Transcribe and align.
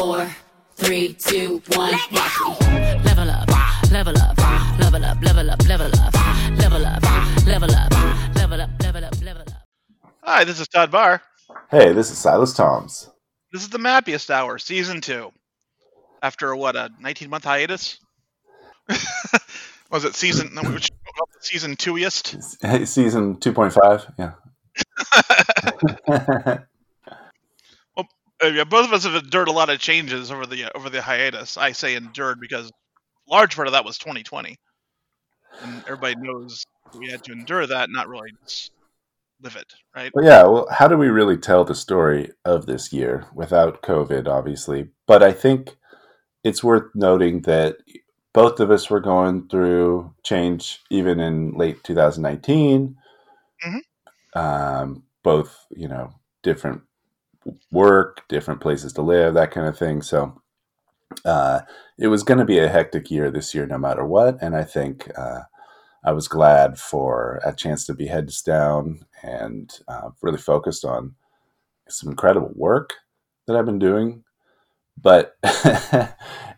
four, 0.00 0.26
three, 0.76 1.12
two, 1.12 1.62
one. 1.74 1.92
Watch 1.92 2.10
me. 2.10 2.66
Level 3.04 3.30
up, 3.30 3.48
level 3.90 4.16
up, 4.18 4.38
level 4.78 5.04
up, 5.04 5.20
level 5.20 5.50
up, 5.50 5.62
level 5.68 5.92
up, 6.00 6.14
level 6.56 6.86
up, 6.86 7.02
level 7.46 7.70
up, 7.70 7.92
level 8.34 8.60
up, 8.62 8.70
level 8.82 9.04
up, 9.04 9.22
level 9.22 9.42
up. 9.42 9.66
Hi, 10.22 10.44
this 10.44 10.58
is 10.58 10.68
Todd 10.68 10.90
Barr. 10.90 11.20
Hey, 11.70 11.92
this 11.92 12.10
is 12.10 12.16
Silas 12.16 12.54
Toms. 12.54 13.10
This 13.52 13.60
is 13.60 13.68
the 13.68 13.78
Mappiest 13.78 14.30
Hour, 14.30 14.58
Season 14.58 15.02
2. 15.02 15.30
After, 16.22 16.56
what, 16.56 16.76
a 16.76 16.90
19 16.98 17.28
month 17.28 17.44
hiatus? 17.44 17.98
Was 19.90 20.04
it 20.04 20.14
season, 20.14 20.54
no, 20.54 20.62
which, 20.70 20.88
season 21.40 21.76
2iest? 21.76 22.56
Hey, 22.62 22.86
season 22.86 23.36
2.5. 23.36 24.14
Yeah. 26.08 26.58
Well, 28.40 28.50
uh, 28.50 28.54
yeah, 28.54 28.64
both 28.64 28.86
of 28.86 28.92
us 28.92 29.04
have 29.04 29.14
endured 29.14 29.48
a 29.48 29.52
lot 29.52 29.70
of 29.70 29.78
changes 29.78 30.30
over 30.30 30.46
the 30.46 30.74
over 30.76 30.90
the 30.90 31.02
hiatus. 31.02 31.56
I 31.56 31.72
say 31.72 31.94
endured 31.94 32.40
because 32.40 32.70
large 33.28 33.54
part 33.54 33.68
of 33.68 33.72
that 33.72 33.84
was 33.84 33.98
2020, 33.98 34.56
and 35.62 35.84
everybody 35.84 36.14
knows 36.16 36.64
we 36.94 37.10
had 37.10 37.22
to 37.24 37.32
endure 37.32 37.66
that, 37.66 37.90
not 37.90 38.08
really 38.08 38.32
live 39.42 39.56
it, 39.56 39.72
right? 39.94 40.10
But 40.14 40.24
yeah, 40.24 40.42
well, 40.44 40.66
how 40.70 40.88
do 40.88 40.96
we 40.96 41.08
really 41.08 41.36
tell 41.36 41.64
the 41.64 41.74
story 41.74 42.30
of 42.44 42.66
this 42.66 42.92
year 42.92 43.26
without 43.34 43.82
COVID, 43.82 44.26
obviously? 44.26 44.88
But 45.06 45.22
I 45.22 45.32
think 45.32 45.76
it's 46.44 46.64
worth 46.64 46.90
noting 46.94 47.42
that 47.42 47.76
both 48.32 48.60
of 48.60 48.70
us 48.70 48.88
were 48.88 49.00
going 49.00 49.48
through 49.48 50.14
change 50.22 50.80
even 50.90 51.20
in 51.20 51.52
late 51.52 51.82
2019. 51.84 52.96
Mhm. 53.66 53.80
Um, 54.34 55.02
both, 55.22 55.66
you 55.70 55.88
know, 55.88 56.14
different 56.42 56.82
work, 57.72 58.22
different 58.28 58.60
places 58.60 58.92
to 58.94 59.02
live, 59.02 59.34
that 59.34 59.50
kind 59.50 59.66
of 59.66 59.78
thing. 59.78 60.02
So 60.02 60.40
uh, 61.24 61.60
it 61.98 62.08
was 62.08 62.22
going 62.22 62.38
to 62.38 62.44
be 62.44 62.58
a 62.58 62.68
hectic 62.68 63.10
year 63.10 63.30
this 63.30 63.54
year, 63.54 63.66
no 63.66 63.78
matter 63.78 64.04
what. 64.04 64.38
And 64.42 64.56
I 64.56 64.64
think 64.64 65.10
uh, 65.18 65.42
I 66.04 66.12
was 66.12 66.28
glad 66.28 66.78
for 66.78 67.40
a 67.44 67.54
chance 67.54 67.86
to 67.86 67.94
be 67.94 68.06
heads 68.06 68.42
down 68.42 69.06
and 69.22 69.70
uh, 69.88 70.10
really 70.22 70.38
focused 70.38 70.84
on 70.84 71.14
some 71.88 72.10
incredible 72.10 72.52
work 72.54 72.94
that 73.46 73.56
I've 73.56 73.66
been 73.66 73.78
doing. 73.78 74.24
But 75.00 75.36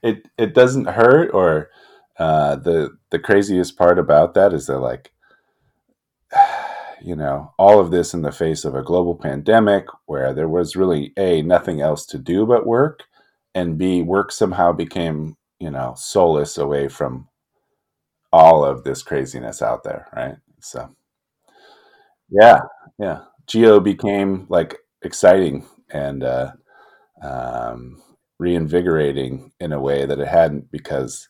it 0.03 0.28
it 0.38 0.55
doesn't 0.55 0.86
hurt, 0.88 1.30
or 1.33 1.70
uh, 2.19 2.56
the 2.56 2.97
the 3.10 3.19
craziest 3.20 3.77
part 3.78 3.98
about 3.98 4.34
that 4.34 4.53
is 4.53 4.66
that 4.66 4.80
like 4.80 5.11
you 7.05 7.17
know 7.17 7.53
all 7.58 7.81
of 7.81 7.91
this 7.91 8.14
in 8.14 8.22
the 8.22 8.33
face 8.33 8.64
of 8.64 8.75
a 8.75 8.83
global 8.83 9.14
pandemic 9.17 9.86
where 10.06 10.34
there 10.34 10.48
was 10.48 10.77
really 10.77 11.12
a 11.19 11.42
nothing 11.42 11.81
else 11.81 12.06
to 12.06 12.19
do 12.19 12.47
but 12.47 12.67
work, 12.67 13.05
and 13.55 13.78
b 13.78 14.03
work 14.03 14.33
somehow 14.33 14.72
became 14.72 15.36
you 15.61 15.70
know 15.70 15.94
solace 15.97 16.59
away 16.59 16.89
from 16.89 17.28
all 18.33 18.64
of 18.64 18.84
this 18.84 19.03
craziness 19.03 19.62
out 19.62 19.84
there, 19.84 20.09
right? 20.17 20.36
So 20.61 20.94
yeah, 22.31 22.61
yeah, 22.98 23.20
Geo 23.47 23.81
became 23.81 24.47
like 24.48 24.78
exciting 25.03 25.66
and 25.91 26.25
uh, 26.25 26.53
um, 27.22 28.03
reinvigorating 28.39 29.53
in 29.61 29.72
a 29.72 29.81
way 29.81 30.06
that 30.06 30.19
it 30.19 30.28
hadn't 30.28 30.70
because 30.70 31.28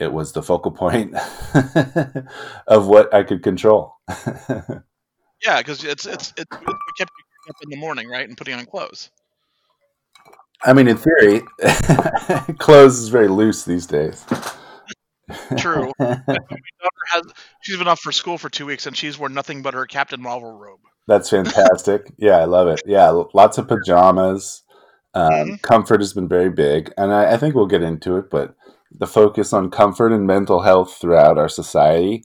it 0.00 0.12
was 0.12 0.32
the 0.32 0.42
focal 0.42 0.70
point 0.72 1.14
of 2.66 2.86
what 2.86 3.12
I 3.14 3.22
could 3.22 3.42
control. 3.42 3.94
Yeah, 5.42 5.56
because 5.56 5.82
it's 5.84 6.04
it's 6.04 6.34
it's 6.36 6.52
it 6.52 6.68
kept 6.98 7.10
you 7.16 7.48
up 7.50 7.56
in 7.62 7.70
the 7.70 7.76
morning, 7.78 8.10
right, 8.10 8.28
and 8.28 8.36
putting 8.36 8.52
on 8.52 8.66
clothes. 8.66 9.10
I 10.62 10.74
mean, 10.74 10.86
in 10.86 10.98
theory, 10.98 11.40
clothes 12.58 12.98
is 12.98 13.08
very 13.08 13.28
loose 13.28 13.64
these 13.64 13.86
days. 13.86 14.22
True. 15.56 15.90
My 15.98 16.14
daughter 16.26 17.06
has 17.08 17.22
she's 17.62 17.78
been 17.78 17.88
off 17.88 18.00
for 18.00 18.12
school 18.12 18.36
for 18.36 18.50
two 18.50 18.66
weeks, 18.66 18.86
and 18.86 18.94
she's 18.94 19.18
worn 19.18 19.32
nothing 19.32 19.62
but 19.62 19.72
her 19.72 19.86
Captain 19.86 20.20
Marvel 20.20 20.52
robe. 20.58 20.80
That's 21.06 21.30
fantastic. 21.30 22.12
yeah, 22.18 22.36
I 22.36 22.44
love 22.44 22.68
it. 22.68 22.82
Yeah, 22.84 23.08
lots 23.32 23.56
of 23.56 23.66
pajamas. 23.66 24.62
Um, 25.14 25.30
Mhm. 25.32 25.62
Comfort 25.62 26.00
has 26.02 26.12
been 26.12 26.28
very 26.28 26.50
big, 26.50 26.92
and 26.98 27.14
I, 27.14 27.32
I 27.32 27.36
think 27.38 27.54
we'll 27.54 27.66
get 27.66 27.82
into 27.82 28.18
it. 28.18 28.28
But 28.28 28.54
the 28.90 29.06
focus 29.06 29.52
on 29.52 29.70
comfort 29.70 30.12
and 30.12 30.26
mental 30.26 30.60
health 30.62 30.96
throughout 31.00 31.38
our 31.38 31.48
society 31.48 32.24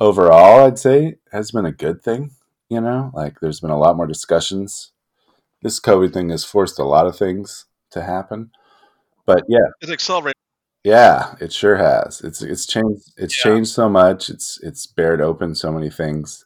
overall, 0.00 0.64
I'd 0.66 0.78
say, 0.78 1.16
has 1.32 1.50
been 1.50 1.66
a 1.66 1.72
good 1.72 2.02
thing. 2.02 2.30
You 2.68 2.80
know, 2.80 3.10
like 3.14 3.40
there's 3.40 3.60
been 3.60 3.70
a 3.70 3.78
lot 3.78 3.96
more 3.96 4.06
discussions. 4.06 4.92
This 5.62 5.78
COVID 5.78 6.12
thing 6.12 6.30
has 6.30 6.44
forced 6.44 6.78
a 6.78 6.84
lot 6.84 7.06
of 7.06 7.16
things 7.16 7.66
to 7.90 8.02
happen. 8.02 8.50
But 9.26 9.44
yeah, 9.48 9.68
It's 9.80 9.92
accelerated. 9.92 10.36
yeah, 10.82 11.34
it 11.40 11.52
sure 11.52 11.76
has. 11.76 12.20
It's 12.22 12.40
it's 12.42 12.66
changed. 12.66 13.12
It's 13.16 13.36
Yeah. 13.38 13.52
changed 13.52 13.70
so 13.70 13.88
much. 13.88 14.30
It's 14.30 14.58
it's 14.62 14.86
bared 14.86 15.20
open 15.20 15.54
so 15.54 15.70
many 15.70 15.90
things. 15.90 16.44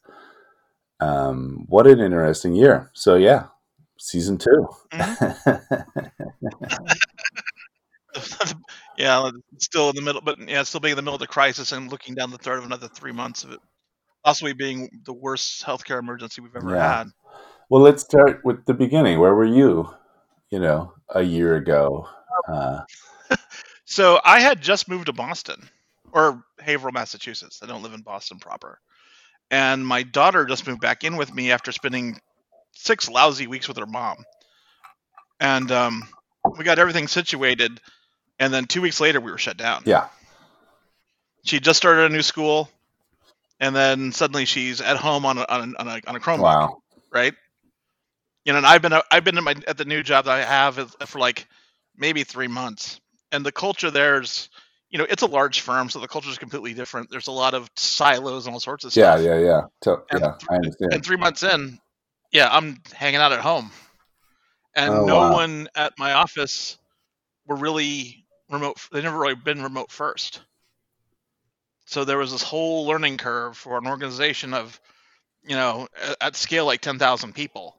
Um, 1.01 1.65
what 1.69 1.87
an 1.87 2.01
interesting 2.01 2.55
year. 2.55 2.91
So 2.95 3.15
yeah, 3.15 3.47
season 3.99 4.37
2 4.39 4.69
yeah, 8.99 9.31
still 9.59 9.91
in 9.91 9.97
the 9.97 10.03
middle, 10.03 10.21
but 10.21 10.39
yeah, 10.49 10.63
still 10.63 10.81
being 10.81 10.93
in 10.93 10.97
the 10.97 11.03
middle 11.03 11.15
of 11.15 11.21
the 11.21 11.27
crisis 11.27 11.73
and 11.73 11.91
looking 11.91 12.15
down 12.15 12.31
the 12.31 12.39
threat 12.39 12.59
of 12.59 12.65
another 12.65 12.89
three 12.89 13.13
months 13.13 13.45
of 13.45 13.53
it, 13.53 13.61
possibly 14.25 14.53
being 14.53 14.89
the 15.05 15.13
worst 15.13 15.65
healthcare 15.65 15.99
emergency 15.99 16.41
we've 16.41 16.57
ever 16.57 16.75
Yeah. 16.75 16.99
had. 16.99 17.09
well, 17.69 17.83
let's 17.83 18.03
start 18.03 18.45
with 18.45 18.65
the 18.67 18.75
beginning. 18.75 19.19
Where 19.21 19.35
were 19.35 19.45
you? 19.45 19.89
You 20.51 20.61
know, 20.61 20.93
a 21.11 21.23
year 21.23 21.57
ago. 21.57 22.09
Uh, 22.49 22.81
So 23.87 24.21
I 24.25 24.41
had 24.41 24.61
just 24.61 24.89
moved 24.89 25.07
to 25.07 25.13
Boston 25.13 25.69
or 26.13 26.45
Haverhill, 26.59 26.93
Massachusetts. 26.93 27.61
I 27.63 27.67
don't 27.67 27.83
live 27.83 27.95
in 27.95 28.03
Boston 28.03 28.39
proper. 28.39 28.81
And 29.51 29.87
my 29.87 30.03
daughter 30.03 30.45
just 30.45 30.67
moved 30.67 30.81
back 30.81 31.05
in 31.05 31.17
with 31.17 31.33
me 31.33 31.53
after 31.53 31.71
spending 31.71 32.19
six 32.73 33.09
lousy 33.09 33.47
weeks 33.47 33.69
with 33.69 33.77
her 33.77 33.87
mom. 33.87 34.17
And 35.39 35.71
um, 35.71 36.03
we 36.59 36.65
got 36.65 36.81
everything 36.81 37.07
situated. 37.07 37.81
And 38.39 38.53
then 38.53 38.67
two 38.67 38.83
weeks 38.83 39.01
later, 39.01 39.21
we 39.21 39.31
were 39.31 39.39
shut 39.39 39.57
down. 39.57 39.83
yeah, 39.87 40.09
She 41.45 41.59
just 41.61 41.77
started 41.79 42.11
a 42.11 42.15
new 42.15 42.23
school. 42.23 42.69
And 43.59 43.75
then 43.75 44.13
suddenly 44.13 44.45
she's 44.45 44.83
at 44.83 44.99
home 44.99 45.25
on 45.25 45.39
a, 45.39 45.47
on 45.49 45.75
a, 45.75 45.81
on 45.81 45.89
a, 45.89 46.01
on 46.07 46.17
a 46.17 46.21
Chromebook, 46.21 46.43
wow. 46.43 46.83
right? 47.11 47.33
You 48.45 48.53
know, 48.53 48.59
and 48.59 48.67
I've 48.67 48.83
been 48.83 48.93
I've 49.11 49.25
been 49.25 49.39
at, 49.39 49.43
my, 49.45 49.55
at 49.67 49.79
the 49.79 49.87
new 49.87 50.03
job 50.03 50.27
that 50.27 50.35
I 50.35 50.43
have 50.45 50.95
for 51.07 51.19
like 51.19 51.49
maybe 51.97 52.23
three 52.23 52.47
months, 52.49 53.01
and 53.33 53.45
the 53.45 53.51
culture 53.51 53.91
there's, 53.91 54.51
you 54.91 54.99
know, 54.99 55.07
it's 55.09 55.23
a 55.23 55.27
large 55.27 55.61
firm, 55.63 55.89
so 55.89 55.99
the 55.99 56.07
culture 56.07 56.29
is 56.29 56.37
completely 56.39 56.75
different. 56.75 57.11
There's 57.11 57.27
a 57.29 57.33
lot 57.33 57.55
of 57.55 57.69
silos 57.77 58.47
and 58.47 58.53
all 58.53 58.61
sorts 58.61 58.85
of 58.85 58.93
stuff. 58.93 59.21
yeah, 59.23 59.39
yeah. 59.39 59.63
To- 59.81 60.03
And 60.13 60.21
yeah, 60.21 60.35
I 60.51 60.55
understand. 60.57 60.93
And 60.93 61.05
three 61.05 61.17
months 61.17 61.43
in, 61.43 61.79
yeah, 62.33 62.49
I'm 62.53 62.83
hanging 62.93 63.21
out 63.21 63.33
at 63.33 63.41
home, 63.41 63.71
and 64.77 64.95
Oh, 64.95 65.05
no 65.07 65.17
wow. 65.21 65.33
one 65.33 65.69
at 65.75 65.95
my 65.99 66.13
office 66.13 66.77
were 67.47 67.57
really 67.57 68.26
remote. 68.51 68.77
They 68.93 69.03
never 69.03 69.19
really 69.19 69.35
been 69.35 69.63
remote 69.63 69.91
first. 69.91 70.41
So 71.87 72.05
there 72.05 72.19
was 72.19 72.33
this 72.33 72.43
whole 72.43 72.87
learning 72.87 73.19
curve 73.19 73.57
for 73.57 73.79
an 73.79 73.87
organization 73.87 74.55
of, 74.55 74.81
you 75.47 75.55
know, 75.55 75.87
at 76.21 76.35
scale 76.37 76.67
like 76.67 76.81
ten 76.81 76.99
thousand 76.99 77.35
people, 77.35 77.77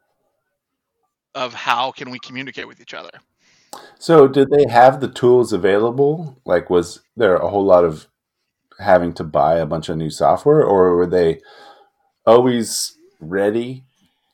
of 1.36 1.54
how 1.54 1.92
can 1.92 2.10
we 2.10 2.20
communicate 2.20 2.68
with 2.68 2.80
each 2.82 2.94
other. 2.94 3.12
So, 4.00 4.28
did 4.28 4.50
they 4.50 4.66
have 4.70 5.02
the 5.02 5.10
tools 5.10 5.52
available? 5.52 6.40
Like, 6.46 6.70
was 6.70 7.02
there 7.16 7.36
a 7.36 7.50
whole 7.50 7.66
lot 7.66 7.84
of 7.84 8.08
having 8.80 9.14
to 9.14 9.24
buy 9.24 9.58
a 9.58 9.66
bunch 9.66 9.90
of 9.90 9.98
new 9.98 10.10
software, 10.10 10.64
or 10.64 10.96
were 10.96 11.08
they 11.08 11.42
always 12.26 12.96
ready 13.20 13.84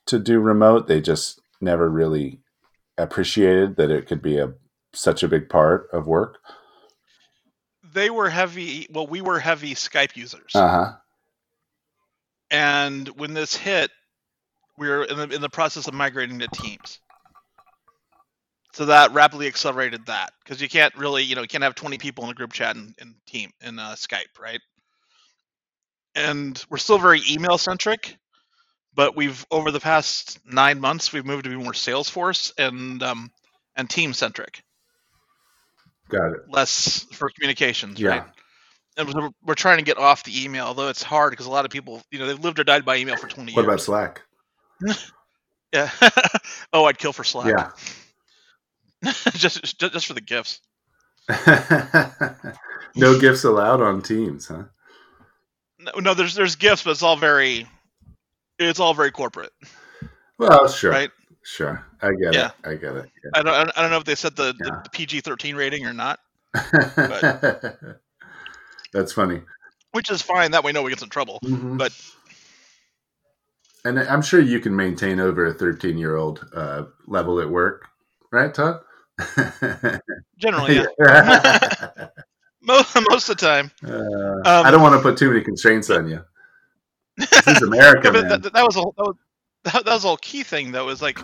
to 0.06 0.18
do 0.18 0.38
remote? 0.38 0.86
They 0.86 1.00
just 1.00 1.40
never 1.60 1.90
really 1.90 2.40
appreciated 2.96 3.76
that 3.76 3.90
it 3.90 4.06
could 4.06 4.22
be 4.22 4.38
a 4.38 4.52
such 4.94 5.22
a 5.22 5.28
big 5.28 5.48
part 5.48 5.88
of 5.92 6.06
work. 6.06 6.38
They 7.92 8.10
were 8.10 8.30
heavy. 8.30 8.86
Well, 8.90 9.06
we 9.06 9.20
were 9.20 9.38
heavy 9.38 9.74
Skype 9.74 10.16
users. 10.16 10.52
Uh 10.54 10.68
huh. 10.68 10.92
And 12.50 13.08
when 13.08 13.34
this 13.34 13.56
hit, 13.56 13.90
we 14.78 14.88
were 14.88 15.04
in 15.04 15.16
the, 15.16 15.28
in 15.34 15.40
the 15.40 15.48
process 15.48 15.88
of 15.88 15.94
migrating 15.94 16.38
to 16.40 16.48
Teams. 16.48 17.00
So 18.72 18.86
that 18.86 19.12
rapidly 19.12 19.46
accelerated 19.46 20.06
that 20.06 20.32
because 20.42 20.60
you 20.60 20.68
can't 20.68 20.94
really, 20.96 21.22
you 21.22 21.36
know, 21.36 21.42
you 21.42 21.48
can't 21.48 21.62
have 21.62 21.76
20 21.76 21.98
people 21.98 22.24
in 22.24 22.30
a 22.30 22.34
group 22.34 22.52
chat 22.52 22.74
in, 22.74 22.94
in 23.00 23.14
Team 23.26 23.50
in 23.60 23.78
uh, 23.78 23.92
Skype, 23.92 24.40
right? 24.40 24.60
And 26.16 26.62
we're 26.68 26.78
still 26.78 26.98
very 26.98 27.20
email 27.30 27.56
centric, 27.56 28.16
but 28.94 29.16
we've 29.16 29.46
over 29.50 29.70
the 29.70 29.80
past 29.80 30.40
nine 30.44 30.80
months 30.80 31.12
we've 31.12 31.24
moved 31.24 31.44
to 31.44 31.50
be 31.50 31.56
more 31.56 31.72
Salesforce 31.72 32.52
and 32.58 33.02
um, 33.02 33.30
and 33.76 33.88
team 33.88 34.12
centric, 34.12 34.62
Got 36.08 36.32
it. 36.32 36.40
less 36.48 37.04
for 37.12 37.30
communications, 37.30 37.98
Yeah. 38.00 38.08
right? 38.08 38.24
And 38.96 39.32
we're, 39.44 39.54
trying 39.54 39.78
to 39.78 39.84
get 39.84 39.98
off 39.98 40.22
the 40.22 40.44
email, 40.44 40.66
although 40.66 40.88
it's 40.88 41.02
hard 41.02 41.30
because 41.32 41.46
a 41.46 41.50
lot 41.50 41.64
of 41.64 41.70
people, 41.72 42.00
you 42.12 42.18
know, 42.20 42.26
they've 42.26 42.38
lived 42.38 42.60
or 42.60 42.64
died 42.64 42.84
by 42.84 42.96
email 42.96 43.16
for 43.16 43.26
20 43.26 43.40
What 43.40 43.46
years. 43.48 43.56
What 43.56 43.64
about 43.64 43.80
Slack? 43.80 44.22
Yeah. 45.72 45.90
oh, 46.72 46.84
I'd 46.84 46.98
kill 46.98 47.12
for 47.12 47.24
Slack. 47.24 47.48
Yeah. 47.48 47.70
just, 49.32 49.60
just 49.62 49.80
just 49.92 50.06
for 50.06 50.14
the 50.14 50.20
gifts. 50.20 50.60
no 52.94 53.18
gifts 53.18 53.42
allowed 53.42 53.80
on 53.80 54.00
teams, 54.00 54.46
huh? 54.46 54.64
No, 55.80 55.92
no, 56.00 56.14
there's 56.14 56.34
there's 56.34 56.54
gifts, 56.54 56.84
but 56.84 56.92
it's 56.92 57.02
all 57.02 57.16
very, 57.16 57.66
it's 58.58 58.78
all 58.78 58.94
very 58.94 59.10
corporate, 59.10 59.52
Well, 60.38 60.68
sure, 60.68 60.92
right? 60.92 61.10
Sure. 61.44 61.84
I 62.02 62.10
get 62.12 62.34
Yeah. 62.34 62.46
it. 62.64 62.68
I 62.68 62.74
get 62.74 62.96
it. 62.96 63.10
I 63.34 63.42
don't 63.42 63.54
I 63.54 63.64
don't- 63.64 63.78
I 63.78 63.82
don't 63.82 63.90
know 63.90 63.98
if 63.98 64.04
they 64.04 64.14
said 64.14 64.34
the, 64.36 64.54
Yeah. 64.64 64.80
the 64.82 64.90
PG-13 64.90 65.56
rating 65.56 65.86
or 65.86 65.92
not, 65.92 66.20
Yeah. 66.54 67.72
That's 68.92 69.12
funny. 69.12 69.42
which 69.92 70.10
is 70.10 70.22
fine. 70.22 70.50
That 70.52 70.62
way, 70.64 70.72
no 70.72 70.82
one 70.82 70.90
gets 70.90 71.02
in 71.02 71.08
trouble. 71.10 71.38
Mhm. 71.44 71.78
But 71.78 71.92
And 73.84 73.98
I'm 73.98 74.22
sure 74.22 74.40
you 74.40 74.60
can 74.60 74.74
maintain 74.74 75.20
over 75.20 75.46
a 75.46 75.52
13 75.54 75.98
year 75.98 76.16
old 76.16 76.46
uh, 76.54 76.84
level 77.06 77.40
at 77.40 77.48
work, 77.50 77.86
right, 78.32 78.52
Todd? 78.54 78.80
generally, 80.38 80.76
yeah, 80.98 82.08
most, 82.62 82.96
most 83.10 83.28
of 83.28 83.36
the 83.36 83.46
time. 83.46 83.70
Uh, 83.86 83.92
Um, 84.48 84.66
I 84.66 84.70
don't 84.70 84.82
want 84.82 84.94
to 84.94 85.00
put 85.02 85.16
too 85.18 85.28
many 85.30 85.42
constraints 85.44 85.90
on 85.90 86.08
you. 86.08 86.24
This 87.16 87.46
is 87.46 87.62
America, 87.62 88.06
Yeah, 88.06 88.10
but 88.12 88.22
man. 88.28 88.40
that, 88.40 88.52
that 88.52 88.64
was 88.64 88.76
a 88.76 88.80
that 88.80 89.04
was, 89.04 89.16
that, 89.64 89.84
that 89.84 89.86
was 89.86 90.04
a 90.04 90.08
whole 90.08 90.16
key 90.16 90.42
thing 90.42 90.72
though. 90.72 90.88
Is 90.88 91.02
like, 91.02 91.18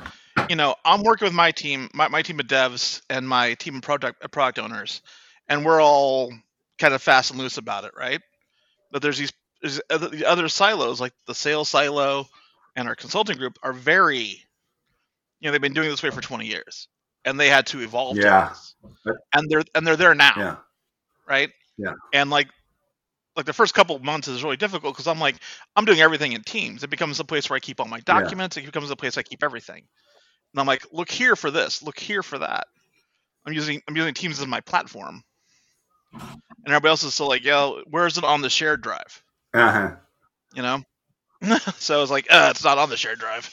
you 0.48 0.56
know, 0.56 0.75
I'm 0.84 1.02
working 1.02 1.26
with 1.26 1.34
my 1.34 1.50
team, 1.50 1.88
my, 1.94 2.08
my 2.08 2.22
team 2.22 2.40
of 2.40 2.46
devs, 2.46 3.02
and 3.10 3.28
my 3.28 3.54
team 3.54 3.76
of 3.76 3.82
product 3.82 4.25
uh, 4.25 4.28
product 4.28 4.58
owners, 4.58 5.02
and 5.48 5.64
we're 5.64 5.82
all 5.82 6.32
kind 6.78 6.94
of 6.94 7.02
fast 7.02 7.31
and 7.31 7.38
loose 7.40 7.58
about 7.58 7.84
it, 7.84 7.92
right? 7.96 8.20
But 8.90 9.02
there's 9.02 9.19
these 9.19 9.32
there's 9.62 9.81
other, 9.90 10.08
the 10.08 10.25
other 10.26 10.48
silos, 10.48 11.00
like 11.00 11.12
the 11.26 11.34
sales 11.34 11.69
silo 11.69 12.26
and 12.76 12.88
our 12.88 12.94
consulting 12.96 13.37
group, 13.37 13.58
are 13.62 13.72
very, 13.75 14.22
you 15.40 15.43
know, 15.43 15.52
they've 15.52 15.60
been 15.60 15.75
doing 15.75 15.90
this 15.90 16.02
way 16.02 16.10
for 16.10 16.22
20 16.22 16.46
years, 16.46 16.88
and 17.25 17.38
they 17.38 17.48
had 17.48 17.66
to 17.66 17.81
evolve. 17.81 18.16
to 18.16 18.22
Yeah. 18.22 18.48
this. 18.48 18.75
and 19.34 19.50
they're 19.50 19.64
and 19.75 19.86
they're 19.86 19.96
there 19.96 20.14
now 20.14 20.32
yeah. 20.36 20.56
right? 21.28 21.50
Yeah. 21.76 21.93
And 22.12 22.31
like, 22.31 22.48
like 23.37 23.47
the 23.47 23.53
first 23.53 23.75
couple 23.75 23.97
of 23.97 24.03
months 24.05 24.29
is 24.29 24.44
really 24.44 24.56
difficult 24.56 24.94
because 24.94 25.06
I'm 25.06 25.21
like, 25.21 25.37
I'm 25.77 25.85
doing 25.85 26.00
everything 26.00 26.32
in 26.32 26.43
Teams. 26.43 26.82
It 26.85 26.91
becomes 26.91 27.19
the 27.19 27.25
place 27.25 27.49
where 27.50 27.56
I 27.56 27.61
keep 27.61 27.81
all 27.81 27.87
my 27.88 28.00
Yeah. 28.11 28.32
documents. 28.32 28.56
It 28.56 28.67
becomes 28.67 28.88
the 28.88 28.97
place 28.97 29.19
I 29.19 29.23
keep 29.23 29.43
everything. 29.43 29.85
And 30.53 30.61
I'm 30.61 30.67
like, 30.67 30.87
look 30.93 31.11
here 31.11 31.37
for 31.37 31.50
this. 31.50 31.82
Look 31.82 31.99
here 31.99 32.23
for 32.23 32.38
that. 32.38 32.67
I'm 33.47 33.53
using 33.53 33.82
I'm 33.88 33.97
using 33.97 34.15
Teams 34.15 34.41
as 34.41 34.47
my 34.47 34.61
platform. 34.61 35.23
And 36.65 36.75
everybody 36.75 36.91
else 36.91 37.03
is 37.05 37.15
still 37.15 37.29
like, 37.29 37.44
yo, 37.44 37.82
where 37.91 38.06
is 38.06 38.19
it 38.19 38.25
on 38.25 38.43
the 38.43 38.50
shared 38.50 38.82
drive? 38.82 39.23
Uh-huh. 39.55 39.97
You 40.55 40.62
know. 40.62 40.82
so 41.79 41.99
I 41.99 42.00
was 42.00 42.11
like, 42.11 42.27
uh, 42.31 42.49
it's 42.50 42.65
not 42.65 42.79
on 42.79 42.91
the 42.91 42.97
shared 42.97 43.19
drive. 43.19 43.50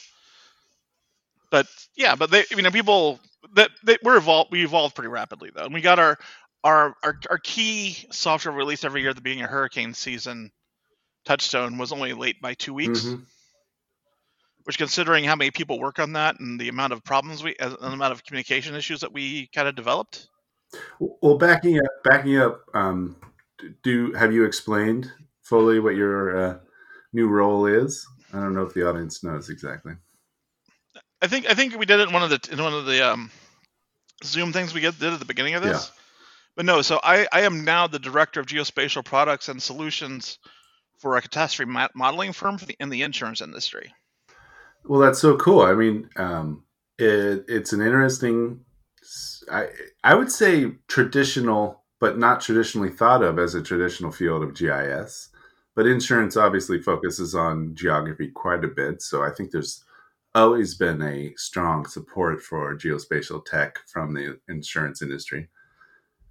But 1.50 1.66
yeah, 1.96 2.14
but 2.16 2.30
they, 2.30 2.44
you 2.50 2.62
know, 2.62 2.70
people 2.70 3.20
that 3.54 3.70
they, 3.84 3.98
we're 4.02 4.16
evolved. 4.16 4.52
We 4.52 4.64
evolved 4.64 4.94
pretty 4.94 5.08
rapidly 5.08 5.50
though, 5.54 5.64
and 5.64 5.74
we 5.74 5.80
got 5.80 5.98
our 5.98 6.18
our 6.64 6.94
our, 7.02 7.18
our 7.30 7.38
key 7.38 7.96
software 8.10 8.54
release 8.54 8.84
every 8.84 9.00
year 9.00 9.10
at 9.10 9.16
the 9.16 9.22
beginning 9.22 9.44
of 9.44 9.50
hurricane 9.50 9.94
season. 9.94 10.50
Touchstone 11.24 11.78
was 11.78 11.92
only 11.92 12.12
late 12.12 12.40
by 12.40 12.54
two 12.54 12.72
weeks, 12.72 13.00
Mhm. 13.00 13.26
which, 14.64 14.78
considering 14.78 15.24
how 15.24 15.36
many 15.36 15.50
people 15.50 15.78
work 15.78 15.98
on 15.98 16.12
that 16.14 16.40
and 16.40 16.58
the 16.58 16.68
amount 16.68 16.92
of 16.92 17.04
problems 17.04 17.42
we, 17.42 17.54
and 17.60 17.72
the 17.72 17.86
amount 17.86 18.12
of 18.12 18.24
communication 18.24 18.74
issues 18.74 19.00
that 19.00 19.12
we 19.12 19.48
kind 19.48 19.68
of 19.68 19.74
developed. 19.74 20.28
Well, 20.98 21.36
backing 21.36 21.78
up, 21.78 21.90
backing 22.04 22.38
up. 22.38 22.62
Um, 22.74 23.16
do 23.82 24.12
have 24.12 24.32
you 24.32 24.44
explained 24.44 25.10
fully 25.42 25.80
what 25.80 25.96
your 25.96 26.36
uh, 26.36 26.58
new 27.12 27.28
role 27.28 27.66
is? 27.66 28.06
I 28.32 28.36
don't 28.36 28.54
know 28.54 28.62
if 28.62 28.74
the 28.74 28.88
audience 28.88 29.24
knows 29.24 29.48
exactly. 29.48 29.94
I 31.20 31.26
think 31.26 31.48
I 31.50 31.54
think 31.54 31.76
we 31.76 31.86
did 31.86 32.00
it 32.00 32.08
in 32.08 32.14
one 32.14 32.22
of 32.22 32.30
the 32.30 32.52
in 32.52 32.62
one 32.62 32.74
of 32.74 32.86
the 32.86 33.06
um, 33.06 33.30
Zoom 34.22 34.52
things 34.52 34.72
we 34.72 34.80
get, 34.80 34.98
did 34.98 35.12
at 35.12 35.18
the 35.18 35.24
beginning 35.24 35.54
of 35.54 35.62
this. 35.62 35.90
But 36.58 36.66
no, 36.66 36.82
so 36.82 36.98
I, 37.04 37.28
I 37.32 37.42
am 37.42 37.62
now 37.62 37.86
the 37.86 38.00
director 38.00 38.40
of 38.40 38.46
geospatial 38.46 39.04
products 39.04 39.48
and 39.48 39.62
solutions 39.62 40.40
for 40.98 41.16
a 41.16 41.22
catastrophe 41.22 41.70
mo- 41.70 41.86
modeling 41.94 42.32
firm 42.32 42.56
the, 42.56 42.74
in 42.80 42.88
the 42.88 43.02
insurance 43.02 43.40
industry. 43.40 43.94
Well, 44.84 44.98
that's 44.98 45.20
so 45.20 45.36
cool. 45.36 45.60
I 45.60 45.74
mean, 45.74 46.10
um, 46.16 46.64
it, 46.98 47.44
it's 47.46 47.72
an 47.72 47.80
interesting. 47.80 48.58
I 49.48 49.68
I 50.02 50.16
would 50.16 50.32
say 50.32 50.72
traditional, 50.88 51.84
but 52.00 52.18
not 52.18 52.40
traditionally 52.40 52.90
thought 52.90 53.22
of 53.22 53.38
as 53.38 53.54
a 53.54 53.62
traditional 53.62 54.10
field 54.10 54.42
of 54.42 54.54
GIS. 54.54 55.28
But 55.76 55.86
insurance 55.86 56.36
obviously 56.36 56.82
focuses 56.82 57.36
on 57.36 57.76
geography 57.76 58.32
quite 58.32 58.64
a 58.64 58.68
bit, 58.68 59.00
so 59.00 59.22
I 59.22 59.30
think 59.30 59.52
there's 59.52 59.84
always 60.34 60.74
been 60.74 61.02
a 61.02 61.34
strong 61.36 61.86
support 61.86 62.42
for 62.42 62.74
geospatial 62.74 63.44
tech 63.44 63.78
from 63.86 64.12
the 64.12 64.40
insurance 64.48 65.02
industry. 65.02 65.50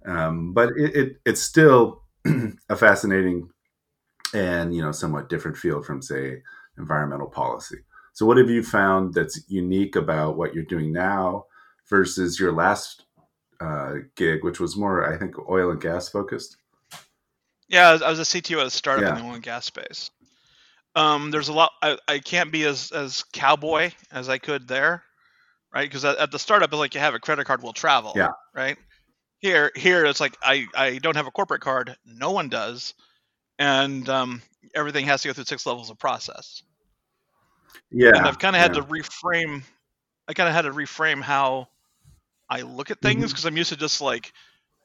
Um, 0.06 0.52
but 0.54 0.70
it, 0.76 0.96
it 0.96 1.16
it's 1.26 1.42
still 1.42 2.02
a 2.68 2.76
fascinating 2.76 3.50
and 4.34 4.74
you 4.74 4.82
know 4.82 4.92
somewhat 4.92 5.28
different 5.28 5.56
field 5.56 5.86
from 5.86 6.02
say 6.02 6.42
environmental 6.76 7.28
policy. 7.28 7.78
So, 8.12 8.26
what 8.26 8.36
have 8.36 8.50
you 8.50 8.62
found 8.62 9.14
that's 9.14 9.40
unique 9.48 9.96
about 9.96 10.36
what 10.36 10.54
you're 10.54 10.64
doing 10.64 10.92
now 10.92 11.44
versus 11.88 12.38
your 12.40 12.52
last 12.52 13.04
uh, 13.60 13.94
gig, 14.16 14.44
which 14.44 14.60
was 14.60 14.76
more, 14.76 15.12
I 15.12 15.18
think, 15.18 15.36
oil 15.48 15.70
and 15.70 15.80
gas 15.80 16.08
focused? 16.08 16.56
Yeah, 17.68 17.88
I 17.88 17.92
was, 17.92 18.02
I 18.02 18.10
was 18.10 18.18
a 18.18 18.22
CTO 18.22 18.60
at 18.60 18.66
a 18.66 18.70
startup 18.70 19.02
Yeah. 19.04 19.10
in 19.10 19.14
the 19.16 19.28
oil 19.28 19.34
and 19.34 19.42
gas 19.42 19.66
space. 19.66 20.10
Um, 20.94 21.30
there's 21.30 21.48
a 21.48 21.52
lot. 21.52 21.70
I, 21.82 21.96
I 22.08 22.18
can't 22.18 22.50
be 22.50 22.64
as 22.64 22.90
as 22.90 23.22
cowboy 23.32 23.92
as 24.10 24.28
I 24.28 24.38
could 24.38 24.66
there, 24.66 25.02
right? 25.72 25.88
Because 25.88 26.04
at, 26.04 26.16
at 26.18 26.30
the 26.32 26.38
startup, 26.38 26.70
it's 26.72 26.78
like 26.78 26.94
you 26.94 27.00
have 27.00 27.14
a 27.14 27.20
credit 27.20 27.46
card 27.46 27.62
we'll 27.62 27.72
travel. 27.72 28.12
Yeah. 28.16 28.30
Right. 28.54 28.76
Here, 29.40 29.70
here 29.76 30.04
it's 30.04 30.20
like 30.20 30.36
I 30.42 30.66
I 30.74 30.98
don't 30.98 31.16
have 31.16 31.26
a 31.26 31.30
corporate 31.30 31.60
card. 31.60 31.96
No 32.04 32.32
one 32.32 32.48
does, 32.48 32.94
and 33.58 34.08
um, 34.08 34.42
everything 34.74 35.06
has 35.06 35.22
to 35.22 35.28
go 35.28 35.34
through 35.34 35.44
six 35.44 35.64
levels 35.64 35.90
of 35.90 35.98
process. 35.98 36.62
Yeah, 37.90 38.08
and 38.08 38.26
I've 38.26 38.38
kind 38.38 38.56
of 38.56 38.62
had 38.62 38.74
yeah. 38.74 38.82
to 38.82 38.86
reframe. 38.86 39.62
I 40.26 40.34
kind 40.34 40.48
of 40.48 40.54
had 40.54 40.62
to 40.62 40.72
reframe 40.72 41.22
how 41.22 41.68
I 42.50 42.62
look 42.62 42.90
at 42.90 43.00
things 43.00 43.30
because 43.30 43.44
I'm 43.44 43.56
used 43.56 43.70
to 43.70 43.76
just 43.76 44.00
like 44.00 44.32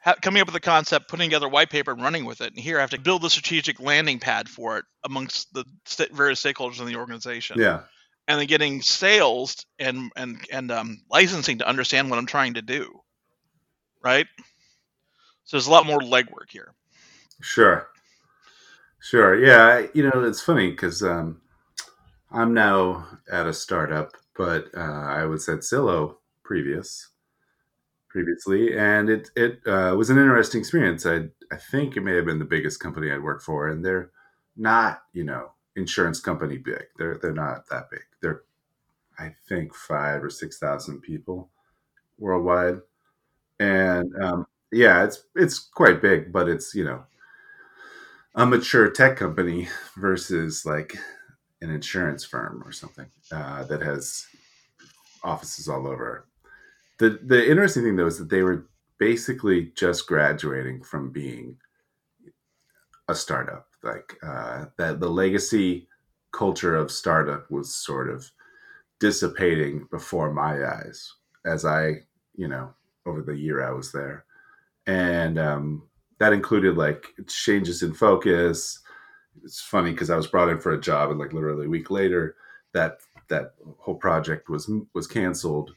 ha- 0.03 0.15
coming 0.21 0.41
up 0.41 0.47
with 0.47 0.55
a 0.55 0.59
concept, 0.59 1.07
putting 1.07 1.29
together 1.29 1.47
white 1.47 1.69
paper, 1.69 1.91
and 1.91 2.01
running 2.01 2.25
with 2.25 2.41
it. 2.41 2.51
And 2.53 2.59
here 2.59 2.77
I 2.77 2.81
have 2.81 2.91
to 2.91 2.99
build 2.99 3.23
a 3.25 3.29
strategic 3.29 3.79
landing 3.79 4.19
pad 4.19 4.49
for 4.49 4.77
it 4.77 4.85
amongst 5.03 5.53
the 5.53 5.65
sta 5.85 6.05
various 6.11 6.43
stakeholders 6.43 6.79
in 6.79 6.87
the 6.87 6.95
organization. 6.97 7.59
yeah, 7.59 7.81
And 8.27 8.39
then 8.39 8.47
getting 8.47 8.81
sales 8.81 9.65
and 9.79 10.11
and 10.15 10.45
and 10.51 10.71
um, 10.71 11.01
licensing 11.09 11.59
to 11.59 11.67
understand 11.67 12.09
what 12.09 12.19
I'm 12.19 12.25
trying 12.25 12.55
to 12.55 12.61
do. 12.61 12.99
Right. 14.03 14.27
So 15.45 15.57
there's 15.57 15.67
a 15.67 15.71
lot 15.71 15.85
more 15.85 15.99
legwork 15.99 16.49
here. 16.49 16.73
sure, 17.41 17.87
sure. 18.99 19.35
Yeah, 19.43 19.87
you 19.93 20.03
know, 20.03 20.23
it's 20.23 20.41
funny 20.41 20.71
because 20.71 21.03
um, 21.03 21.41
I'm 22.31 22.53
now 22.53 23.07
at 23.31 23.45
a 23.47 23.53
startup, 23.53 24.17
but 24.35 24.67
uh, 24.75 24.79
I 24.79 25.25
was 25.25 25.47
at 25.49 25.59
Zillow 25.59 26.15
previous 26.43 27.09
previously, 28.09 28.77
and 28.77 29.09
it 29.09 29.29
it 29.35 29.59
uh, 29.67 29.95
was 29.97 30.09
an 30.09 30.17
interesting 30.17 30.59
experience. 30.59 31.05
I 31.05 31.29
I 31.51 31.57
think 31.57 31.97
it 31.97 32.01
may 32.01 32.15
have 32.15 32.25
been 32.25 32.39
the 32.39 32.45
biggest 32.45 32.79
company 32.79 33.11
I'd 33.11 33.23
worked 33.23 33.43
for, 33.43 33.67
and 33.67 33.83
they're 33.83 34.11
not, 34.55 35.01
you 35.13 35.23
know, 35.23 35.51
insurance 35.75 36.19
company 36.19 36.57
big. 36.57 36.85
They're 36.97 37.17
they're 37.21 37.33
not 37.33 37.67
that 37.69 37.89
big. 37.89 38.03
They're 38.21 38.43
I 39.17 39.35
think 39.47 39.75
five 39.75 40.23
or 40.23 40.29
six 40.29 40.59
thousand 40.59 41.01
people 41.01 41.49
worldwide, 42.17 42.81
and 43.63 44.11
um, 44.21 44.45
yeah, 44.71 45.03
it's 45.03 45.23
it's 45.35 45.59
quite 45.59 46.01
big, 46.01 46.31
but 46.31 46.49
it's 46.49 46.75
you 46.75 46.83
know 46.83 47.03
a 48.35 48.45
mature 48.45 48.89
tech 48.89 49.17
company 49.17 49.67
versus 49.95 50.65
like 50.65 50.95
an 51.61 51.69
insurance 51.69 52.25
firm 52.25 52.61
or 52.65 52.71
something 52.71 53.07
uh, 53.31 53.63
that 53.63 53.81
has 53.81 54.25
offices 55.23 55.69
all 55.69 55.87
over. 55.87 56.25
The 56.99 57.19
the 57.23 57.49
interesting 57.49 57.83
thing 57.83 57.95
though 57.95 58.07
is 58.07 58.17
that 58.17 58.29
they 58.29 58.43
were 58.43 58.67
basically 58.97 59.71
just 59.75 60.07
graduating 60.07 60.83
from 60.83 61.11
being 61.11 61.57
a 63.07 63.15
startup. 63.15 63.67
Like 63.81 64.17
uh, 64.23 64.65
that, 64.77 64.99
the 64.99 65.09
legacy 65.09 65.87
culture 66.31 66.75
of 66.75 66.91
startup 66.91 67.49
was 67.51 67.75
sort 67.75 68.09
of 68.09 68.29
dissipating 68.99 69.87
before 69.91 70.33
my 70.33 70.65
eyes 70.65 71.13
as 71.45 71.65
I, 71.65 72.05
you 72.35 72.47
know, 72.47 72.73
over 73.05 73.21
the 73.21 73.35
year 73.35 73.65
I 73.65 73.71
was 73.71 73.91
there, 73.91 74.25
and 74.87 75.37
um, 75.39 75.83
that 76.19 76.33
included 76.33 76.77
like 76.77 77.05
changes 77.27 77.83
in 77.83 77.93
focus. 77.93 78.79
It's 79.43 79.61
funny 79.61 79.91
because 79.91 80.09
I 80.09 80.15
was 80.15 80.27
brought 80.27 80.49
in 80.49 80.59
for 80.59 80.73
a 80.73 80.81
job, 80.81 81.09
and 81.09 81.19
like 81.19 81.33
literally 81.33 81.65
a 81.65 81.69
week 81.69 81.89
later, 81.89 82.35
that 82.73 82.99
that 83.29 83.53
whole 83.79 83.95
project 83.95 84.49
was 84.49 84.69
was 84.93 85.07
canceled 85.07 85.73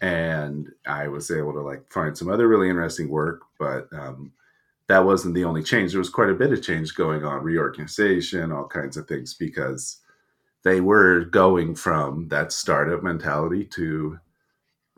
and 0.00 0.72
I 0.86 1.08
was 1.08 1.30
able 1.30 1.52
to 1.52 1.60
like 1.60 1.90
find 1.92 2.16
some 2.16 2.30
other 2.30 2.48
really 2.48 2.70
interesting 2.70 3.08
work, 3.08 3.42
but 3.58 3.86
um, 3.92 4.32
that 4.88 5.04
wasn't 5.04 5.34
the 5.34 5.44
only 5.44 5.62
change. 5.62 5.92
There 5.92 6.00
was 6.00 6.08
quite 6.08 6.30
a 6.30 6.34
bit 6.34 6.52
of 6.52 6.62
change 6.62 6.94
going 6.94 7.24
on, 7.24 7.42
reorganization, 7.42 8.50
all 8.50 8.66
kinds 8.66 8.96
of 8.96 9.06
things, 9.06 9.34
because 9.34 9.98
they 10.64 10.80
were 10.80 11.24
going 11.26 11.74
from 11.74 12.28
that 12.28 12.52
startup 12.52 13.02
mentality 13.02 13.64
to 13.64 14.18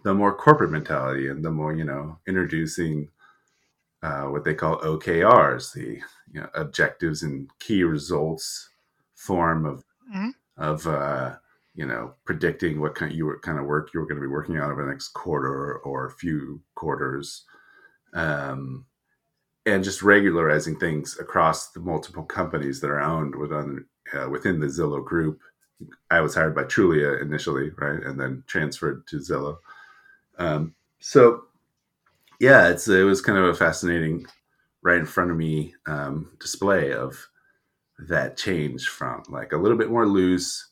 the 0.04 0.14
more 0.14 0.34
corporate 0.34 0.70
mentality 0.72 1.28
and 1.28 1.44
the 1.44 1.50
more 1.50 1.74
you 1.74 1.84
know 1.84 2.18
introducing 2.28 3.08
uh, 4.02 4.24
what 4.24 4.44
they 4.44 4.54
call 4.54 4.78
OKRs, 4.80 5.72
the 5.74 6.00
you 6.32 6.40
know, 6.40 6.48
objectives 6.54 7.22
and 7.22 7.50
key 7.60 7.84
results 7.84 8.70
form 9.14 9.64
of 9.66 9.84
Mhm. 10.14 10.32
of 10.58 10.86
uh, 10.86 11.36
you 11.74 11.86
know 11.86 12.14
predicting 12.24 12.80
what 12.80 12.94
kind 12.94 13.12
you 13.12 13.26
were, 13.26 13.38
kind 13.40 13.58
of 13.58 13.66
work 13.66 13.94
you 13.94 14.00
were 14.00 14.06
going 14.06 14.20
to 14.20 14.26
be 14.26 14.32
working 14.32 14.58
on 14.58 14.70
over 14.70 14.84
the 14.84 14.90
next 14.90 15.08
quarter 15.10 15.76
or 15.78 16.06
a 16.06 16.10
few 16.12 16.60
quarters, 16.74 17.44
um, 18.14 18.86
and 19.66 19.84
just 19.84 20.02
regularizing 20.02 20.78
things 20.78 21.18
across 21.20 21.70
the 21.72 21.80
multiple 21.80 22.24
companies 22.24 22.80
that 22.80 22.90
are 22.90 23.00
owned 23.00 23.34
within 23.36 23.86
uh, 24.14 24.28
within 24.30 24.60
the 24.60 24.66
Zillow 24.68 25.04
group. 25.04 25.40
I 26.10 26.20
was 26.20 26.34
hired 26.34 26.54
by 26.54 26.64
Trulia 26.64 27.20
initially, 27.22 27.70
right, 27.78 28.02
and 28.02 28.18
then 28.20 28.44
transferred 28.46 29.06
to 29.08 29.18
Zillow. 29.18 29.58
Um, 30.38 30.74
so, 31.00 31.44
yeah, 32.40 32.68
it's 32.68 32.88
it 32.88 33.04
was 33.04 33.20
kind 33.20 33.38
of 33.38 33.44
a 33.44 33.54
fascinating, 33.54 34.26
right 34.82 34.98
in 34.98 35.06
front 35.06 35.30
of 35.30 35.36
me, 35.36 35.74
um, 35.86 36.32
display 36.40 36.92
of 36.92 37.16
that 38.08 38.36
change 38.36 38.88
from 38.88 39.22
like 39.28 39.52
a 39.52 39.56
little 39.56 39.78
bit 39.78 39.90
more 39.90 40.06
loose 40.06 40.66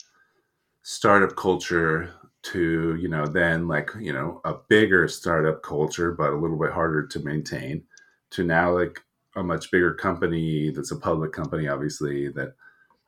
startup 0.83 1.37
culture 1.37 2.11
to 2.43 2.97
you 2.97 3.09
know 3.09 3.27
then 3.27 3.69
like 3.69 3.91
you 4.01 4.13
know 4.13 4.41
a 4.45 4.55
bigger 4.69 5.09
startup 5.09 5.63
culture, 5.63 6.13
but 6.13 6.33
a 6.33 6.37
little 6.37 6.59
bit 6.59 6.73
harder 6.73 7.07
to 7.07 7.21
maintain, 7.21 7.83
to 8.31 8.45
now 8.45 8.73
like 8.77 9.01
a 9.37 9.43
much 9.43 9.71
bigger 9.71 9.95
company 9.95 10.71
that's 10.71 10.91
a 10.93 10.97
public 10.97 11.33
company, 11.33 11.69
obviously 11.69 12.29
that 12.31 12.55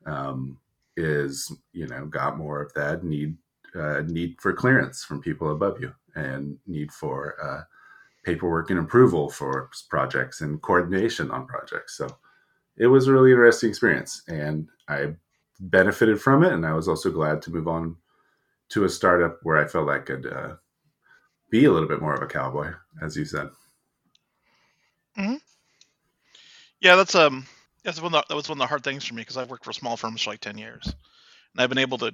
um, 0.06 0.58
is 0.96 1.52
you 1.72 1.86
know 1.88 2.06
got 2.06 2.38
more 2.38 2.62
of 2.62 2.72
that 2.74 3.04
need 3.04 3.36
uh, 3.74 4.02
need 4.06 4.36
for 4.40 4.52
clearance 4.52 5.04
from 5.04 5.20
people 5.20 5.52
above 5.52 5.80
you 5.80 5.92
and 6.14 6.58
need 6.66 6.92
for 6.92 7.36
uh, 7.42 7.62
paperwork 8.24 8.70
and 8.70 8.78
approval 8.78 9.28
for 9.28 9.70
projects 9.88 10.40
and 10.40 10.60
coordination 10.62 11.30
on 11.30 11.46
projects. 11.46 11.96
So 11.96 12.08
it 12.76 12.86
was 12.86 13.06
a 13.06 13.12
really 13.12 13.32
interesting 13.32 13.68
experience, 13.68 14.22
and 14.28 14.68
I 14.88 15.14
benefited 15.60 16.20
from 16.20 16.42
it. 16.42 16.52
And 16.52 16.66
I 16.66 16.72
was 16.72 16.88
also 16.88 17.10
glad 17.10 17.42
to 17.42 17.50
move 17.50 17.68
on 17.68 17.96
to 18.70 18.84
a 18.84 18.88
startup 18.88 19.38
where 19.42 19.58
I 19.58 19.68
felt 19.68 19.90
I 19.90 19.98
could 19.98 20.26
uh, 20.26 20.54
be 21.50 21.66
a 21.66 21.70
little 21.70 21.88
bit 21.88 22.00
more 22.00 22.14
of 22.14 22.22
a 22.22 22.26
cowboy, 22.26 22.72
as 23.02 23.16
you 23.16 23.24
said. 23.24 23.50
Hmm. 25.14 25.34
Yeah, 26.80 26.96
that's 26.96 27.14
um, 27.14 27.46
that's 27.84 28.00
one 28.00 28.14
of 28.14 28.22
the, 28.22 28.26
that 28.28 28.34
was 28.34 28.48
one 28.48 28.56
of 28.56 28.62
the 28.62 28.66
hard 28.66 28.82
things 28.82 29.04
for 29.04 29.14
me 29.14 29.22
because 29.22 29.36
I've 29.36 29.50
worked 29.50 29.64
for 29.64 29.72
small 29.72 29.96
firms 29.96 30.22
for 30.22 30.30
like 30.30 30.40
ten 30.40 30.56
years, 30.56 30.86
and 30.86 31.60
I've 31.60 31.68
been 31.68 31.78
able 31.78 31.98
to, 31.98 32.12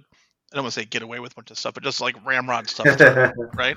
I 0.53 0.57
don't 0.57 0.65
want 0.65 0.75
to 0.75 0.81
say 0.81 0.87
get 0.87 1.03
away 1.03 1.21
with 1.21 1.33
a 1.33 1.35
bunch 1.35 1.51
of 1.51 1.59
stuff, 1.59 1.75
but 1.75 1.83
just 1.83 2.01
like 2.01 2.17
ramrod 2.25 2.69
stuff, 2.69 2.99
right? 3.55 3.77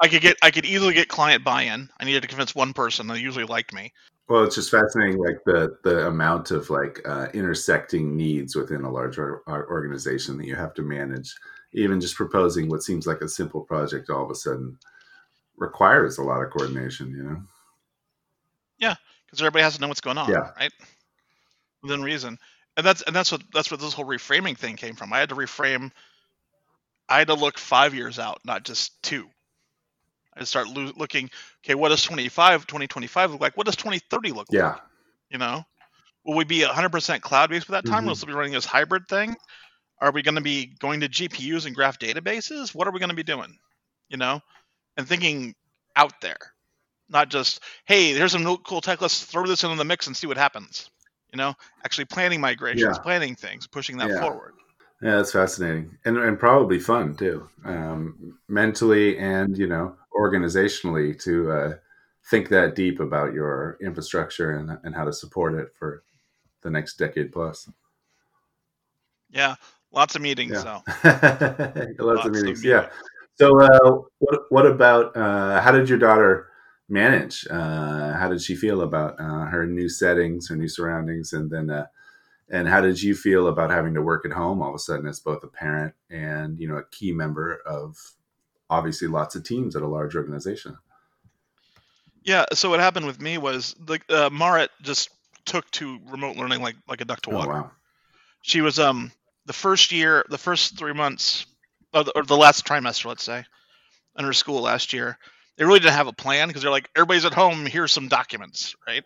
I 0.00 0.08
could 0.08 0.22
get, 0.22 0.36
I 0.42 0.50
could 0.50 0.64
easily 0.64 0.94
get 0.94 1.08
client 1.08 1.44
buy-in. 1.44 1.88
I 2.00 2.04
needed 2.04 2.22
to 2.22 2.28
convince 2.28 2.54
one 2.54 2.72
person 2.72 3.06
that 3.08 3.20
usually 3.20 3.44
liked 3.44 3.72
me. 3.72 3.92
Well, 4.28 4.44
it's 4.44 4.54
just 4.54 4.70
fascinating, 4.70 5.18
like 5.18 5.38
the 5.44 5.76
the 5.84 6.06
amount 6.06 6.52
of 6.52 6.70
like 6.70 7.00
uh, 7.06 7.26
intersecting 7.34 8.16
needs 8.16 8.56
within 8.56 8.82
a 8.84 8.90
large 8.90 9.18
or, 9.18 9.42
or- 9.46 9.68
organization 9.70 10.38
that 10.38 10.46
you 10.46 10.56
have 10.56 10.74
to 10.74 10.82
manage. 10.82 11.34
Even 11.74 12.00
just 12.00 12.16
proposing 12.16 12.68
what 12.68 12.82
seems 12.82 13.06
like 13.06 13.20
a 13.20 13.28
simple 13.28 13.60
project, 13.60 14.10
all 14.10 14.24
of 14.24 14.30
a 14.30 14.34
sudden 14.34 14.78
requires 15.56 16.18
a 16.18 16.22
lot 16.22 16.42
of 16.42 16.50
coordination. 16.50 17.10
You 17.10 17.22
know? 17.24 17.42
Yeah, 18.78 18.94
because 19.26 19.40
everybody 19.40 19.64
has 19.64 19.74
to 19.74 19.80
know 19.80 19.88
what's 19.88 20.00
going 20.00 20.18
on, 20.18 20.30
Yeah. 20.30 20.50
right? 20.58 20.72
Within 21.82 22.02
reason, 22.02 22.38
and 22.76 22.86
that's 22.86 23.02
and 23.02 23.14
that's 23.14 23.32
what 23.32 23.42
that's 23.52 23.70
what 23.70 23.80
this 23.80 23.94
whole 23.94 24.04
reframing 24.06 24.56
thing 24.56 24.76
came 24.76 24.94
from. 24.96 25.12
I 25.12 25.18
had 25.18 25.30
to 25.30 25.36
reframe. 25.36 25.90
I 27.08 27.18
had 27.18 27.28
to 27.28 27.34
look 27.34 27.58
five 27.58 27.94
years 27.94 28.18
out, 28.18 28.40
not 28.44 28.64
just 28.64 29.02
two. 29.02 29.28
I 30.36 30.44
start 30.44 30.68
lo- 30.68 30.92
looking. 30.96 31.30
Okay, 31.64 31.74
what 31.74 31.90
does 31.90 32.02
25, 32.02 32.66
2025 32.66 33.32
look 33.32 33.40
like? 33.40 33.56
What 33.56 33.66
does 33.66 33.76
2030 33.76 34.32
look 34.32 34.52
like? 34.54 34.64
Yeah, 34.64 34.78
You 35.30 35.38
know, 35.38 35.64
will 36.24 36.36
we 36.36 36.44
be 36.44 36.62
100% 36.62 37.22
cloud 37.22 37.50
based 37.50 37.68
by 37.68 37.76
that 37.76 37.86
time? 37.86 38.04
Mhm. 38.04 38.06
Will 38.06 38.12
we 38.12 38.16
still 38.16 38.28
be 38.28 38.34
running 38.34 38.52
this 38.54 38.66
hybrid 38.66 39.08
thing? 39.08 39.36
Are 40.00 40.12
we 40.12 40.22
going 40.22 40.36
to 40.36 40.42
be 40.42 40.74
going 40.80 41.00
to 41.00 41.08
GPUs 41.08 41.66
and 41.66 41.74
graph 41.76 41.98
databases? 42.00 42.74
What 42.74 42.88
are 42.88 42.92
we 42.92 43.00
going 43.00 43.10
to 43.10 43.16
be 43.16 43.24
doing? 43.24 43.58
You 44.10 44.18
know, 44.18 44.40
and 44.96 45.08
thinking 45.08 45.54
out 45.96 46.20
there, 46.22 46.38
not 47.10 47.30
just 47.30 47.60
hey, 47.86 48.14
here's 48.14 48.32
some 48.32 48.58
cool 48.58 48.82
tech. 48.82 49.02
Let's 49.02 49.24
throw 49.24 49.46
this 49.46 49.64
into 49.64 49.76
the 49.76 49.84
mix 49.86 50.08
and 50.08 50.16
see 50.16 50.28
what 50.28 50.38
happens. 50.38 50.90
You 51.32 51.38
know, 51.38 51.54
actually 51.84 52.04
planning 52.04 52.40
migrations, 52.40 52.98
Yeah. 52.98 53.02
planning 53.02 53.34
things, 53.34 53.66
pushing 53.66 53.96
that 53.98 54.10
Yeah. 54.10 54.20
forward. 54.20 54.52
yeah, 55.00 55.16
that's 55.16 55.32
fascinating 55.32 55.98
and 56.04 56.16
and 56.18 56.38
probably 56.38 56.78
fun 56.78 57.16
too, 57.16 57.48
um, 57.64 58.38
mentally 58.48 59.18
and 59.18 59.56
you 59.58 59.66
know 59.66 59.96
organizationally 60.14 61.20
to 61.24 61.50
uh, 61.50 61.74
think 62.30 62.48
that 62.50 62.76
deep 62.76 63.00
about 63.00 63.32
your 63.32 63.78
infrastructure 63.80 64.52
and 64.52 64.78
and 64.84 64.94
how 64.94 65.04
to 65.04 65.12
support 65.12 65.54
it 65.54 65.72
for 65.78 66.04
the 66.62 66.70
next 66.70 66.98
decade 66.98 67.32
plus. 67.32 67.68
Yeah, 69.30 69.56
lots 69.90 70.14
of 70.14 70.22
meetings. 70.22 70.52
Yeah. 70.52 70.60
So 70.62 70.82
Lots, 71.04 71.98
Lots 71.98 72.26
of 72.26 72.26
of 72.26 72.32
meetings. 72.32 72.64
Yeah. 72.64 72.90
So, 73.34 73.58
uh, 73.60 74.02
what 74.18 74.40
what 74.50 74.66
about 74.66 75.16
uh, 75.16 75.60
how 75.62 75.72
did 75.72 75.88
your 75.88 75.98
daughter 75.98 76.51
manage? 76.92 77.46
Uh, 77.50 78.12
how 78.14 78.28
did 78.28 78.42
she 78.42 78.54
feel 78.54 78.82
about 78.82 79.20
uh, 79.20 79.46
her 79.46 79.66
new 79.66 79.88
settings, 79.88 80.48
her 80.48 80.56
new 80.56 80.68
surroundings, 80.68 81.32
and 81.32 81.50
then 81.50 81.70
uh, 81.70 81.86
and 82.50 82.68
how 82.68 82.80
did 82.80 83.02
you 83.02 83.14
feel 83.14 83.48
about 83.48 83.70
having 83.70 83.94
to 83.94 84.02
work 84.02 84.24
at 84.26 84.32
home 84.32 84.62
all 84.62 84.70
of 84.70 84.74
a 84.74 84.78
sudden 84.78 85.06
as 85.06 85.20
both 85.20 85.42
a 85.42 85.48
parent 85.48 85.94
and 86.10 86.58
you 86.60 86.68
know 86.68 86.76
a 86.76 86.84
key 86.90 87.12
member 87.12 87.60
of 87.66 87.96
obviously 88.70 89.08
lots 89.08 89.34
of 89.34 89.44
teams 89.44 89.74
at 89.76 89.82
a 89.82 89.88
large 89.88 90.14
organization? 90.16 90.76
yeah, 92.24 92.44
so 92.52 92.70
what 92.70 92.80
happened 92.80 93.06
with 93.06 93.20
me 93.20 93.38
was 93.38 93.74
like 93.88 94.04
uh, 94.10 94.30
Marit 94.30 94.70
just 94.82 95.10
took 95.44 95.70
to 95.72 95.98
remote 96.08 96.36
learning 96.36 96.62
like 96.62 96.76
like 96.88 97.00
a 97.00 97.04
duck 97.04 97.20
to 97.22 97.30
Oh 97.30 97.32
water. 97.32 97.48
wow! 97.48 97.70
she 98.42 98.60
was 98.60 98.78
um 98.78 99.10
the 99.46 99.52
first 99.52 99.92
year 99.92 100.24
the 100.28 100.38
first 100.38 100.78
three 100.78 100.92
months 100.94 101.46
or 101.92 102.04
the, 102.04 102.12
or 102.16 102.22
the 102.24 102.36
last 102.36 102.64
trimester 102.66 103.06
let's 103.06 103.24
say 103.24 103.44
in 104.18 104.24
her 104.24 104.32
school 104.32 104.62
last 104.62 104.92
year 104.92 105.18
they 105.56 105.64
really 105.64 105.80
didn't 105.80 105.94
have 105.94 106.06
a 106.06 106.12
plan 106.12 106.48
because 106.48 106.62
they're 106.62 106.70
like 106.70 106.88
everybody's 106.96 107.24
at 107.24 107.34
home 107.34 107.66
here's 107.66 107.92
some 107.92 108.08
documents 108.08 108.74
right? 108.86 109.04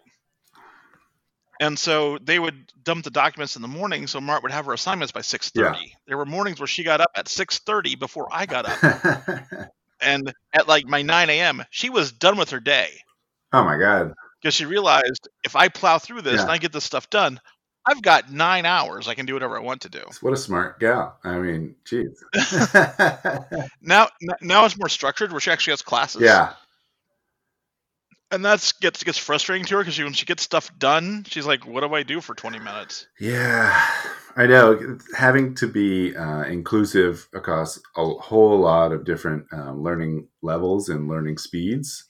And 1.59 1.79
so 1.79 2.19
they 2.19 2.38
would 2.38 2.71
dump 2.83 3.05
the 3.05 3.11
documents 3.11 3.57
in 3.57 3.62
the 3.62 3.69
morning 3.69 4.07
so 4.07 4.21
mart 4.21 4.43
would 4.43 4.53
have 4.53 4.67
her 4.67 4.73
assignments 4.75 5.12
by 5.12 5.21
6.30 5.21 5.91
there 6.07 6.17
were 6.19 6.26
mornings 6.26 6.61
where 6.61 6.67
she 6.67 6.83
got 6.85 7.00
up 7.00 7.11
at 7.17 7.26
6.30 7.26 7.99
before 7.99 8.29
i 8.31 8.47
got 8.47 8.67
up. 8.67 8.79
And 10.00 10.31
at 10.53 10.69
like 10.69 10.85
my 10.87 11.00
9 11.03 11.31
a.m 11.31 11.65
she 11.71 11.88
was 11.91 12.12
done 12.12 12.37
with 12.37 12.50
her 12.50 12.61
day. 12.61 12.91
Oh 13.53 13.65
my 13.65 13.79
god! 13.79 14.12
because 14.43 14.55
she 14.55 14.67
realized 14.67 15.29
if 15.45 15.57
i 15.57 15.69
plow 15.69 15.99
through 15.99 16.23
this 16.23 16.37
Yeah. 16.37 16.43
and 16.43 16.50
i 16.50 16.59
get 16.59 16.73
this 16.73 16.85
stuff 16.85 17.09
done 17.11 17.41
i've 17.87 18.02
got 18.02 18.31
nine 18.31 18.66
hours 18.66 19.09
i 19.09 19.14
can 19.14 19.26
do 19.26 19.35
whatever 19.35 19.57
i 19.57 19.61
want 19.61 19.81
to 19.81 19.88
do 19.88 20.02
What 20.21 20.33
a 20.33 20.37
smart 20.37 20.81
gal! 20.81 21.19
I 21.25 21.38
mean, 21.38 21.75
geez. 21.85 22.23
now 23.81 24.09
now 24.40 24.64
it's 24.64 24.78
more 24.78 24.88
structured 24.88 25.31
where 25.33 25.40
she 25.40 25.50
actually 25.50 25.73
has 25.73 25.83
classes 25.83 26.23
yeah, 26.23 26.55
and 28.31 28.45
that's 28.45 28.73
gets 28.73 29.02
gets 29.02 29.19
frustrating 29.19 29.66
to 29.66 29.76
her 29.76 29.81
because 29.81 29.95
she, 29.95 30.05
when 30.05 30.12
she 30.12 30.26
gets 30.26 30.43
stuff 30.43 30.71
done 30.78 31.25
she's 31.28 31.47
like 31.47 31.66
what 31.66 31.81
do 31.81 31.95
i 31.95 32.02
do 32.02 32.21
for 32.21 32.35
20 32.35 32.59
minutes 32.59 33.07
Yeah, 33.21 33.88
I 34.37 34.47
know. 34.47 34.99
Having 35.16 35.55
to 35.57 35.66
be 35.66 36.14
uh, 36.14 36.43
inclusive 36.43 37.26
across 37.33 37.81
a 37.97 38.05
whole 38.05 38.59
lot 38.59 38.93
of 38.93 39.05
different 39.05 39.47
um, 39.52 39.83
learning 39.83 40.28
levels 40.43 40.90
and 40.90 41.09
learning 41.09 41.38
speeds 41.38 42.05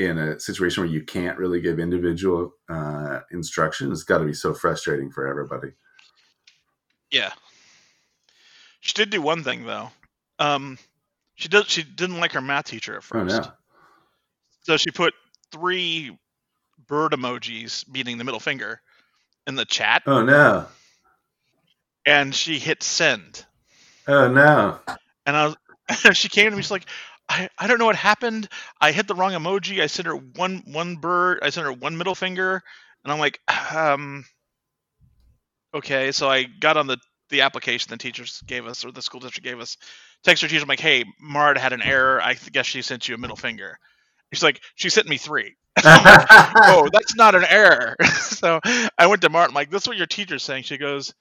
in 0.00 0.18
a 0.18 0.40
situation 0.40 0.84
where 0.84 0.92
you 0.92 1.04
can't 1.04 1.38
really 1.38 1.62
give 1.62 1.80
individual 1.80 2.54
uh, 2.70 3.20
instruction 3.32 3.92
it's 3.92 4.04
got 4.04 4.18
to 4.20 4.26
be 4.26 4.34
so 4.34 4.54
frustrating 4.54 5.10
for 5.12 5.28
everybody. 5.28 5.68
yeah 7.12 7.32
she 8.80 8.92
did 8.94 9.10
do 9.10 9.22
one 9.22 9.44
thing 9.44 9.64
though 9.66 9.90
um 10.38 10.78
she 11.36 11.48
does 11.48 11.66
she 11.68 11.82
didn't 11.82 12.20
like 12.20 12.32
her 12.32 12.40
math 12.42 12.66
teacher 12.66 12.96
at 12.96 13.04
Oh 13.14 13.24
first 13.24 13.24
no! 13.24 13.52
so 14.62 14.76
she 14.76 14.90
put 14.90 15.14
three 15.52 16.16
bird 16.88 17.12
emojis 17.12 17.88
meaning 17.88 18.18
the 18.18 18.24
middle 18.24 18.40
finger 18.40 18.80
in 19.46 19.56
the 19.56 19.64
chat 19.66 20.02
Oh 20.06 20.22
no! 20.22 20.66
and 22.06 22.34
she 22.34 22.58
hit 22.58 22.82
send 22.82 23.44
Oh 24.08 24.28
no! 24.32 24.80
and 25.26 25.36
I 25.36 25.46
was, 25.46 25.56
she 26.18 26.28
came 26.28 26.50
to 26.50 26.56
me. 26.56 26.62
She's 26.62 26.70
like, 26.70 26.86
I, 27.30 27.48
I 27.56 27.68
don't 27.68 27.78
know 27.78 27.86
what 27.86 27.94
happened. 27.94 28.48
I 28.80 28.90
hit 28.90 29.06
the 29.06 29.14
wrong 29.14 29.32
emoji. 29.32 29.80
I 29.80 29.86
sent 29.86 30.06
her 30.06 30.16
one 30.16 30.64
one 30.66 30.96
bird. 30.96 31.38
I 31.42 31.50
sent 31.50 31.64
her 31.64 31.72
one 31.72 31.96
middle 31.96 32.16
finger, 32.16 32.60
and 33.04 33.12
I'm 33.12 33.20
like, 33.20 33.38
um, 33.72 34.24
okay. 35.72 36.10
So 36.10 36.28
I 36.28 36.42
got 36.42 36.76
on 36.76 36.88
the 36.88 36.98
the 37.30 37.42
application 37.42 37.90
the 37.90 37.98
teachers 37.98 38.42
gave 38.46 38.66
us 38.66 38.84
or 38.84 38.90
the 38.90 39.00
school 39.00 39.20
district 39.20 39.46
gave 39.46 39.60
us. 39.60 39.76
Text 40.24 40.42
her 40.42 40.48
teacher. 40.48 40.62
I'm 40.62 40.68
like, 40.68 40.80
hey, 40.80 41.04
Mard 41.20 41.56
had 41.56 41.72
an 41.72 41.82
error. 41.82 42.20
I 42.20 42.34
guess 42.34 42.66
she 42.66 42.82
sent 42.82 43.08
you 43.08 43.14
a 43.14 43.18
middle 43.18 43.36
finger. 43.36 43.78
She's 44.32 44.42
like, 44.42 44.60
she 44.74 44.90
sent 44.90 45.08
me 45.08 45.16
three. 45.16 45.54
oh, 45.84 46.88
that's 46.92 47.14
not 47.14 47.36
an 47.36 47.44
error. 47.48 47.94
so 48.20 48.58
I 48.98 49.06
went 49.06 49.22
to 49.22 49.30
Martin. 49.30 49.52
I'm 49.52 49.54
like, 49.54 49.70
this 49.70 49.82
is 49.82 49.88
what 49.88 49.96
your 49.96 50.06
teacher's 50.06 50.42
saying. 50.42 50.64
She 50.64 50.78
goes, 50.78 51.14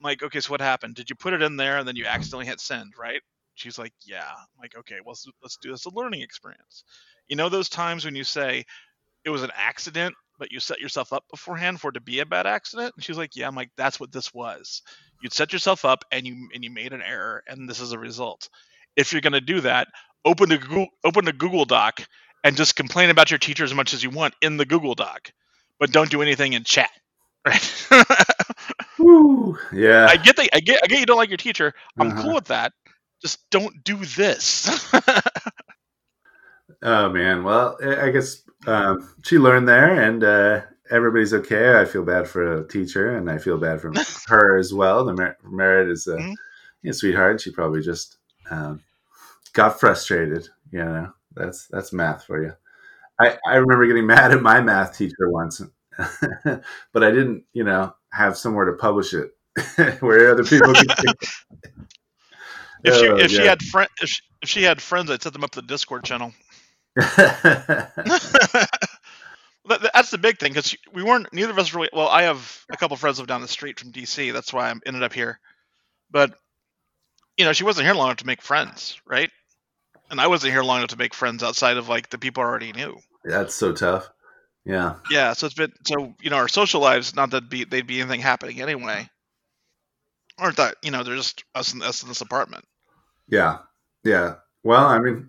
I'm 0.00 0.04
like, 0.04 0.22
okay, 0.22 0.38
so 0.40 0.52
what 0.52 0.60
happened? 0.60 0.94
Did 0.94 1.10
you 1.10 1.16
put 1.16 1.34
it 1.34 1.42
in 1.42 1.56
there 1.56 1.78
and 1.78 1.88
then 1.88 1.96
you 1.96 2.06
accidentally 2.06 2.46
hit 2.46 2.60
send, 2.60 2.94
right? 2.96 3.20
She's 3.54 3.78
like, 3.78 3.92
yeah. 4.04 4.24
I'm 4.28 4.46
like, 4.60 4.76
okay, 4.76 4.96
well, 5.04 5.12
let's, 5.12 5.26
let's 5.42 5.56
do 5.58 5.70
this 5.70 5.86
a 5.86 5.90
learning 5.94 6.22
experience. 6.22 6.84
You 7.28 7.36
know 7.36 7.48
those 7.48 7.68
times 7.68 8.04
when 8.04 8.14
you 8.16 8.24
say 8.24 8.64
it 9.24 9.30
was 9.30 9.42
an 9.42 9.50
accident, 9.56 10.14
but 10.38 10.50
you 10.52 10.60
set 10.60 10.80
yourself 10.80 11.12
up 11.12 11.24
beforehand 11.30 11.80
for 11.80 11.90
it 11.90 11.94
to 11.94 12.00
be 12.00 12.20
a 12.20 12.26
bad 12.26 12.46
accident? 12.46 12.92
And 12.96 13.04
she's 13.04 13.16
like, 13.18 13.36
yeah. 13.36 13.46
I'm 13.48 13.54
like, 13.54 13.70
that's 13.76 13.98
what 14.00 14.12
this 14.12 14.34
was. 14.34 14.82
You'd 15.22 15.32
set 15.32 15.52
yourself 15.52 15.84
up 15.84 16.04
and 16.12 16.26
you 16.26 16.48
and 16.54 16.62
you 16.64 16.70
made 16.70 16.92
an 16.92 17.00
error, 17.02 17.42
and 17.48 17.68
this 17.68 17.80
is 17.80 17.92
a 17.92 17.98
result. 17.98 18.48
If 18.96 19.12
you're 19.12 19.22
gonna 19.22 19.40
do 19.40 19.60
that, 19.62 19.88
open 20.24 20.52
a 20.52 20.58
Google 20.58 20.88
open 21.04 21.26
a 21.28 21.32
Google 21.32 21.64
Doc 21.64 22.00
and 22.42 22.56
just 22.56 22.76
complain 22.76 23.08
about 23.10 23.30
your 23.30 23.38
teacher 23.38 23.64
as 23.64 23.72
much 23.72 23.94
as 23.94 24.02
you 24.02 24.10
want 24.10 24.34
in 24.42 24.56
the 24.58 24.66
Google 24.66 24.94
Doc, 24.94 25.30
but 25.80 25.92
don't 25.92 26.10
do 26.10 26.20
anything 26.20 26.52
in 26.52 26.64
chat. 26.64 26.90
Right? 27.46 27.84
Woo. 28.98 29.56
Yeah. 29.72 30.06
I 30.08 30.16
get 30.16 30.36
that. 30.36 30.48
I 30.54 30.60
get. 30.60 30.80
I 30.82 30.86
get 30.86 31.00
you 31.00 31.06
don't 31.06 31.16
like 31.18 31.28
your 31.30 31.36
teacher. 31.36 31.74
I'm 31.98 32.10
Uh-huh. 32.10 32.22
cool 32.22 32.34
with 32.34 32.46
that. 32.46 32.72
Just 33.24 33.48
don't 33.50 33.82
do 33.84 33.96
this. 34.04 34.68
Oh 36.82 37.08
man. 37.08 37.44
Well, 37.44 37.78
I 37.82 38.10
guess 38.10 38.42
um, 38.66 39.14
she 39.24 39.38
learned 39.38 39.68
there, 39.68 40.00
and 40.02 40.22
uh, 40.22 40.62
everybody's 40.90 41.32
okay. 41.34 41.78
I 41.78 41.84
feel 41.84 42.04
bad 42.04 42.28
for 42.28 42.58
a 42.60 42.68
teacher, 42.68 43.16
and 43.16 43.30
I 43.30 43.38
feel 43.38 43.58
bad 43.58 43.80
for 43.80 43.92
her 44.28 44.58
as 44.58 44.72
well. 44.72 45.04
The 45.04 45.14
Mer- 45.14 45.36
Merit 45.44 45.88
is 45.90 46.06
a 46.06 46.16
Mhm. 46.16 46.30
you 46.82 46.88
know, 46.88 46.92
sweetheart. 46.92 47.40
She 47.40 47.52
probably 47.52 47.80
just 47.80 48.18
um, 48.50 48.82
got 49.54 49.80
frustrated. 49.80 50.48
You 50.70 50.84
know, 50.84 51.12
that's 51.34 51.66
that's 51.68 51.92
math 51.92 52.24
for 52.24 52.42
you. 52.42 52.52
I, 53.20 53.38
I 53.48 53.56
remember 53.56 53.86
getting 53.86 54.06
mad 54.08 54.32
at 54.32 54.42
my 54.42 54.60
math 54.60 54.96
teacher 54.98 55.30
once, 55.30 55.62
but 56.92 57.04
I 57.04 57.10
didn't, 57.10 57.44
you 57.52 57.64
know, 57.64 57.94
have 58.12 58.36
somewhere 58.36 58.66
to 58.66 58.72
publish 58.74 59.14
it 59.14 59.32
where 60.00 60.30
other 60.30 60.44
people 60.44 60.74
could. 60.74 61.16
If 62.84 62.94
she 62.96 63.08
Oh, 63.08 63.16
if 63.16 63.30
she 63.30 63.36
had 63.46 63.62
friend 63.62 63.88
if 64.00 64.08
she, 64.08 64.22
if 64.42 64.48
she 64.48 64.62
had 64.62 64.80
friends, 64.80 65.10
I'd 65.10 65.22
set 65.22 65.32
them 65.32 65.42
up 65.44 65.50
to 65.52 65.60
the 65.60 65.66
Discord 65.66 66.04
channel. 66.04 66.32
That- 69.66 69.80
that- 69.80 69.90
That's 69.94 70.10
the 70.10 70.18
big 70.18 70.38
thing 70.38 70.52
because 70.52 70.76
we 70.92 71.02
weren't. 71.02 71.32
Neither 71.32 71.50
of 71.50 71.58
us 71.58 71.72
really. 71.72 71.88
Well, 71.92 72.08
I 72.08 72.24
have 72.24 72.64
a 72.70 72.76
couple 72.76 72.96
friends 72.98 73.18
live 73.18 73.26
down 73.28 73.40
the 73.40 73.48
street 73.48 73.80
from 73.80 73.92
DC. 73.92 74.30
That's 74.32 74.52
why 74.52 74.68
I 74.70 74.74
ended 74.84 75.02
up 75.02 75.12
here. 75.14 75.40
But 76.10 76.34
you 77.38 77.44
know, 77.46 77.52
she 77.54 77.64
wasn't 77.64 77.86
here 77.86 77.94
long 77.94 78.08
enough 78.08 78.18
to 78.18 78.26
make 78.26 78.42
friends, 78.42 79.00
right? 79.06 79.30
And 80.10 80.20
I 80.20 80.26
wasn't 80.26 80.52
here 80.52 80.62
long 80.62 80.78
enough 80.78 80.90
to 80.90 80.98
make 80.98 81.14
friends 81.14 81.42
outside 81.42 81.78
of 81.78 81.88
like 81.88 82.10
the 82.10 82.18
people 82.18 82.42
I 82.42 82.46
already 82.46 82.72
knew. 82.72 82.98
That's 83.24 83.54
so 83.54 83.72
tough. 83.72 84.08
Yeah. 84.66 84.96
Yeah, 85.10 85.32
so 85.32 85.46
it's 85.46 85.54
been 85.54 85.72
so 85.86 86.14
you 86.20 86.28
know 86.28 86.36
our 86.36 86.48
social 86.48 86.82
lives. 86.82 87.16
Not 87.16 87.30
that 87.30 87.48
be 87.48 87.64
they'd 87.64 87.86
be 87.86 88.00
anything 88.00 88.20
happening 88.20 88.60
anyway. 88.60 89.08
Aren't 90.38 90.58
that 90.58 90.76
you 90.82 90.90
know 90.90 91.02
they're 91.02 91.16
just 91.16 91.42
us 91.54 91.72
in 91.72 91.80
us 91.82 92.02
in 92.02 92.08
this 92.10 92.20
apartment. 92.20 92.66
Yeah, 93.28 93.58
yeah. 94.04 94.34
Well, 94.62 94.86
I 94.86 94.98
mean, 94.98 95.28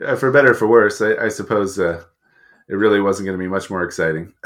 for 0.18 0.30
better 0.30 0.50
or 0.50 0.54
for 0.54 0.66
worse, 0.66 1.00
I, 1.00 1.16
I 1.16 1.28
suppose 1.28 1.78
uh, 1.78 2.02
it 2.68 2.74
really 2.74 3.00
wasn't 3.00 3.26
going 3.26 3.38
to 3.38 3.42
be 3.44 3.48
much 3.48 3.70
more 3.70 3.82
exciting. 3.82 4.32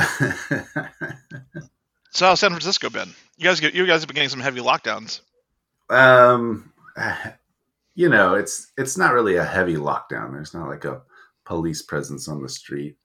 So 2.12 2.26
how's 2.26 2.40
San 2.40 2.50
Francisco 2.50 2.90
been? 2.90 3.10
You 3.37 3.44
guys 3.44 3.60
get 3.60 3.72
you 3.75 3.87
guys 3.87 4.00
have 4.02 4.08
been 4.08 4.16
getting 4.16 4.28
some 4.30 4.40
heavy 4.40 4.60
lockdowns. 4.60 5.20
um, 5.88 6.72
you 7.94 8.08
know, 8.08 8.34
it's 8.34 8.72
it's 8.76 8.96
not 8.99 9.12
really 9.12 9.37
a 9.37 9.44
heavy 9.44 9.76
lockdown. 9.76 10.32
There's 10.32 10.54
not 10.54 10.68
like 10.68 10.84
a 10.84 11.02
police 11.44 11.82
presence 11.82 12.26
on 12.28 12.42
the 12.42 12.49
street 12.49 12.96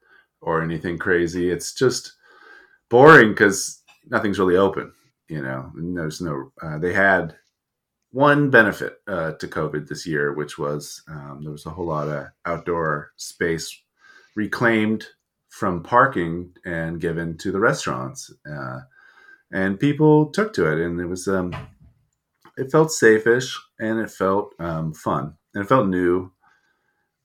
or 0.41 0.62
anything 0.62 0.98
crazy. 0.98 1.51
It's 1.51 1.74
just 1.74 2.13
boring 2.89 3.29
because 3.29 3.84
nothing's 4.08 4.39
really 4.39 4.58
open. 4.58 4.91
You 5.27 5.41
know, 5.44 5.72
And 5.75 5.96
there's 5.96 6.22
no. 6.22 6.51
Uh, 6.62 6.77
they 6.79 6.94
had 6.94 7.36
one 8.16 8.50
benefit 8.50 9.02
uh, 9.10 9.34
to 9.34 9.46
COVID 9.46 9.90
this 9.90 10.08
year, 10.08 10.32
which 10.32 10.58
was 10.58 11.04
um, 11.10 11.42
there 11.44 11.52
was 11.52 11.66
a 11.66 11.70
whole 11.70 11.88
lot 11.88 12.08
of 12.08 12.28
outdoor 12.46 13.12
space 13.18 13.78
reclaimed 14.38 15.06
from 15.50 15.84
parking 15.84 16.54
and 16.64 17.01
given 17.01 17.38
to 17.38 17.51
the 17.51 17.60
restaurants, 17.60 18.32
uh, 18.50 18.80
and 19.51 19.82
people 19.82 20.28
took 20.28 20.54
to 20.54 20.66
it, 20.66 20.80
and 20.80 20.98
it 21.01 21.08
was 21.08 21.28
um, 21.28 21.54
it 22.58 22.72
felt 22.72 22.94
safe-ish 22.94 23.60
and 23.82 24.00
it 24.00 24.10
felt 24.10 24.54
um, 24.60 24.94
fun 24.94 25.34
and 25.54 25.66
it 25.66 25.68
felt 25.68 25.88
new. 25.88 26.32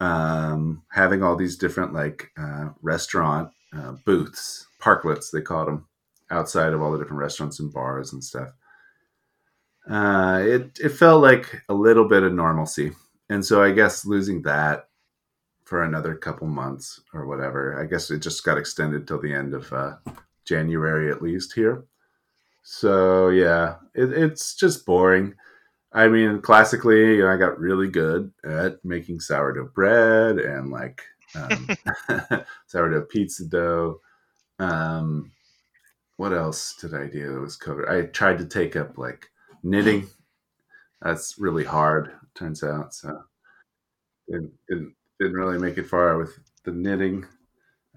Um, 0.00 0.82
having 0.90 1.22
all 1.22 1.36
these 1.36 1.56
different 1.56 1.92
like 1.92 2.32
uh, 2.36 2.70
restaurant 2.82 3.50
uh, 3.72 3.92
booths, 4.04 4.66
parklets 4.82 5.30
they 5.30 5.40
called 5.40 5.68
them, 5.68 5.86
outside 6.32 6.72
of 6.72 6.82
all 6.82 6.90
the 6.90 6.98
different 6.98 7.20
restaurants 7.20 7.60
and 7.60 7.72
bars 7.72 8.12
and 8.12 8.24
stuff 8.24 8.50
uh, 9.90 10.40
it 10.42 10.78
it 10.82 10.90
felt 10.90 11.22
like 11.22 11.62
a 11.68 11.74
little 11.74 12.06
bit 12.06 12.22
of 12.22 12.32
normalcy, 12.32 12.92
and 13.28 13.44
so 13.44 13.62
I 13.62 13.72
guess 13.72 14.06
losing 14.06 14.42
that 14.42 14.88
for 15.64 15.82
another 15.82 16.14
couple 16.14 16.46
months 16.46 17.00
or 17.12 17.26
whatever, 17.26 17.80
I 17.80 17.86
guess 17.86 18.10
it 18.10 18.18
just 18.20 18.44
got 18.44 18.58
extended 18.58 19.06
till 19.06 19.20
the 19.20 19.32
end 19.32 19.54
of 19.54 19.72
uh, 19.72 19.96
January 20.44 21.10
at 21.10 21.22
least 21.22 21.52
here. 21.52 21.84
So 22.62 23.28
yeah, 23.28 23.76
it, 23.94 24.12
it's 24.12 24.54
just 24.54 24.86
boring. 24.86 25.34
I 25.92 26.08
mean, 26.08 26.40
classically, 26.40 27.16
you 27.16 27.22
know, 27.22 27.32
I 27.32 27.36
got 27.36 27.58
really 27.58 27.88
good 27.88 28.32
at 28.44 28.84
making 28.84 29.20
sourdough 29.20 29.70
bread 29.74 30.38
and 30.38 30.70
like 30.70 31.02
um, 31.34 31.68
sourdough 32.66 33.06
pizza 33.06 33.44
dough. 33.44 34.00
Um, 34.60 35.32
what 36.16 36.32
else 36.32 36.76
did 36.76 36.94
I 36.94 37.06
do 37.06 37.32
that 37.32 37.40
was 37.40 37.56
covered? 37.56 37.88
I 37.88 38.06
tried 38.06 38.38
to 38.38 38.44
take 38.44 38.76
up 38.76 38.98
like 38.98 39.30
knitting. 39.62 40.08
That's 41.02 41.36
really 41.38 41.64
hard, 41.64 42.12
turns 42.34 42.62
out. 42.62 42.94
So 42.94 43.22
didn't, 44.28 44.52
didn't, 44.68 44.94
didn't 45.18 45.34
really 45.34 45.58
make 45.58 45.78
it 45.78 45.86
far 45.86 46.18
with 46.18 46.38
the 46.64 46.72
knitting. 46.72 47.26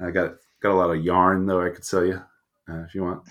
I 0.04 0.12
got 0.12 0.36
got 0.62 0.72
a 0.72 0.76
lot 0.76 0.96
of 0.96 1.04
yarn 1.04 1.46
though 1.46 1.62
I 1.62 1.70
could 1.70 1.86
sell 1.86 2.06
you 2.06 2.22
uh, 2.70 2.84
if 2.84 2.96
you 2.96 3.04
want. 3.04 3.24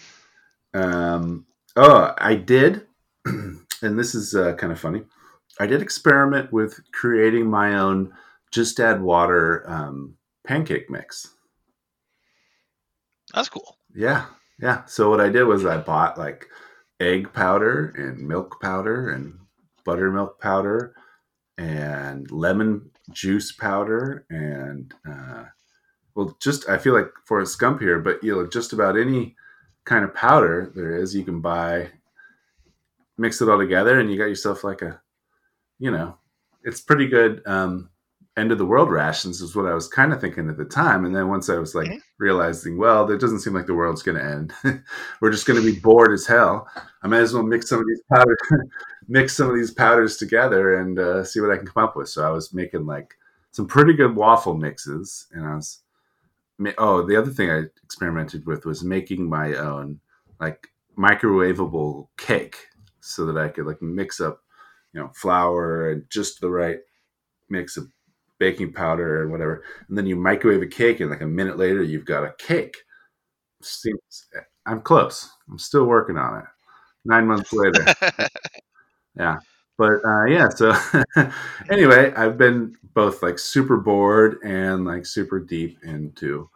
Um, 0.75 1.47
oh, 1.77 2.15
I 2.19 2.35
did, 2.35 2.87
and 3.25 3.65
this 3.83 4.15
is 4.15 4.35
uh, 4.35 4.55
kind 4.55 4.73
of 4.73 4.81
funny. 4.81 5.03
I 5.59 5.67
did 5.67 5.83
experiment 5.83 6.53
with 6.53 6.81
creating 6.93 7.49
my 7.49 7.79
own 7.79 8.13
just 8.51 8.81
add 8.81 9.03
water 9.03 9.69
um, 9.69 10.15
pancake 10.47 10.91
mix. 10.91 11.35
That's 13.35 13.49
cool. 13.49 13.77
Yeah, 13.95 14.27
yeah. 14.61 14.85
So 14.85 15.11
what 15.11 15.21
I 15.21 15.29
did 15.29 15.45
was 15.45 15.65
I 15.65 15.79
bought 15.79 16.19
like 16.19 16.47
egg 17.03 17.33
powder 17.33 17.93
and 17.97 18.27
milk 18.27 18.61
powder 18.61 19.11
and 19.11 19.39
buttermilk 19.85 20.41
powder 20.41 20.95
and 21.59 22.31
lemon 22.31 22.91
juice 23.11 23.53
powder 23.53 24.25
and 24.31 24.95
uh, 25.09 25.45
well, 26.15 26.37
just 26.41 26.69
I 26.69 26.79
feel 26.79 26.95
like 26.95 27.11
for 27.25 27.41
a 27.41 27.45
scump 27.45 27.81
here, 27.81 27.99
but 27.99 28.23
you 28.23 28.35
know, 28.35 28.47
just 28.47 28.73
about 28.73 28.99
any 28.99 29.35
kind 29.85 30.05
of 30.05 30.15
powder 30.15 30.71
there 30.75 30.97
is, 30.97 31.15
you 31.15 31.25
can 31.25 31.41
buy. 31.41 31.91
Mix 33.19 33.43
it 33.43 33.49
all 33.49 33.59
together, 33.59 34.01
and 34.01 34.11
you 34.11 34.17
got 34.17 34.25
yourself 34.25 34.65
like 34.65 34.81
a, 34.81 35.01
you 35.79 35.91
know, 35.91 36.17
it's 36.65 36.81
pretty 36.81 37.07
good. 37.07 37.43
Um, 37.47 37.91
end 38.37 38.51
of 38.51 38.59
the 38.59 38.67
world 38.67 38.91
rations 38.91 39.43
is 39.43 39.55
what 39.55 39.67
I 39.67 39.75
was 39.75 39.89
kind 39.89 40.13
of 40.13 40.21
thinking 40.21 40.49
at 40.49 40.57
the 40.57 40.65
time, 40.65 41.05
and 41.05 41.15
then 41.15 41.29
once 41.29 41.51
I 41.51 41.59
was 41.59 41.75
like 41.75 41.91
realizing, 42.19 42.79
well, 42.79 43.07
that 43.07 43.21
doesn't 43.21 43.41
seem 43.41 43.53
like 43.53 43.67
the 43.67 43.75
world's 43.75 44.03
going 44.03 44.17
to 44.17 44.25
end. 44.25 44.53
We're 45.21 45.31
just 45.31 45.47
going 45.47 45.61
to 45.61 45.73
be 45.73 45.79
bored 45.79 46.13
as 46.13 46.27
hell. 46.27 46.67
I 47.03 47.09
might 47.09 47.21
as 47.21 47.35
well 47.35 47.43
mix 47.43 47.69
some 47.69 47.81
of 47.81 47.87
these 47.87 48.01
powders, 48.13 48.39
mix 49.09 49.37
some 49.37 49.51
of 49.51 49.55
these 49.55 49.71
powders 49.71 50.17
together, 50.17 50.81
and 50.81 50.99
uh, 50.99 51.25
see 51.25 51.41
what 51.41 51.51
I 51.51 51.57
can 51.57 51.67
come 51.67 51.85
up 51.85 51.95
with. 51.95 52.09
So 52.09 52.27
I 52.27 52.31
was 52.31 52.55
making 52.55 52.87
like 52.87 53.15
some 53.51 53.67
pretty 53.67 53.93
good 53.93 54.17
waffle 54.17 54.55
mixes, 54.55 55.27
and 55.33 55.45
I 55.45 55.55
was. 55.57 55.81
Oh, 56.79 57.05
the 57.05 57.17
other 57.17 57.31
thing 57.31 57.51
I 57.51 57.65
experimented 57.83 58.47
with 58.47 58.67
was 58.67 58.85
making 58.85 59.29
my 59.29 59.55
own 59.55 59.99
like 60.39 60.69
microwavable 60.97 62.07
cake, 62.17 62.57
so 63.01 63.27
that 63.27 63.37
I 63.37 63.49
could 63.49 63.67
like 63.67 63.83
mix 63.83 64.21
up, 64.21 64.43
you 64.93 65.01
know, 65.01 65.11
flour 65.15 65.91
and 65.91 66.05
just 66.09 66.41
the 66.41 66.51
right 66.51 66.79
mix 67.51 67.77
of 67.77 67.91
baking 68.43 68.73
powder 68.73 69.23
and 69.23 69.31
whatever, 69.31 69.63
and 69.89 69.97
then 69.97 70.05
you 70.05 70.17
microwave 70.17 70.63
a 70.63 70.67
cake, 70.67 70.99
and 70.99 71.11
like 71.11 71.21
a 71.21 71.27
minute 71.27 71.59
later, 71.59 71.81
you've 71.81 72.05
got 72.05 72.25
a 72.25 72.35
cake. 72.39 72.77
Seems, 73.63 74.27
I'm 74.67 74.81
close. 74.81 75.31
I'm 75.49 75.59
still 75.61 75.85
working 75.85 76.17
on 76.17 76.41
it. 76.41 76.45
Nine 77.05 77.29
months 77.29 77.53
later, 77.53 77.85
yeah. 79.17 79.39
But 79.79 80.05
uh, 80.05 80.25
yeah, 80.25 80.49
so 80.49 80.75
anyway, 81.71 82.13
I've 82.17 82.37
been 82.37 82.77
both 82.95 83.23
like 83.23 83.39
super 83.39 83.77
bored 83.77 84.39
and 84.45 84.85
like 84.85 85.07
super 85.07 85.39
deep 85.39 85.79
into 85.85 86.51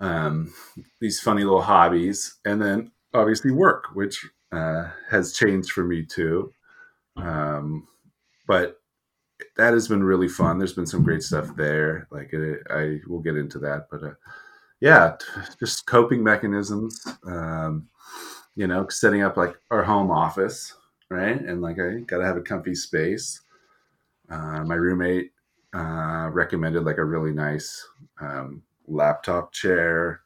um, 0.00 0.52
these 1.00 1.20
funny 1.20 1.44
little 1.44 1.62
hobbies, 1.62 2.36
and 2.44 2.60
then 2.60 2.90
obviously 3.14 3.52
work, 3.52 3.86
which 3.94 4.26
uh, 4.52 4.88
has 5.10 5.32
changed 5.32 5.70
for 5.70 5.84
me 5.84 6.04
too. 6.04 6.52
Um, 7.16 7.86
but 8.48 8.80
that 9.56 9.72
has 9.72 9.88
been 9.88 10.02
really 10.02 10.28
fun. 10.28 10.58
There's 10.58 10.72
been 10.72 10.86
some 10.86 11.02
great 11.02 11.22
stuff 11.22 11.54
there. 11.56 12.08
Like 12.10 12.32
it, 12.32 12.62
I 12.70 13.00
will 13.06 13.20
get 13.20 13.36
into 13.36 13.58
that, 13.60 13.88
but 13.90 14.02
uh, 14.02 14.14
yeah, 14.80 15.16
just 15.58 15.86
coping 15.86 16.22
mechanisms. 16.22 17.06
Um, 17.26 17.88
you 18.54 18.66
know, 18.66 18.88
setting 18.88 19.22
up 19.22 19.36
like 19.36 19.56
our 19.70 19.84
home 19.84 20.10
office, 20.10 20.74
right? 21.10 21.40
And 21.40 21.62
like 21.62 21.78
I 21.78 22.00
got 22.00 22.18
to 22.18 22.24
have 22.24 22.36
a 22.36 22.42
comfy 22.42 22.74
space. 22.74 23.40
Uh, 24.28 24.64
my 24.64 24.74
roommate 24.74 25.32
uh, 25.74 26.28
recommended 26.32 26.84
like 26.84 26.98
a 26.98 27.04
really 27.04 27.32
nice 27.32 27.86
um, 28.20 28.62
laptop 28.86 29.52
chair, 29.52 30.22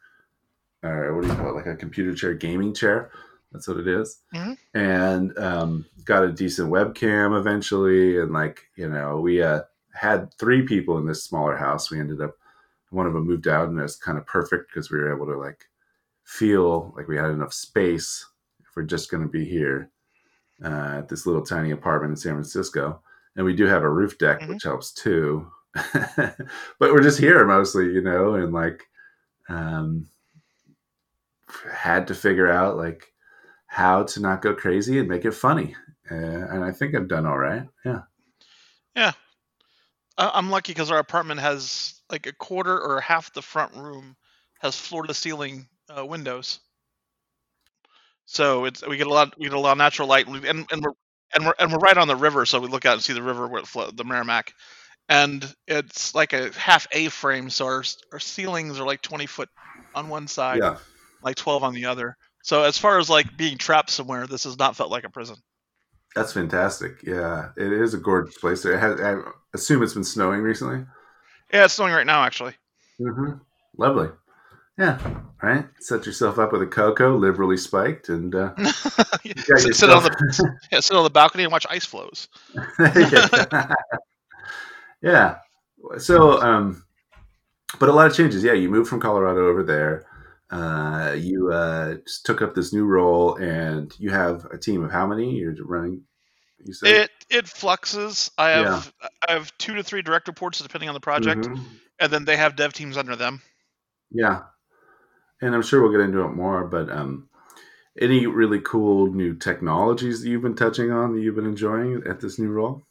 or 0.81 1.15
what 1.15 1.21
do 1.21 1.27
you 1.27 1.35
call 1.35 1.49
it? 1.49 1.55
Like 1.55 1.67
a 1.67 1.75
computer 1.75 2.13
chair, 2.13 2.33
gaming 2.33 2.73
chair. 2.73 3.11
That's 3.53 3.67
what 3.67 3.77
it 3.77 3.87
is. 3.87 4.19
Mhm. 4.33 4.57
And 4.73 5.37
um, 5.37 5.85
got 6.05 6.23
a 6.25 6.31
decent 6.31 6.71
webcam 6.71 7.39
eventually, 7.39 8.19
and 8.19 8.31
like 8.33 8.67
you 8.75 8.89
know, 8.89 9.19
we 9.21 9.41
uh, 9.43 9.61
had 9.93 10.33
three 10.33 10.63
people 10.63 10.97
in 10.97 11.05
this 11.05 11.23
smaller 11.23 11.55
house. 11.55 11.89
We 11.91 11.99
ended 11.99 12.19
up 12.21 12.35
one 12.89 13.05
of 13.07 13.13
them 13.13 13.25
moved 13.27 13.47
out, 13.47 13.69
and 13.69 13.79
it 13.79 13.83
was 13.83 13.95
kind 13.95 14.17
of 14.17 14.25
perfect 14.25 14.69
because 14.69 14.91
we 14.91 14.99
were 14.99 15.15
able 15.15 15.27
to 15.27 15.37
like 15.37 15.69
feel 16.23 16.93
like 16.97 17.07
we 17.07 17.15
had 17.17 17.29
enough 17.31 17.53
space 17.53 18.25
if 18.61 18.67
we're 18.75 18.83
just 18.83 19.11
going 19.11 19.21
to 19.23 19.29
be 19.29 19.45
here 19.45 19.89
uh, 20.63 20.95
at 20.97 21.09
this 21.09 21.25
little 21.25 21.43
tiny 21.45 21.71
apartment 21.71 22.11
in 22.11 22.17
San 22.17 22.33
Francisco. 22.33 23.01
And 23.35 23.45
we 23.45 23.55
do 23.55 23.65
have 23.65 23.83
a 23.83 23.89
roof 23.89 24.17
deck, 24.17 24.41
Mhm. 24.41 24.49
which 24.49 24.63
helps 24.63 24.91
too. 24.93 25.47
but 25.73 26.37
we're 26.79 27.01
just 27.01 27.19
here 27.19 27.43
mostly, 27.45 27.85
you 27.91 28.01
know, 28.01 28.35
and 28.35 28.53
like 28.53 28.83
um, 29.49 30.07
had 31.71 32.07
to 32.07 32.15
figure 32.15 32.49
out 32.49 32.77
like 32.77 33.12
how 33.73 34.03
to 34.03 34.19
not 34.19 34.43
go 34.43 34.53
crazy 34.53 34.99
and 34.99 35.07
make 35.07 35.25
it 35.25 35.31
funny. 35.33 35.75
Uh, 36.11 36.13
and 36.15 36.63
I 36.63 36.71
think 36.71 36.93
I've 36.93 37.07
done 37.07 37.25
all 37.25 37.37
right. 37.39 37.67
Yeah. 37.83 38.01
Yeah. 38.95 39.13
I'm 40.15 40.51
lucky 40.51 40.73
because 40.73 40.91
our 40.91 40.99
apartment 40.99 41.39
has 41.39 41.99
like 42.11 42.27
a 42.27 42.33
quarter 42.33 42.79
or 42.79 43.01
half 43.01 43.33
the 43.33 43.41
front 43.41 43.73
room 43.75 44.15
has 44.59 44.75
floor 44.75 45.07
to 45.07 45.13
ceiling 45.15 45.67
uh, 45.89 46.05
windows. 46.05 46.59
So 48.25 48.65
it's 48.65 48.85
we 48.85 48.97
get 48.97 49.07
a 49.07 49.13
lot 49.13 49.33
we 49.39 49.45
get 49.45 49.53
a 49.53 49.59
lot 49.59 49.71
of 49.71 49.79
natural 49.79 50.07
light 50.07 50.27
and 50.27 50.45
and 50.45 50.83
we're 50.83 50.93
and 51.33 51.45
we're 51.47 51.55
and 51.57 51.71
we're 51.71 51.79
right 51.79 51.97
on 51.97 52.07
the 52.07 52.15
river, 52.15 52.45
so 52.45 52.59
we 52.59 52.67
look 52.67 52.85
out 52.85 52.93
and 52.93 53.01
see 53.01 53.13
the 53.13 53.23
river 53.23 53.47
where 53.47 53.61
it 53.61 53.67
flow, 53.67 53.89
the 53.89 54.03
Merrimack, 54.03 54.53
and 55.09 55.43
it's 55.67 56.13
like 56.13 56.33
a 56.33 56.51
half 56.53 56.85
A 56.91 57.09
frame, 57.09 57.49
so 57.49 57.65
our 57.65 57.83
our 58.11 58.19
ceilings 58.19 58.79
are 58.79 58.85
like 58.85 59.01
20 59.01 59.25
foot 59.25 59.49
on 59.95 60.09
one 60.09 60.27
side, 60.27 60.59
Yeah. 60.59 60.77
like 61.23 61.37
12 61.37 61.63
on 61.63 61.73
the 61.73 61.85
other. 61.85 62.15
So 62.43 62.63
as 62.63 62.77
far 62.77 62.99
as 62.99 63.09
like 63.09 63.35
being 63.35 63.57
trapped 63.57 63.89
somewhere, 63.89 64.27
this 64.27 64.43
has 64.43 64.59
not 64.59 64.75
felt 64.75 64.91
like 64.91 65.05
a 65.05 65.09
prison. 65.09 65.37
That's 66.13 66.33
fantastic. 66.33 67.01
Yeah. 67.01 67.49
It 67.57 67.71
is 67.71 67.93
a 67.93 67.97
gorgeous 67.97 68.37
place. 68.37 68.65
It 68.65 68.77
has, 68.77 68.99
I 68.99 69.15
assume 69.53 69.81
it's 69.81 69.93
been 69.93 70.03
snowing 70.03 70.41
recently. 70.41 70.85
Yeah, 71.51 71.65
it's 71.65 71.73
snowing 71.73 71.93
right 71.93 72.05
now 72.05 72.23
actually. 72.23 72.53
Mm-hmm. 72.99 73.37
Lovely. 73.77 74.09
Yeah. 74.77 74.99
Right. 75.41 75.65
Set 75.79 76.05
yourself 76.05 76.37
up 76.37 76.51
with 76.51 76.61
a 76.61 76.67
cocoa, 76.67 77.15
liberally 77.15 77.57
spiked, 77.57 78.09
and 78.09 78.33
uh, 78.35 78.53
you 79.23 79.33
sit, 79.37 79.75
sit 79.75 79.89
on 79.89 80.03
the 80.03 80.57
yeah, 80.71 80.79
sit 80.79 80.97
on 80.97 81.03
the 81.03 81.09
balcony 81.09 81.43
and 81.43 81.51
watch 81.51 81.67
ice 81.69 81.85
floes. 81.85 82.27
yeah. 82.79 83.73
yeah. 85.01 85.35
So, 85.97 86.41
um, 86.41 86.83
but 87.79 87.89
a 87.89 87.91
lot 87.91 88.07
of 88.07 88.15
changes. 88.15 88.43
Yeah, 88.43 88.53
you 88.53 88.69
moved 88.69 88.89
from 88.89 88.99
Colorado 88.99 89.47
over 89.47 89.63
there. 89.63 90.05
Uh, 90.53 91.13
you 91.13 91.51
uh, 91.51 91.95
just 92.05 92.25
took 92.25 92.41
up 92.43 92.53
this 92.53 92.73
new 92.73 92.85
role, 92.85 93.35
and 93.37 93.91
you 93.97 94.11
have 94.11 94.45
a 94.51 94.57
team 94.57 94.83
of 94.83 94.91
how 94.91 95.07
many 95.07 95.31
you're 95.35 95.55
running? 95.65 96.03
You 96.63 96.73
said 96.73 96.89
It 96.91 97.11
it 97.29 97.47
fluxes. 97.47 98.31
I 98.37 98.49
have 98.49 98.93
I 99.27 99.33
have 99.33 99.57
two 99.57 99.75
to 99.75 99.83
three 99.83 100.01
direct 100.01 100.27
reports 100.27 100.59
depending 100.59 100.89
on 100.89 100.93
the 100.93 100.99
project, 101.01 101.49
Mhm. 101.49 101.65
and 101.99 102.11
then 102.11 102.25
they 102.25 102.37
have 102.37 102.55
dev 102.55 102.73
teams 102.73 102.97
under 102.97 103.15
them. 103.15 103.41
Yeah, 104.11 104.43
and 105.41 105.55
I'm 105.55 105.61
sure 105.61 105.81
we'll 105.81 105.91
get 105.91 106.01
into 106.01 106.23
it 106.23 106.29
more. 106.35 106.65
But 106.65 106.89
um, 106.89 107.29
any 107.99 108.27
really 108.27 108.61
cool 108.61 109.13
new 109.13 109.35
technologies 109.35 110.21
that 110.21 110.29
you've 110.29 110.43
been 110.43 110.55
touching 110.55 110.91
on 110.91 111.15
that 111.15 111.21
you've 111.21 111.35
been 111.35 111.45
enjoying 111.47 112.03
at 112.07 112.21
this 112.21 112.39
new 112.39 112.49
role? 112.49 112.85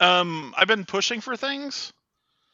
Um, 0.00 0.54
I've 0.56 0.68
been 0.68 0.84
pushing 0.84 1.20
for 1.20 1.36
things, 1.36 1.92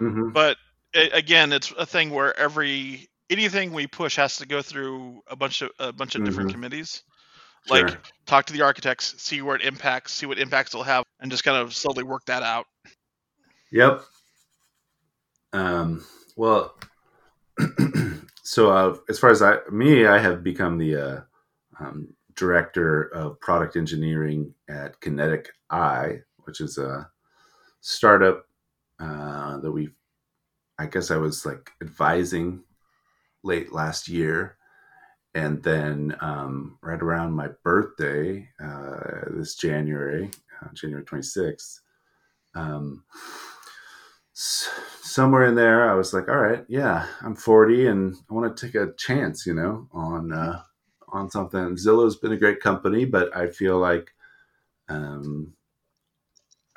Mm-hmm. 0.00 0.30
but 0.32 0.56
a 0.94 1.10
again, 1.10 1.52
it's 1.52 1.72
a 1.78 1.86
thing 1.86 2.10
where 2.10 2.36
every 2.38 3.08
anything 3.30 3.72
we 3.72 3.86
push 3.86 4.16
has 4.16 4.36
to 4.38 4.46
go 4.46 4.62
through 4.62 5.22
a 5.28 5.36
bunch 5.36 5.62
of 5.62 5.70
a 5.78 5.92
bunch 5.92 6.14
of 6.14 6.24
different 6.24 6.50
Mhm. 6.50 6.54
committees. 6.54 7.02
Sure. 7.66 7.86
Like 7.86 7.98
talk 8.26 8.44
to 8.46 8.52
the 8.52 8.62
architects, 8.62 9.14
see 9.22 9.40
where 9.40 9.56
it 9.56 9.62
impacts, 9.62 10.12
see 10.12 10.26
what 10.26 10.38
impacts 10.38 10.74
it'll 10.74 10.84
have, 10.84 11.04
and 11.20 11.30
just 11.30 11.44
kind 11.44 11.56
of 11.56 11.74
slowly 11.74 12.02
work 12.04 12.24
that 12.26 12.42
out. 12.42 12.66
Yep. 13.70 14.04
Um, 15.54 16.04
well, 16.36 16.78
so 18.42 18.70
uh, 18.70 18.96
as 19.08 19.18
far 19.18 19.30
as 19.30 19.40
I, 19.40 19.58
me, 19.70 20.06
I 20.06 20.18
have 20.18 20.44
become 20.44 20.78
the 20.78 20.96
uh, 20.96 21.20
um, 21.80 22.14
director 22.34 23.04
of 23.14 23.40
product 23.40 23.76
engineering 23.76 24.52
at 24.68 25.00
Kinetic 25.00 25.50
Eye, 25.70 26.20
which 26.44 26.60
is 26.60 26.76
a 26.76 27.08
startup 27.80 28.46
uh, 28.98 29.58
that 29.58 29.70
we, 29.70 29.88
I 30.78 30.86
guess 30.86 31.10
I 31.10 31.16
was 31.16 31.46
like 31.46 31.70
advising 31.80 32.62
late 33.44 33.72
last 33.72 34.08
year. 34.08 34.56
And 35.34 35.62
then 35.62 36.16
um, 36.20 36.78
right 36.82 37.00
around 37.02 37.32
my 37.32 37.48
birthday, 37.64 38.48
uh, 38.62 39.22
this 39.30 39.56
January, 39.56 40.30
uh, 40.62 40.68
January 40.74 41.04
26th, 41.04 41.80
um, 42.54 43.04
s- 44.34 44.68
somewhere 45.02 45.46
in 45.46 45.54
there, 45.54 45.88
I 45.90 45.94
was 45.94 46.12
like, 46.14 46.28
all 46.28 46.36
right, 46.38 46.64
yeah, 46.68 47.06
I'm 47.22 47.34
40 47.34 47.86
and 47.86 48.14
I 48.30 48.34
want 48.34 48.56
to 48.56 48.66
take 48.66 48.74
a 48.74 48.92
chance, 48.96 49.46
you 49.46 49.54
know, 49.54 49.88
on 49.92 50.32
uh, 50.32 50.62
on 51.08 51.30
something. 51.30 51.76
Zillow's 51.76 52.16
been 52.16 52.32
a 52.32 52.36
great 52.36 52.60
company, 52.60 53.04
but 53.04 53.34
I 53.36 53.48
feel 53.48 53.78
like 53.78 54.10
um, 54.88 55.54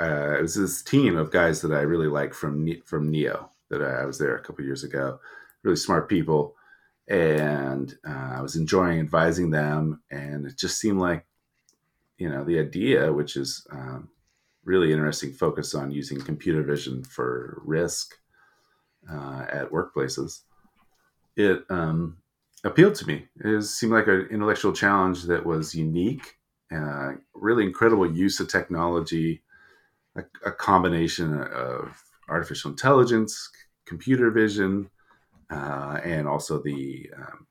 uh, 0.01 0.35
it 0.37 0.41
was 0.41 0.55
this 0.55 0.83
team 0.83 1.17
of 1.17 1.31
guys 1.31 1.61
that 1.61 1.71
I 1.71 1.81
really 1.81 2.07
like 2.07 2.33
from 2.33 2.67
from 2.85 3.11
NIO 3.11 3.49
that 3.69 3.81
I, 3.81 4.01
I 4.03 4.05
was 4.05 4.17
there 4.19 4.35
a 4.35 4.41
couple 4.41 4.63
years 4.63 4.83
ago. 4.83 5.19
Really 5.67 5.75
smart 5.75 6.07
people, 6.07 6.55
and 7.09 7.93
uh, 8.07 8.35
I 8.37 8.41
was 8.41 8.55
enjoying 8.55 9.01
advising 9.01 9.51
them. 9.51 10.01
And 10.09 10.45
it 10.45 10.57
just 10.57 10.79
seemed 10.79 10.99
like, 10.99 11.25
you 12.17 12.29
know, 12.29 12.45
the 12.45 12.57
idea, 12.57 13.11
which 13.11 13.35
is 13.35 13.67
um, 13.69 14.07
really 14.63 14.93
interesting 14.93 15.33
focus 15.33 15.75
on 15.75 15.91
using 15.91 16.21
computer 16.21 16.63
vision 16.63 17.03
for 17.03 17.61
risk 17.65 18.15
uh, 19.11 19.45
at 19.49 19.69
workplaces. 19.69 20.43
It 21.35 21.65
um, 21.69 22.19
appealed 22.63 22.95
to 22.95 23.05
me. 23.05 23.27
It 23.43 23.63
seemed 23.63 23.91
like 23.91 24.07
an 24.07 24.29
intellectual 24.31 24.71
challenge 24.71 25.23
that 25.23 25.45
was 25.45 25.75
unique, 25.75 26.37
uh, 26.73 27.15
really 27.33 27.65
incredible 27.65 28.09
use 28.09 28.39
of 28.39 28.47
technology, 28.47 29.43
a, 30.15 30.23
a 30.45 30.51
combination 30.53 31.41
of 31.41 32.01
artificial 32.29 32.71
intelligence, 32.71 33.49
computer 33.85 34.31
vision, 34.31 34.89
uh, 35.49 35.99
and 36.03 36.27
also 36.27 36.61
the 36.61 37.09
um, 37.15 37.47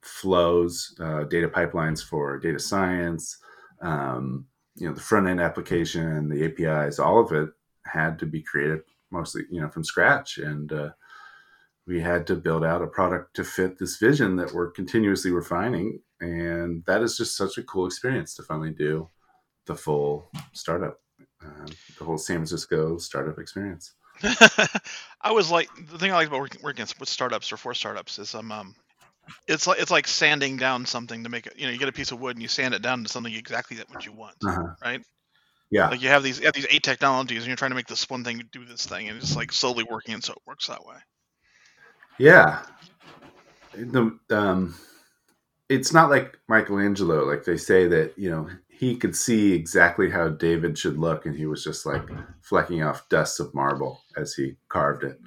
flows, 0.00 0.94
uh, 1.00 1.24
data 1.24 1.48
pipelines 1.48 2.04
for 2.04 2.38
data 2.38 2.58
science. 2.58 3.38
Um, 3.80 4.46
you 4.78 4.88
know 4.88 4.94
the 4.94 5.00
front 5.00 5.26
end 5.26 5.40
application 5.40 6.28
the 6.28 6.44
apis 6.44 6.98
all 6.98 7.18
of 7.18 7.32
it 7.32 7.50
had 7.84 8.18
to 8.18 8.26
be 8.26 8.40
created 8.40 8.80
mostly 9.10 9.42
you 9.50 9.60
know 9.60 9.68
from 9.68 9.84
scratch 9.84 10.38
and 10.38 10.72
uh, 10.72 10.90
we 11.86 12.00
had 12.00 12.26
to 12.26 12.36
build 12.36 12.64
out 12.64 12.82
a 12.82 12.86
product 12.86 13.34
to 13.34 13.44
fit 13.44 13.78
this 13.78 13.96
vision 13.96 14.36
that 14.36 14.52
we're 14.52 14.70
continuously 14.70 15.30
refining 15.30 16.00
and 16.20 16.84
that 16.84 17.02
is 17.02 17.16
just 17.16 17.36
such 17.36 17.58
a 17.58 17.62
cool 17.62 17.86
experience 17.86 18.34
to 18.34 18.42
finally 18.42 18.70
do 18.70 19.08
the 19.66 19.74
full 19.74 20.30
startup 20.52 21.00
um, 21.44 21.66
the 21.98 22.04
whole 22.04 22.18
san 22.18 22.36
francisco 22.36 22.98
startup 22.98 23.38
experience 23.38 23.94
I 25.20 25.32
was 25.32 25.50
like 25.50 25.68
the 25.90 25.98
thing 25.98 26.12
I 26.12 26.16
like 26.16 26.28
about 26.28 26.40
working, 26.40 26.62
working 26.62 26.86
with 26.98 27.08
startups 27.08 27.52
or 27.52 27.56
for 27.56 27.74
startups 27.74 28.18
is 28.18 28.34
um, 28.34 28.52
um 28.52 28.74
it's 29.46 29.66
like 29.66 29.80
it's 29.80 29.90
like 29.90 30.06
sanding 30.06 30.56
down 30.56 30.86
something 30.86 31.24
to 31.24 31.30
make 31.30 31.46
it. 31.46 31.54
You 31.56 31.66
know, 31.66 31.72
you 31.72 31.78
get 31.78 31.88
a 31.88 31.92
piece 31.92 32.12
of 32.12 32.20
wood 32.20 32.36
and 32.36 32.42
you 32.42 32.48
sand 32.48 32.74
it 32.74 32.82
down 32.82 33.02
to 33.02 33.08
something 33.08 33.32
exactly 33.32 33.76
that 33.78 33.90
what 33.90 34.06
you 34.06 34.12
want, 34.12 34.36
uh-huh. 34.44 34.74
right? 34.82 35.02
yeah 35.70 35.88
Like 35.88 36.02
you 36.02 36.08
have 36.08 36.22
these 36.22 36.38
you 36.38 36.46
have 36.46 36.54
these 36.54 36.66
eight 36.70 36.82
technologies 36.82 37.38
and 37.38 37.46
you're 37.46 37.56
trying 37.56 37.70
to 37.70 37.74
make 37.74 37.86
this 37.86 38.08
one 38.08 38.24
thing 38.24 38.42
do 38.52 38.64
this 38.64 38.86
thing, 38.86 39.08
and 39.08 39.18
it's 39.18 39.36
like 39.36 39.52
slowly 39.52 39.84
working, 39.84 40.14
and 40.14 40.24
so 40.24 40.32
it 40.32 40.42
works 40.46 40.66
that 40.66 40.84
way. 40.84 40.96
Yeah. 42.18 42.62
The 43.74 44.18
um 44.30 44.74
it's 45.68 45.92
not 45.92 46.10
like 46.10 46.38
Michelangelo, 46.48 47.24
like 47.24 47.44
they 47.44 47.58
say 47.58 47.86
that, 47.88 48.18
you 48.18 48.30
know, 48.30 48.48
he 48.78 48.96
could 48.96 49.16
see 49.16 49.52
exactly 49.52 50.10
how 50.10 50.28
David 50.28 50.78
should 50.78 50.98
look 50.98 51.26
and 51.26 51.36
he 51.36 51.46
was 51.46 51.64
just 51.64 51.84
like 51.84 52.08
flecking 52.42 52.82
off 52.82 53.08
dusts 53.08 53.40
of 53.40 53.54
marble 53.54 54.02
as 54.16 54.34
he 54.34 54.56
carved 54.68 55.04
it. 55.04 55.18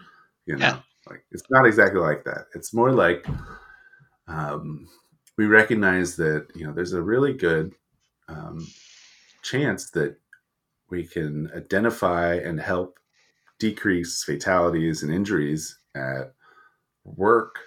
You 0.45 0.57
know. 0.57 0.65
Yeah. 0.65 0.79
Like 1.09 1.23
it's 1.31 1.43
not 1.49 1.65
exactly 1.65 1.99
like 1.99 2.23
that. 2.25 2.45
It's 2.55 2.73
more 2.73 2.91
like 2.91 3.25
um 4.27 4.87
we 5.37 5.45
recognize 5.45 6.15
that, 6.17 6.47
you 6.55 6.65
know, 6.65 6.73
there's 6.73 6.93
a 6.93 7.01
really 7.01 7.33
good 7.33 7.73
um 8.27 8.65
chance 9.41 9.89
that 9.91 10.17
we 10.89 11.05
can 11.05 11.49
identify 11.55 12.35
and 12.35 12.59
help 12.59 12.99
decrease 13.59 14.23
fatalities 14.23 15.03
and 15.03 15.13
injuries 15.13 15.77
at 15.95 16.33
work 17.03 17.59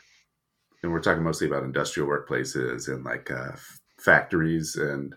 and 0.84 0.92
we're 0.92 1.00
talking 1.00 1.22
mostly 1.22 1.46
about 1.46 1.62
industrial 1.64 2.08
workplaces 2.08 2.88
and 2.88 3.04
like 3.04 3.30
uh, 3.30 3.52
factories 3.98 4.76
and 4.76 5.14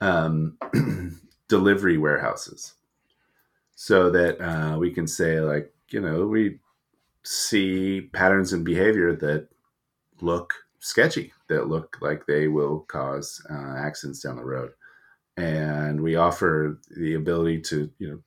um, 0.00 0.56
delivery 1.48 1.98
warehouses 1.98 2.74
so 3.74 4.10
that 4.10 4.40
uh, 4.40 4.78
we 4.78 4.90
can 4.90 5.06
say 5.06 5.40
like 5.40 5.72
you 5.88 6.00
know 6.00 6.26
we 6.26 6.58
see 7.22 8.02
patterns 8.12 8.52
in 8.52 8.64
behavior 8.64 9.14
that 9.14 9.48
look 10.20 10.54
sketchy 10.78 11.32
that 11.48 11.68
look 11.68 11.98
like 12.00 12.26
they 12.26 12.48
will 12.48 12.80
cause 12.80 13.44
uh, 13.50 13.74
accidents 13.76 14.20
down 14.20 14.36
the 14.36 14.44
road 14.44 14.70
and 15.36 16.00
we 16.00 16.16
offer 16.16 16.78
the 16.96 17.14
ability 17.14 17.60
to 17.60 17.90
you 17.98 18.08
know 18.08 18.22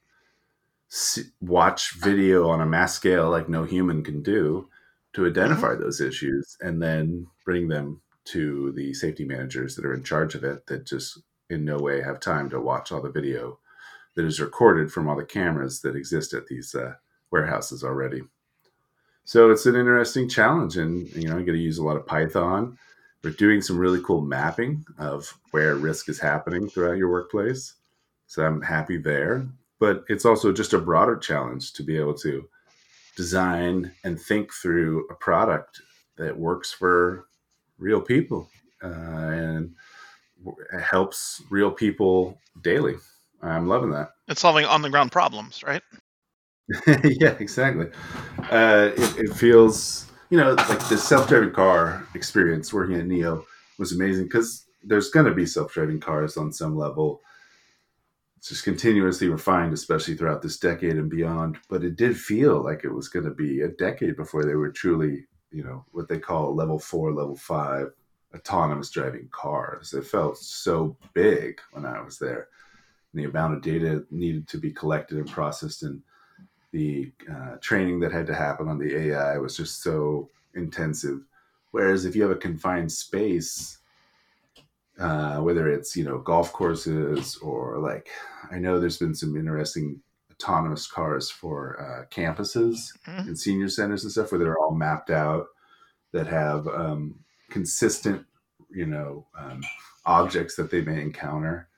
see, 0.90 1.24
watch 1.42 1.94
video 1.94 2.50
on 2.50 2.62
a 2.62 2.66
mass 2.66 2.94
scale 2.94 3.30
like 3.30 3.50
no 3.50 3.64
human 3.64 4.04
can 4.04 4.22
do 4.22 4.68
to 5.14 5.28
identify 5.28 5.70
mm-hmm. 5.70 5.84
those 5.84 6.02
issues 6.02 6.58
and 6.62 6.82
then 6.82 7.28
bring 7.46 7.68
them 7.68 8.02
to 8.26 8.72
the 8.74 8.94
safety 8.94 9.26
managers 9.26 9.76
that 9.76 9.86
are 9.86 9.94
in 9.94 10.04
charge 10.04 10.34
of 10.36 10.44
it 10.44 10.66
that 10.68 10.86
just 10.86 11.20
in 11.54 11.64
no 11.66 11.78
way 11.78 12.02
have 12.02 12.20
time 12.20 12.50
to 12.50 12.60
watch 12.60 12.92
all 12.92 13.02
the 13.02 13.10
video 13.10 13.60
that 14.16 14.26
is 14.26 14.42
recorded 14.42 14.92
from 14.92 15.08
all 15.08 15.16
the 15.16 15.26
cameras 15.26 15.82
that 15.82 15.96
exist 15.96 16.34
at 16.34 16.48
these 16.48 16.76
uh, 16.76 16.94
warehouses 17.32 17.84
already. 17.84 18.22
So 19.26 19.52
it's 19.52 19.66
an 19.66 19.76
interesting 19.76 20.28
challenge, 20.28 20.76
and 20.78 21.08
you 21.16 21.30
know, 21.30 21.38
you 21.38 21.46
got 21.46 21.54
to 21.54 21.58
use 21.58 21.78
a 21.78 21.84
lot 21.84 21.96
of 21.96 22.06
Python. 22.06 22.78
We're 23.24 23.32
doing 23.32 23.62
some 23.62 23.78
really 23.78 24.02
cool 24.02 24.20
mapping 24.20 24.86
of 24.98 25.38
where 25.52 25.76
risk 25.76 26.10
is 26.10 26.20
happening 26.20 26.68
throughout 26.68 26.98
your 26.98 27.10
workplace. 27.10 27.74
So 28.28 28.46
I'm 28.46 28.62
happy 28.62 28.98
there. 28.98 29.48
But 29.80 30.04
it's 30.08 30.26
also 30.26 30.52
just 30.52 30.74
a 30.74 30.80
broader 30.80 31.18
challenge 31.18 31.74
to 31.74 31.84
be 31.84 31.98
able 31.98 32.16
to 32.16 32.48
design 33.16 33.92
and 34.04 34.20
think 34.20 34.54
through 34.54 35.08
a 35.10 35.16
product 35.16 35.82
that 36.18 36.38
works 36.38 36.72
for 36.72 37.26
real 37.78 38.02
people 38.02 38.50
uh, 38.84 38.88
and 38.88 39.76
helps 40.82 41.42
real 41.50 41.72
people 41.72 42.40
daily. 42.62 42.96
I'm 43.42 43.68
loving 43.68 43.92
that. 43.92 44.10
It's 44.28 44.42
solving 44.42 44.66
on 44.66 44.82
the 44.82 44.90
ground 44.90 45.12
problems, 45.12 45.64
right? 45.64 45.82
yeah, 47.04 47.36
exactly. 47.40 47.88
Uh, 48.50 48.92
it, 48.96 49.18
it, 49.20 49.34
feels, 49.34 50.10
you 50.30 50.38
know, 50.38 50.54
like 50.54 50.88
the 50.88 50.98
self 50.98 51.28
driving 51.28 51.52
car 51.52 52.08
experience 52.16 52.74
working 52.74 52.96
at 52.96 53.06
NIO 53.06 53.44
was 53.78 53.92
amazing 53.92 54.24
because 54.26 54.66
there's 54.82 55.10
going 55.10 55.26
to 55.26 55.34
be 55.34 55.46
self 55.46 55.74
driving 55.74 56.00
cars 56.00 56.38
on 56.38 56.54
some 56.54 56.78
level. 56.78 57.22
It's 58.38 58.50
just 58.50 58.64
continuously 58.64 59.30
refined, 59.30 59.74
especially 59.74 60.16
throughout 60.16 60.42
this 60.42 60.58
decade 60.58 60.94
and 60.94 61.10
beyond. 61.10 61.58
But 61.70 61.84
it 61.84 61.96
did 61.96 62.18
feel 62.18 62.64
like 62.64 62.84
it 62.84 62.94
was 62.94 63.10
going 63.10 63.26
to 63.26 63.32
be 63.32 63.62
a 63.62 63.70
decade 63.70 64.16
before 64.16 64.46
they 64.46 64.56
were 64.56 64.72
truly, 64.72 65.26
you 65.52 65.64
know, 65.64 65.86
what 65.92 66.08
they 66.08 66.20
call 66.20 66.56
level 66.56 66.80
four, 66.80 67.14
level 67.14 67.36
five 67.36 67.88
autonomous 68.36 68.90
driving 68.90 69.28
cars. 69.32 69.94
It 69.94 70.06
felt 70.06 70.38
so 70.38 70.98
big 71.14 71.60
when 71.72 71.86
I 71.86 72.02
was 72.02 72.18
there. 72.18 72.48
And 73.12 73.22
the 73.22 73.30
amount 73.30 73.54
of 73.54 73.62
data 73.62 74.04
needed 74.12 74.48
to 74.50 74.58
be 74.58 74.72
collected 74.72 75.18
and 75.18 75.30
processed 75.30 75.84
and 75.84 76.02
the 76.72 77.12
uh, 77.32 77.58
training 77.62 78.00
that 78.00 78.12
had 78.12 78.26
to 78.28 78.34
happen 78.34 78.68
on 78.68 78.80
the 78.80 78.96
AI 78.96 79.38
was 79.38 79.56
just 79.56 79.84
so 79.84 80.30
intensive. 80.56 81.22
Whereas 81.72 82.04
if 82.04 82.16
you 82.16 82.24
have 82.24 82.32
a 82.32 82.36
confined 82.36 82.92
space, 82.92 83.78
uh, 85.00 85.38
whether 85.38 85.70
it's 85.70 85.96
you 85.96 86.04
know 86.04 86.20
golf 86.20 86.52
courses 86.52 87.38
or 87.38 87.78
like 87.78 88.10
I 88.52 88.60
know 88.60 88.80
there's 88.80 88.98
been 88.98 89.16
some 89.16 89.36
interesting 89.36 90.02
autonomous 90.32 90.88
cars 90.88 91.30
for 91.30 91.80
uh, 91.80 92.06
campuses 92.14 92.92
mm-hmm. 93.08 93.28
and 93.28 93.40
senior 93.40 93.70
centers 93.70 94.04
and 94.04 94.12
stuff 94.12 94.32
where 94.32 94.40
they're 94.40 94.60
all 94.60 94.76
mapped 94.76 95.10
out 95.10 95.48
that 96.12 96.28
have 96.28 96.68
um, 96.68 97.16
consistent 97.54 98.26
you 98.72 98.88
know 98.88 99.28
um, 99.40 99.62
objects 100.08 100.56
that 100.56 100.72
they 100.72 100.82
may 100.82 101.00
encounter 101.00 101.70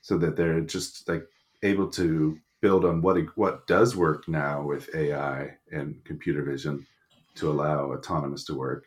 so 0.00 0.16
that 0.16 0.36
they're 0.36 0.62
just 0.62 1.06
like 1.06 1.26
able 1.62 1.86
to 1.86 2.38
build 2.62 2.84
on 2.86 3.02
what 3.02 3.18
what 3.36 3.66
does 3.66 3.94
work 3.94 4.26
now 4.26 4.62
with 4.62 4.88
AI 4.94 5.54
and 5.70 6.02
computer 6.04 6.42
vision 6.42 6.86
to 7.34 7.50
allow 7.50 7.92
autonomous 7.92 8.44
to 8.44 8.54
work. 8.54 8.86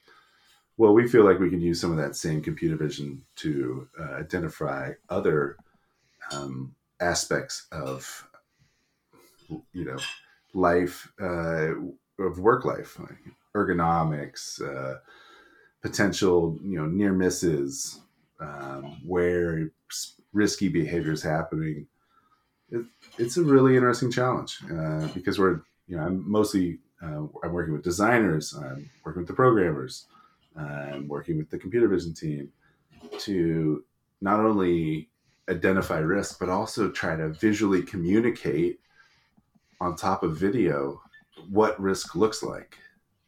Well, 0.77 0.93
we 0.93 1.07
feel 1.07 1.23
like 1.23 1.39
we 1.39 1.51
can 1.51 1.61
use 1.61 1.79
some 1.79 1.91
of 1.91 1.97
that 1.97 2.15
same 2.15 2.41
computer 2.41 2.75
vision 2.75 3.23
to 3.37 3.87
uh, 3.99 4.13
identify 4.15 4.93
other 5.09 5.57
um, 6.31 6.75
aspects 6.99 7.67
of 7.71 8.27
you 9.73 9.85
know 9.85 9.99
life 10.53 11.11
uh, 11.21 11.75
of 12.19 12.39
work 12.39 12.65
life, 12.65 12.99
like 12.99 13.19
ergonomics, 13.55 14.61
uh, 14.61 14.97
potential 15.81 16.57
you 16.63 16.77
know 16.77 16.85
near 16.85 17.13
misses, 17.13 18.01
um, 18.39 19.01
where 19.05 19.69
risky 20.33 20.69
behavior 20.69 21.11
is 21.11 21.21
happening 21.21 21.85
it, 22.71 22.85
it's 23.17 23.37
a 23.37 23.43
really 23.43 23.75
interesting 23.75 24.11
challenge 24.11 24.59
uh, 24.73 25.07
because 25.13 25.37
we're 25.37 25.61
you 25.87 25.97
know 25.97 26.03
I'm 26.03 26.29
mostly 26.29 26.79
uh, 27.03 27.23
I'm 27.43 27.51
working 27.51 27.73
with 27.73 27.83
designers, 27.83 28.53
I'm 28.55 28.89
working 29.03 29.21
with 29.21 29.27
the 29.27 29.33
programmers, 29.33 30.07
I'm 30.55 31.07
working 31.07 31.37
with 31.37 31.49
the 31.49 31.57
computer 31.57 31.87
vision 31.87 32.13
team 32.13 32.51
to 33.19 33.83
not 34.21 34.39
only 34.39 35.09
identify 35.49 35.97
risk 35.97 36.39
but 36.39 36.49
also 36.49 36.89
try 36.89 37.15
to 37.15 37.29
visually 37.29 37.81
communicate 37.81 38.79
on 39.81 39.95
top 39.95 40.23
of 40.23 40.37
video 40.37 41.01
what 41.49 41.79
risk 41.79 42.15
looks 42.15 42.43
like. 42.43 42.77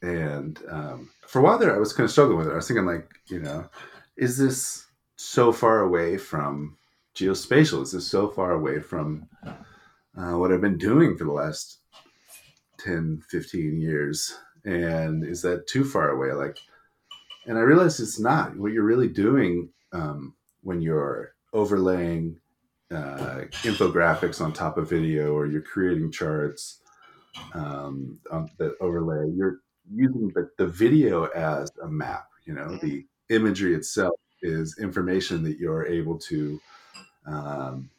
And 0.04 0.60
um, 0.70 1.10
for 1.28 1.40
a 1.40 1.42
while 1.42 1.58
there, 1.58 1.76
I 1.76 1.80
was 1.80 1.94
kind 1.94 2.06
of 2.06 2.12
struggling 2.12 2.38
with 2.38 2.48
it. 2.48 2.52
I 2.52 2.58
was 2.58 2.68
thinking, 2.68 2.86
like, 2.86 3.10
you 3.28 3.40
know, 3.40 3.68
is 4.16 4.38
this 4.38 4.86
so 5.16 5.52
far 5.52 5.80
away 5.80 6.18
from 6.18 6.78
geospatial. 7.16 7.82
Is 7.84 7.92
this 7.92 8.08
so 8.08 8.28
far 8.28 8.52
away 8.52 8.80
from 8.80 9.28
uh, 9.46 10.38
what 10.38 10.52
I've 10.52 10.62
been 10.62 10.78
doing 10.78 11.18
for 11.18 11.24
the 11.26 11.32
last 11.32 11.80
10, 12.80 13.22
15 13.30 13.80
years. 13.80 14.38
And 14.66 15.24
is 15.24 15.42
that 15.42 15.68
too 15.68 15.84
far 15.84 16.10
away? 16.10 16.34
Like, 16.34 16.58
and 17.46 17.58
I 17.58 17.62
realized 17.62 18.00
it's 18.00 18.20
not. 18.20 18.56
What 18.58 18.72
you're 18.72 18.84
really 18.84 19.10
doing 19.10 19.70
um, 19.92 20.34
when 20.62 20.82
you're 20.82 21.36
overlaying 21.52 22.40
uh, 22.92 23.42
infographics 23.64 24.40
on 24.40 24.54
top 24.54 24.78
of 24.78 24.90
video 24.90 25.34
or 25.34 25.46
you're 25.46 25.62
creating 25.62 26.12
charts 26.12 26.80
um, 27.54 28.20
that 28.58 28.76
overlay, 28.80 29.30
you're 29.36 29.60
using 29.92 30.32
the, 30.36 30.50
the 30.58 30.68
video 30.68 31.26
as 31.26 31.72
a 31.84 31.88
map. 31.88 32.28
You 32.46 32.54
know, 32.54 32.78
the 32.78 33.06
imagery 33.30 33.74
itself 33.76 34.16
is 34.42 34.78
information 34.80 35.44
that 35.44 35.58
you're 35.58 35.86
able 35.86 36.18
to 36.20 36.60
um, 37.26 37.90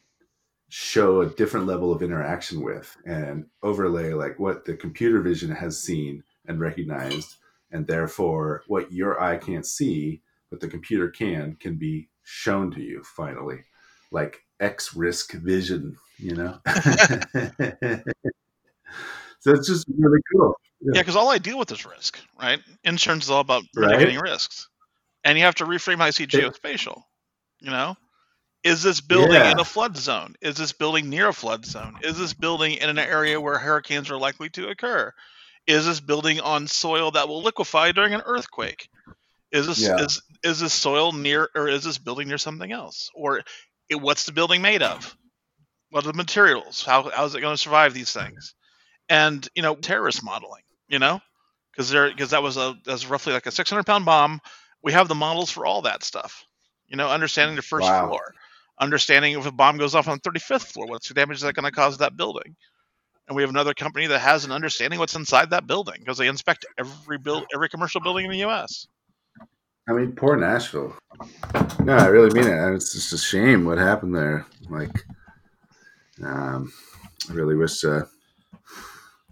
show 0.69 1.21
a 1.21 1.27
different 1.27 1.67
level 1.67 1.91
of 1.91 2.01
interaction 2.01 2.61
with 2.61 2.95
and 3.05 3.45
overlay 3.63 4.13
like 4.13 4.39
what 4.39 4.65
the 4.65 4.75
computer 4.75 5.21
vision 5.21 5.51
has 5.51 5.81
seen 5.81 6.23
and 6.47 6.59
recognized 6.59 7.35
and 7.71 7.87
therefore 7.87 8.63
what 8.67 8.91
your 8.91 9.21
eye 9.21 9.37
can't 9.37 9.65
see 9.65 10.21
but 10.49 10.59
the 10.59 10.67
computer 10.67 11.07
can 11.09 11.55
can 11.59 11.75
be 11.75 12.09
shown 12.23 12.71
to 12.71 12.81
you 12.81 13.03
finally 13.03 13.59
like 14.11 14.43
x 14.59 14.95
risk 14.95 15.33
vision 15.33 15.95
you 16.17 16.35
know 16.35 16.59
it's 19.45 19.67
just 19.67 19.87
really 19.97 20.19
cool 20.33 20.55
yeah 20.81 20.99
because 20.99 21.15
yeah, 21.15 21.21
all 21.21 21.29
i 21.29 21.37
deal 21.37 21.57
with 21.57 21.71
is 21.71 21.85
risk 21.85 22.19
right 22.39 22.59
insurance 22.83 23.25
is 23.25 23.29
all 23.29 23.41
about 23.41 23.63
mitigating 23.75 24.15
right? 24.15 24.31
risks 24.31 24.69
and 25.23 25.37
you 25.37 25.43
have 25.43 25.55
to 25.55 25.65
reframe 25.65 25.97
how 25.97 26.05
you 26.05 26.11
see 26.11 26.27
geospatial 26.27 27.01
you 27.61 27.71
know 27.71 27.95
is 28.65 28.81
this 28.81 28.99
building 28.99 29.33
yeah. 29.33 29.51
in 29.51 29.59
a 29.59 29.63
flood 29.63 29.95
zone? 29.95 30.33
Is 30.41 30.57
this 30.57 30.71
building 30.71 31.07
near 31.07 31.27
a 31.27 31.33
flood 31.33 31.67
zone? 31.67 31.99
Is 32.01 32.17
this 32.17 32.33
building 32.33 32.73
in 32.73 32.89
an 32.89 32.97
area 32.97 33.39
where 33.39 33.59
hurricanes 33.59 34.09
are 34.09 34.17
likely 34.17 34.49
to 34.49 34.69
occur? 34.69 35.13
Is 35.67 35.85
this 35.85 35.99
building 35.99 36.39
on 36.39 36.65
soil 36.65 37.11
that 37.11 37.27
will 37.27 37.43
liquefy 37.43 37.91
during 37.91 38.15
an 38.15 38.23
earthquake? 38.25 38.89
Is 39.51 39.67
this 39.67 39.81
yeah. 39.81 39.97
is 39.97 40.21
is 40.43 40.59
this 40.59 40.73
soil 40.73 41.11
near 41.11 41.47
or 41.55 41.67
is 41.67 41.83
this 41.83 41.99
building 41.99 42.27
near 42.27 42.39
something 42.39 42.71
else? 42.71 43.11
Or 43.13 43.43
it, 43.87 44.01
what's 44.01 44.25
the 44.25 44.31
building 44.31 44.63
made 44.63 44.81
of? 44.81 45.15
What 45.91 46.03
are 46.03 46.11
the 46.11 46.17
materials? 46.17 46.83
How 46.83 47.09
how 47.11 47.25
is 47.25 47.35
it 47.35 47.41
going 47.41 47.53
to 47.53 47.61
survive 47.61 47.93
these 47.93 48.11
things? 48.11 48.55
And 49.09 49.47
you 49.55 49.61
know, 49.61 49.75
terrorist 49.75 50.23
modeling. 50.23 50.63
You 50.87 50.99
know, 50.99 51.19
because 51.71 51.89
there 51.89 52.09
because 52.09 52.31
that 52.31 52.43
was 52.43 52.57
a 52.57 52.75
that's 52.85 53.07
roughly 53.09 53.33
like 53.33 53.45
a 53.45 53.51
600 53.51 53.83
pound 53.85 54.05
bomb. 54.05 54.39
We 54.83 54.93
have 54.93 55.07
the 55.07 55.15
models 55.15 55.49
for 55.49 55.65
all 55.65 55.81
that 55.83 56.03
stuff. 56.03 56.45
You 56.87 56.97
know, 56.97 57.09
understanding 57.09 57.55
the 57.55 57.61
first 57.61 57.87
wow. 57.87 58.07
floor 58.07 58.35
understanding 58.79 59.37
if 59.37 59.45
a 59.45 59.51
bomb 59.51 59.77
goes 59.77 59.95
off 59.95 60.07
on 60.07 60.19
the 60.23 60.29
35th 60.29 60.63
floor, 60.73 60.87
what's 60.87 61.07
the 61.07 61.13
damage 61.13 61.41
that 61.41 61.55
going 61.55 61.65
to 61.65 61.71
cause 61.71 61.97
that 61.97 62.17
building? 62.17 62.55
And 63.27 63.35
we 63.35 63.41
have 63.41 63.49
another 63.49 63.73
company 63.73 64.07
that 64.07 64.19
has 64.19 64.45
an 64.45 64.51
understanding 64.51 64.99
what's 64.99 65.15
inside 65.15 65.49
that 65.49 65.65
building 65.65 65.95
because 65.99 66.17
they 66.17 66.27
inspect 66.27 66.65
every 66.77 67.17
build, 67.17 67.45
every 67.53 67.69
commercial 67.69 68.01
building 68.01 68.25
in 68.25 68.31
the 68.31 68.39
U.S. 68.39 68.87
I 69.89 69.93
mean, 69.93 70.11
poor 70.11 70.35
Nashville. 70.35 70.95
No, 71.83 71.95
I 71.95 72.07
really 72.07 72.29
mean 72.31 72.47
it. 72.47 72.75
It's 72.75 72.93
just 72.93 73.13
a 73.13 73.17
shame 73.17 73.65
what 73.65 73.77
happened 73.77 74.15
there. 74.15 74.45
Like, 74.69 75.05
um, 76.23 76.71
I 77.29 77.33
really 77.33 77.55
wish, 77.55 77.83
uh, 77.83 78.03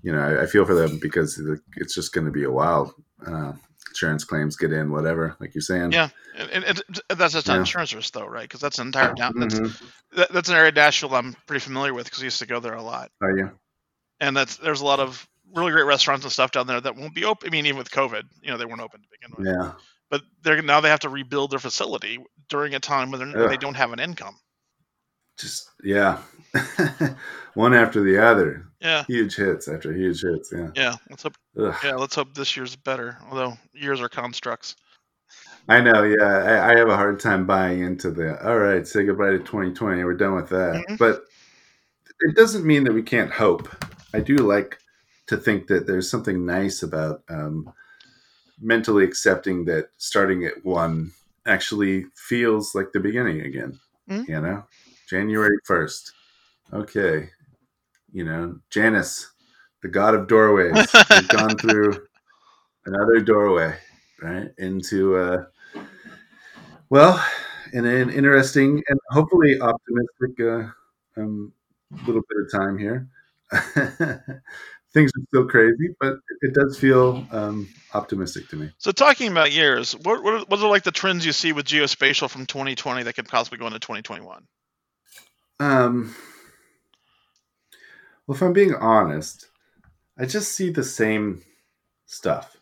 you 0.04 0.12
know, 0.12 0.42
I, 0.42 0.46
feel 0.46 0.66
for 0.66 0.76
them 0.76 1.00
because 1.00 1.42
it's 1.78 1.96
just 1.96 2.14
going 2.14 2.26
to 2.26 2.32
be 2.32 2.44
a 2.44 2.52
while. 2.52 2.94
Uh, 3.26 3.54
insurance 3.90 4.24
claims 4.24 4.56
get 4.56 4.72
in, 4.72 4.92
whatever, 4.92 5.36
like 5.40 5.56
you're 5.56 5.62
saying. 5.62 5.92
Yeah, 5.92 6.10
and, 6.36 6.64
and, 6.64 6.82
and 7.10 7.20
that's 7.20 7.34
just 7.34 7.48
yeah. 7.48 7.58
insurance 7.58 7.94
risk 7.94 8.14
though, 8.14 8.28
right? 8.28 8.44
Because 8.44 8.60
that's 8.60 8.80
an 8.80 8.88
entire 8.88 9.14
down. 9.14 9.34
That's 9.40 9.56
mm-hmm. 9.56 10.18
that, 10.18 10.32
that's 10.32 10.50
an 10.50 10.56
area 10.56 10.72
Nashville 10.72 11.16
I'm 11.16 11.36
pretty 11.48 11.62
familiar 11.62 11.94
with 11.94 12.06
because 12.06 12.22
I 12.22 12.26
used 12.26 12.40
to 12.40 12.46
go 12.46 12.60
there 12.60 12.76
a 12.76 12.84
lot. 12.84 13.12
Are 13.22 13.38
you? 13.38 13.52
and 14.24 14.36
that's 14.36 14.58
there's 14.58 14.82
a 14.82 14.86
lot 14.86 15.00
of 15.00 15.28
really 15.54 15.72
great 15.72 15.86
restaurants 15.86 16.26
and 16.26 16.32
stuff 16.32 16.52
down 16.52 16.66
there 16.66 16.82
that 16.82 16.96
won't 16.96 17.14
be 17.14 17.26
open. 17.26 17.48
I 17.48 17.52
mean, 17.52 17.66
even 17.66 17.78
with 17.78 17.92
COVID, 17.92 18.24
you 18.42 18.52
know, 18.52 18.58
they 18.58 18.66
weren't 18.66 18.82
open 18.82 19.02
to 19.02 19.08
begin 19.12 19.36
with. 19.38 19.48
Yeah. 19.48 19.74
But 20.10 20.22
they're 20.42 20.62
now 20.62 20.80
they 20.80 20.90
have 20.90 21.02
to 21.02 21.10
rebuild 21.10 21.52
their 21.52 21.60
facility 21.60 22.20
during 22.50 22.74
a 22.76 22.80
time 22.80 23.12
when 23.12 23.32
they 23.34 23.58
don't 23.58 23.76
have 23.76 23.92
an 23.92 24.00
income. 24.00 24.36
Just 25.38 25.70
yeah. 25.84 26.20
One 27.54 27.74
after 27.74 28.02
the 28.04 28.24
other. 28.24 28.66
Yeah, 28.80 29.04
Huge 29.06 29.36
hits 29.36 29.68
after 29.68 29.94
huge 29.94 30.22
hits. 30.22 30.52
Yeah. 30.56 30.70
yeah. 30.76 30.96
Let's 31.10 31.24
hope. 31.24 31.36
Ugh. 31.58 31.76
Yeah, 31.84 31.96
let's 31.96 32.16
hope 32.16 32.34
this 32.34 32.56
year's 32.58 32.76
better. 32.76 33.18
Although 33.30 33.54
years 33.74 34.02
are 34.02 34.10
constructs. 34.10 34.76
I 35.70 35.80
know, 35.80 36.04
yeah. 36.04 36.26
I, 36.26 36.74
I 36.74 36.78
have 36.78 36.90
a 36.90 36.96
hard 36.98 37.20
time 37.22 37.46
buying 37.48 37.82
into 37.82 38.12
the 38.12 38.46
all 38.46 38.58
right, 38.60 38.86
say 38.86 39.06
goodbye 39.06 39.32
to 39.32 39.40
2020. 39.40 40.04
We're 40.04 40.14
done 40.14 40.36
with 40.36 40.50
that. 40.50 40.84
Mhm. 40.90 40.98
But 40.98 41.24
it 42.20 42.36
doesn't 42.36 42.66
mean 42.66 42.84
that 42.84 42.94
we 42.94 43.04
can't 43.04 43.32
hope. 43.32 43.70
I 44.14 44.20
do 44.20 44.36
like 44.36 44.78
to 45.28 45.38
think 45.38 45.68
that 45.68 45.88
there's 45.88 46.10
something 46.10 46.46
nice 46.46 46.84
about 46.84 47.24
um, 47.30 47.72
mentally 48.62 49.06
accepting 49.06 49.66
that 49.66 49.90
starting 49.98 50.46
at 50.46 50.64
one 50.66 51.12
actually 51.46 52.06
feels 52.16 52.76
like 52.76 52.92
the 52.92 53.00
beginning 53.00 53.42
again. 53.42 53.80
Mhm. 54.10 54.28
You 54.28 54.42
know, 54.42 54.64
January 55.10 55.58
1st. 55.66 56.12
Okay. 56.74 57.30
You 58.12 58.24
know, 58.24 58.60
Janus, 58.70 59.32
the 59.82 59.88
god 59.90 60.16
of 60.16 60.28
doorways, 60.28 60.88
we've 61.10 61.28
gone 61.28 61.58
through 61.58 62.06
another 62.86 63.22
doorway, 63.22 63.76
right? 64.22 64.50
Into, 64.58 65.16
uh, 65.18 65.46
well, 66.90 67.24
in 67.74 67.86
an 67.86 68.10
interesting 68.10 68.84
and 68.88 69.00
hopefully 69.10 69.60
optimistic 69.60 70.40
uh, 70.40 71.22
um, 71.22 71.52
little 72.06 72.22
bit 72.30 72.46
of 72.46 72.52
time 72.52 72.78
here. 72.78 73.08
Things 74.94 75.12
are 75.18 75.24
still 75.30 75.48
crazy, 75.48 75.90
but 76.00 76.18
it 76.42 76.54
does 76.54 76.78
feel 76.78 77.26
um, 77.32 77.68
optimistic 77.96 78.48
to 78.50 78.56
me. 78.56 78.70
So 78.78 78.92
talking 78.92 79.32
about 79.32 79.52
years, 79.52 79.94
what 79.94 80.24
what 80.24 80.34
are, 80.36 80.46
what 80.46 80.60
are 80.60 80.70
like 80.70 80.84
the 80.84 80.92
trends 80.92 81.26
you 81.26 81.32
see 81.32 81.52
with 81.52 81.66
geospatial 81.66 82.30
from 82.30 82.46
2020 82.46 83.02
that 83.04 83.14
could 83.14 83.28
possibly 83.28 83.58
go 83.58 83.66
into 83.66 83.80
2021? 83.80 84.44
Um, 85.60 86.16
well, 88.28 88.36
if 88.36 88.42
I'm 88.42 88.54
being 88.54 88.76
honest, 88.76 89.48
I 90.18 90.26
just 90.26 90.54
see 90.54 90.70
the 90.70 90.84
same 90.84 91.42
stuff. 92.06 92.56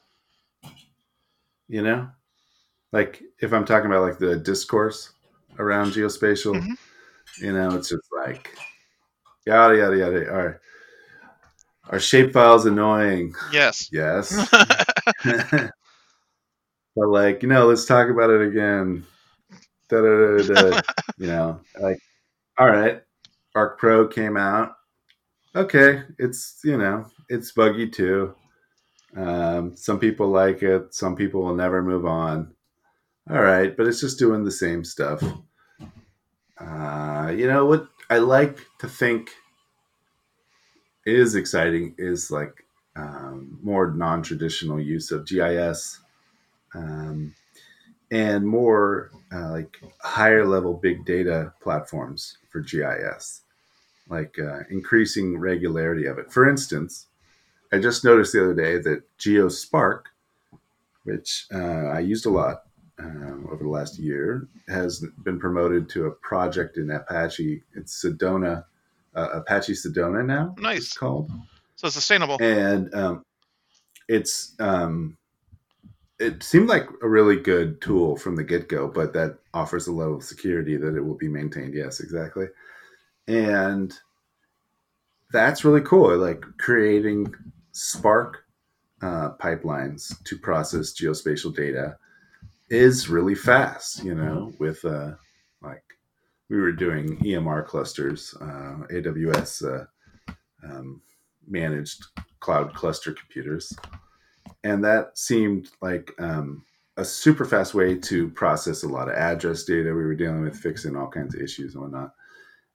You 1.67 1.81
know, 1.81 2.09
like 2.91 3.21
if 3.39 3.53
I'm 3.53 3.65
talking 3.65 3.85
about 3.89 4.03
like 4.03 4.17
the 4.19 4.35
discourse 4.37 5.13
around 5.59 5.91
geospatial, 5.93 6.55
Mhm. 6.61 6.77
you 7.39 7.53
know, 7.53 7.75
it's 7.75 7.89
just 7.89 8.07
like 8.25 8.55
yada 9.45 9.77
yada 9.77 9.97
yada. 9.97 10.29
Are 10.29 10.61
are 11.89 11.99
shapefiles 11.99 12.65
annoying? 12.65 13.33
Yes. 13.51 13.89
Yes. 13.93 14.49
but 16.95 17.07
like, 17.07 17.41
you 17.43 17.49
know, 17.49 17.67
let's 17.67 17.85
talk 17.85 18.09
about 18.09 18.29
it 18.29 18.41
again. 18.47 19.05
Da, 19.89 20.01
da, 20.01 20.37
da, 20.37 20.71
da. 20.71 20.81
you 21.17 21.27
know, 21.27 21.61
like, 21.79 21.97
all 22.57 22.67
right, 22.67 23.01
Arc 23.55 23.77
Pro 23.79 24.07
came 24.07 24.37
out. 24.37 24.75
Okay, 25.55 26.03
it's 26.17 26.59
you 26.63 26.77
know, 26.77 27.05
it's 27.29 27.51
buggy 27.51 27.89
too. 27.89 28.35
Um, 29.15 29.75
some 29.75 29.99
people 29.99 30.27
like 30.29 30.63
it. 30.63 30.93
Some 30.93 31.15
people 31.15 31.43
will 31.43 31.55
never 31.55 31.81
move 31.83 32.05
on. 32.05 32.53
All 33.29 33.41
right, 33.41 33.75
but 33.75 33.87
it's 33.87 33.99
just 34.01 34.19
doing 34.19 34.43
the 34.43 34.51
same 34.51 34.83
stuff. 34.83 35.23
Uh, 36.59 37.33
you 37.35 37.47
know 37.47 37.65
what 37.65 37.87
I 38.09 38.19
like 38.19 38.59
to 38.79 38.87
think 38.87 39.31
is 41.05 41.35
exciting 41.35 41.95
is 41.97 42.31
like 42.31 42.65
um, 42.95 43.59
more 43.63 43.91
non-traditional 43.91 44.79
use 44.79 45.11
of 45.11 45.25
GIS 45.25 45.99
um, 46.75 47.33
and 48.11 48.45
more 48.47 49.11
uh, 49.33 49.49
like 49.51 49.81
higher 50.01 50.45
level 50.45 50.73
big 50.73 51.05
data 51.05 51.53
platforms 51.61 52.37
for 52.49 52.61
GIS, 52.61 53.41
like 54.09 54.35
uh, 54.39 54.59
increasing 54.69 55.37
regularity 55.37 56.05
of 56.05 56.17
it. 56.17 56.31
For 56.31 56.47
instance, 56.49 57.07
I 57.71 57.79
just 57.79 58.03
noticed 58.03 58.33
the 58.33 58.43
other 58.43 58.53
day 58.53 58.77
that 58.79 59.03
GeoSpark, 59.17 60.03
which 61.03 61.45
uh, 61.53 61.87
I 61.87 61.99
used 61.99 62.25
a 62.25 62.29
lot 62.29 62.63
um, 62.99 63.47
over 63.51 63.63
the 63.63 63.69
last 63.69 63.97
year, 63.97 64.47
has 64.67 65.03
been 65.23 65.39
promoted 65.39 65.89
to 65.89 66.05
a 66.07 66.11
project 66.11 66.77
in 66.77 66.91
Apache. 66.91 67.63
It's 67.75 68.03
Sedona, 68.03 68.65
uh, 69.15 69.29
Apache 69.33 69.73
Sedona 69.73 70.25
now. 70.25 70.55
Nice. 70.59 70.79
It's 70.79 70.97
called 70.97 71.31
So 71.75 71.89
sustainable. 71.89 72.37
and 72.41 72.93
um, 72.93 73.25
it's 74.07 74.53
um, 74.59 75.17
it 76.19 76.43
seemed 76.43 76.67
like 76.69 76.87
a 77.01 77.07
really 77.07 77.37
good 77.37 77.81
tool 77.81 78.15
from 78.15 78.35
the 78.35 78.43
get 78.43 78.67
go, 78.67 78.87
but 78.87 79.13
that 79.13 79.37
offers 79.53 79.87
a 79.87 79.91
level 79.91 80.17
of 80.17 80.23
security 80.23 80.77
that 80.77 80.95
it 80.95 81.01
will 81.01 81.15
be 81.17 81.27
maintained. 81.29 81.73
Yes, 81.73 81.99
exactly, 81.99 82.45
and 83.27 83.93
that's 85.31 85.63
really 85.63 85.81
cool. 85.81 86.15
Like 86.17 86.43
creating 86.57 87.33
Spark 87.71 88.45
uh, 89.01 89.31
pipelines 89.39 90.21
to 90.25 90.37
process 90.37 90.93
geospatial 90.93 91.55
data 91.55 91.97
is 92.69 93.09
really 93.09 93.35
fast. 93.35 94.03
You 94.03 94.15
know, 94.15 94.53
with 94.59 94.83
uh, 94.85 95.11
like 95.61 95.83
we 96.49 96.59
were 96.59 96.71
doing 96.71 97.17
EMR 97.17 97.65
clusters, 97.65 98.35
uh, 98.41 98.85
AWS. 98.91 99.81
Uh, 99.81 99.85
um, 100.63 101.01
managed 101.47 102.05
cloud 102.39 102.73
cluster 102.73 103.13
computers. 103.13 103.73
And 104.63 104.83
that 104.83 105.17
seemed 105.17 105.69
like 105.81 106.11
um, 106.19 106.63
a 106.97 107.05
super 107.05 107.45
fast 107.45 107.73
way 107.73 107.95
to 107.95 108.29
process 108.29 108.83
a 108.83 108.87
lot 108.87 109.09
of 109.09 109.15
address 109.15 109.63
data. 109.63 109.89
We 109.89 110.05
were 110.05 110.15
dealing 110.15 110.41
with 110.41 110.55
fixing 110.55 110.95
all 110.95 111.07
kinds 111.07 111.35
of 111.35 111.41
issues 111.41 111.73
and 111.73 111.83
whatnot. 111.83 112.13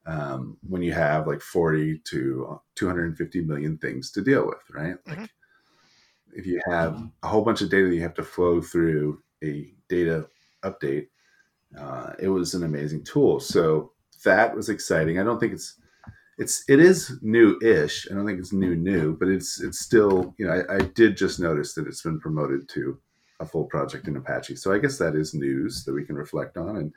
Um, 0.07 0.57
when 0.69 0.83
you 0.83 0.93
have 0.93 1.27
like 1.27 1.41
40 1.41 1.99
to 2.11 2.61
250 2.77 3.41
million 3.43 3.77
things 3.79 4.13
to 4.13 4.23
deal 4.23 4.47
with, 4.47 4.63
right? 4.73 4.97
Like 5.07 5.19
Mhm. 5.19 5.29
if 6.33 6.47
you 6.47 6.61
have 6.71 7.03
a 7.25 7.27
whole 7.27 7.43
bunch 7.43 7.61
of 7.61 7.71
data 7.71 7.89
that 7.89 7.95
you 7.95 8.03
have 8.03 8.15
to 8.15 8.23
flow 8.23 8.61
through 8.61 9.21
a 9.43 9.75
data 9.89 10.29
update, 10.63 11.09
uh, 11.77 12.13
it 12.21 12.29
was 12.29 12.55
an 12.55 12.63
amazing 12.63 13.03
tool. 13.03 13.41
So 13.41 13.93
that 14.25 14.55
was 14.55 14.69
exciting. 14.69 15.19
I 15.19 15.25
don't 15.25 15.41
think 15.41 15.53
it's 15.55 15.81
it's 16.39 16.63
it 16.69 16.79
is 16.81 17.19
new-ish. 17.23 18.09
I 18.11 18.15
don't 18.15 18.27
think 18.27 18.39
it's 18.39 18.53
new 18.53 18.77
new, 18.77 19.17
but 19.17 19.29
it's 19.29 19.61
it's 19.61 19.81
still 19.81 20.35
you 20.39 20.47
know 20.47 20.53
I, 20.53 20.77
I 20.77 20.79
did 20.81 21.17
just 21.17 21.41
notice 21.41 21.75
that 21.75 21.87
it's 21.89 22.03
been 22.03 22.21
promoted 22.21 22.69
to 22.71 22.99
a 23.41 23.47
full 23.47 23.65
project 23.65 24.07
in 24.07 24.17
Apache. 24.17 24.57
So 24.57 24.73
I 24.73 24.79
guess 24.79 24.99
that 24.99 25.15
is 25.17 25.35
news 25.35 25.85
that 25.85 25.95
we 25.95 26.05
can 26.05 26.15
reflect 26.17 26.57
on 26.57 26.77
and, 26.77 26.93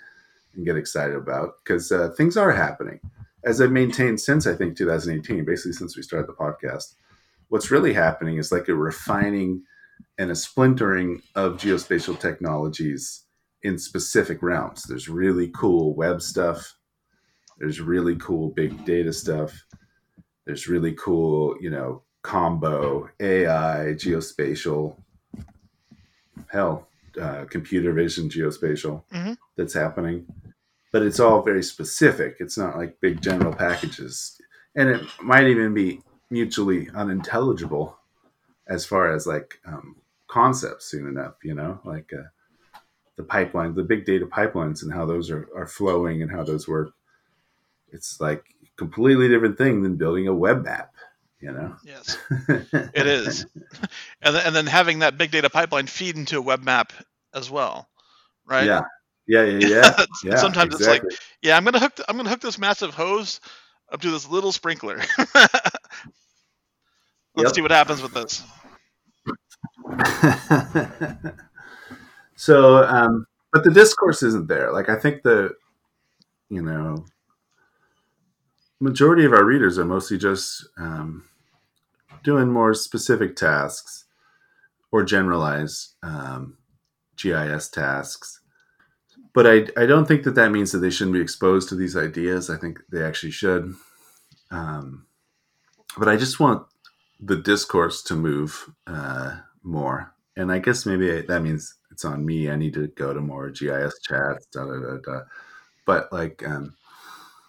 and 0.56 0.66
get 0.66 0.76
excited 0.78 1.16
about 1.16 1.56
because 1.64 1.92
uh, 1.92 2.10
things 2.18 2.38
are 2.38 2.52
happening 2.52 3.00
as 3.44 3.62
I've 3.62 3.72
maintained 3.72 4.20
since 4.20 4.46
I 4.48 4.54
think 4.56 4.78
2018, 4.78 5.46
basically 5.46 5.74
since 5.74 5.96
we 5.96 6.04
started 6.04 6.28
the 6.28 6.34
podcast. 6.34 6.96
What's 7.48 7.72
really 7.72 7.94
happening 7.94 8.38
is 8.38 8.52
like 8.52 8.68
a 8.68 8.76
refining 8.76 9.64
and 10.18 10.30
a 10.32 10.36
splintering 10.36 11.22
of 11.36 11.54
geospatial 11.54 12.20
technologies 12.20 13.24
in 13.64 13.78
specific 13.78 14.42
realms. 14.44 14.84
There's 14.84 15.10
really 15.10 15.48
cool 15.50 15.96
web 15.96 16.22
stuff. 16.22 16.76
There's 17.58 17.80
really 17.82 18.16
cool 18.18 18.50
big 18.50 18.86
data 18.86 19.12
stuff. 19.14 19.66
There's 20.46 20.68
really 20.68 20.94
cool, 20.94 21.56
you 21.60 21.70
know, 21.70 22.04
combo 22.22 23.10
AI, 23.20 23.94
geospatial, 23.96 24.96
hell, 26.48 26.88
uh, 27.20 27.46
computer 27.50 27.92
vision, 27.94 28.30
geospatial 28.30 29.04
Mhm. 29.12 29.38
that's 29.58 29.74
happening. 29.74 30.26
But 30.92 31.04
it's 31.04 31.20
all 31.20 31.42
very 31.42 31.64
specific. 31.64 32.38
It's 32.40 32.58
not 32.58 32.78
like 32.78 33.00
big 33.00 33.22
general 33.22 33.54
packages. 33.54 34.40
And 34.76 34.90
it 34.90 35.02
might 35.22 35.48
even 35.48 35.74
be 35.74 36.02
mutually 36.30 36.90
unintelligible 36.96 37.98
as 38.68 38.86
far 38.86 39.14
as 39.14 39.28
like 39.28 39.60
um, 39.66 39.98
concepts 40.28 40.86
soon 40.86 41.08
enough, 41.08 41.36
you 41.44 41.54
know, 41.54 41.80
like 41.84 42.12
uh, 42.14 42.28
the 43.18 43.24
pipeline, 43.24 43.76
the 43.76 43.84
big 43.84 44.06
data 44.06 44.26
pipelines 44.26 44.84
and 44.84 44.94
how 44.94 45.06
those 45.06 45.30
are, 45.30 45.50
are 45.56 45.68
flowing 45.68 46.22
and 46.22 46.32
how 46.32 46.44
those 46.44 46.68
work. 46.68 46.94
It's 47.92 48.22
like 48.22 48.44
completely 48.78 49.28
different 49.28 49.58
thing 49.58 49.84
than 49.84 49.98
building 49.98 50.28
a 50.28 50.34
web 50.34 50.66
app, 50.68 50.94
you 51.42 51.52
know? 51.52 51.76
Yes, 51.84 52.18
it 52.48 53.08
is. 53.08 53.46
and 54.22 54.36
then, 54.36 54.46
and 54.46 54.56
then 54.56 54.68
having 54.68 55.00
that 55.00 55.18
big 55.18 55.32
data 55.32 55.50
pipeline 55.50 55.88
feed 55.88 56.16
into 56.16 56.38
a 56.38 56.42
web 56.42 56.64
map 56.64 56.94
as 57.34 57.50
well, 57.50 57.90
right? 58.46 58.66
Yeah. 58.66 58.84
Yeah, 59.30 59.44
yeah, 59.44 59.68
yeah. 59.68 60.06
yeah 60.24 60.36
Sometimes 60.38 60.74
it's 60.76 60.88
like, 60.88 61.04
yeah, 61.44 61.56
I'm 61.56 61.64
gonna 61.64 61.80
hook. 61.80 61.96
th- 61.96 62.06
I'm 62.10 62.18
gonna 62.18 62.30
hook 62.30 62.42
this 62.42 62.58
massive 62.58 62.96
hose 62.96 63.40
up 63.92 64.02
to 64.02 64.10
this 64.10 64.28
little 64.28 64.52
sprinkler. 64.52 65.00
Let's 67.36 67.54
Yep. 67.54 67.54
see 67.54 67.62
what 67.62 67.70
happens 67.70 68.02
with 68.02 68.14
this. 68.14 68.44
so, 72.36 72.84
um, 72.84 73.28
but 73.54 73.64
the 73.64 73.72
discourse 73.72 74.24
isn't 74.24 74.48
there. 74.48 74.74
Like, 74.74 74.90
I 74.90 74.96
think 74.98 75.22
the, 75.22 75.52
you 76.50 76.64
know, 76.64 77.06
majority 78.80 79.26
of 79.26 79.34
our 79.34 79.46
readers 79.46 79.78
are 79.78 79.86
mostly 79.86 80.18
just 80.18 80.68
um, 80.80 81.24
doing 82.24 82.50
more 82.52 82.74
specific 82.74 83.36
tasks 83.36 84.06
or 84.92 85.04
generalized 85.04 85.94
um, 86.02 86.58
GIS 87.16 87.70
tasks. 87.70 88.39
But 89.40 89.48
I, 89.48 89.82
I 89.82 89.86
don't 89.86 90.06
think 90.06 90.24
that 90.24 90.36
that 90.36 90.52
means 90.52 90.74
that 90.74 90.80
they 90.80 90.90
shouldn't 90.90 91.14
be 91.14 91.22
exposed 91.22 91.70
to 91.70 91.76
these 91.76 91.96
ideas. 91.96 92.50
I 92.50 92.58
think 92.58 92.82
they 92.92 93.02
actually 93.02 93.32
should. 93.32 93.74
Um, 94.52 95.06
but 95.98 96.10
I 96.10 96.18
just 96.18 96.42
want 96.42 96.68
the 97.22 97.38
discourse 97.38 98.04
to 98.04 98.16
move 98.16 98.70
uh, 98.86 99.38
more. 99.64 100.14
And 100.36 100.52
I 100.52 100.60
guess 100.60 100.86
maybe 100.86 101.10
I, 101.10 101.22
that 101.22 101.42
means 101.42 101.76
it's 101.90 102.04
on 102.04 102.26
me. 102.26 102.50
I 102.50 102.58
need 102.58 102.74
to 102.74 102.88
go 102.88 103.14
to 103.14 103.22
more 103.22 103.50
GIS 103.50 104.02
chats. 104.02 104.46
Da, 104.48 104.66
da, 104.66 104.78
da, 104.78 104.98
da. 104.98 105.22
But 105.86 106.12
like, 106.12 106.46
um, 106.46 106.76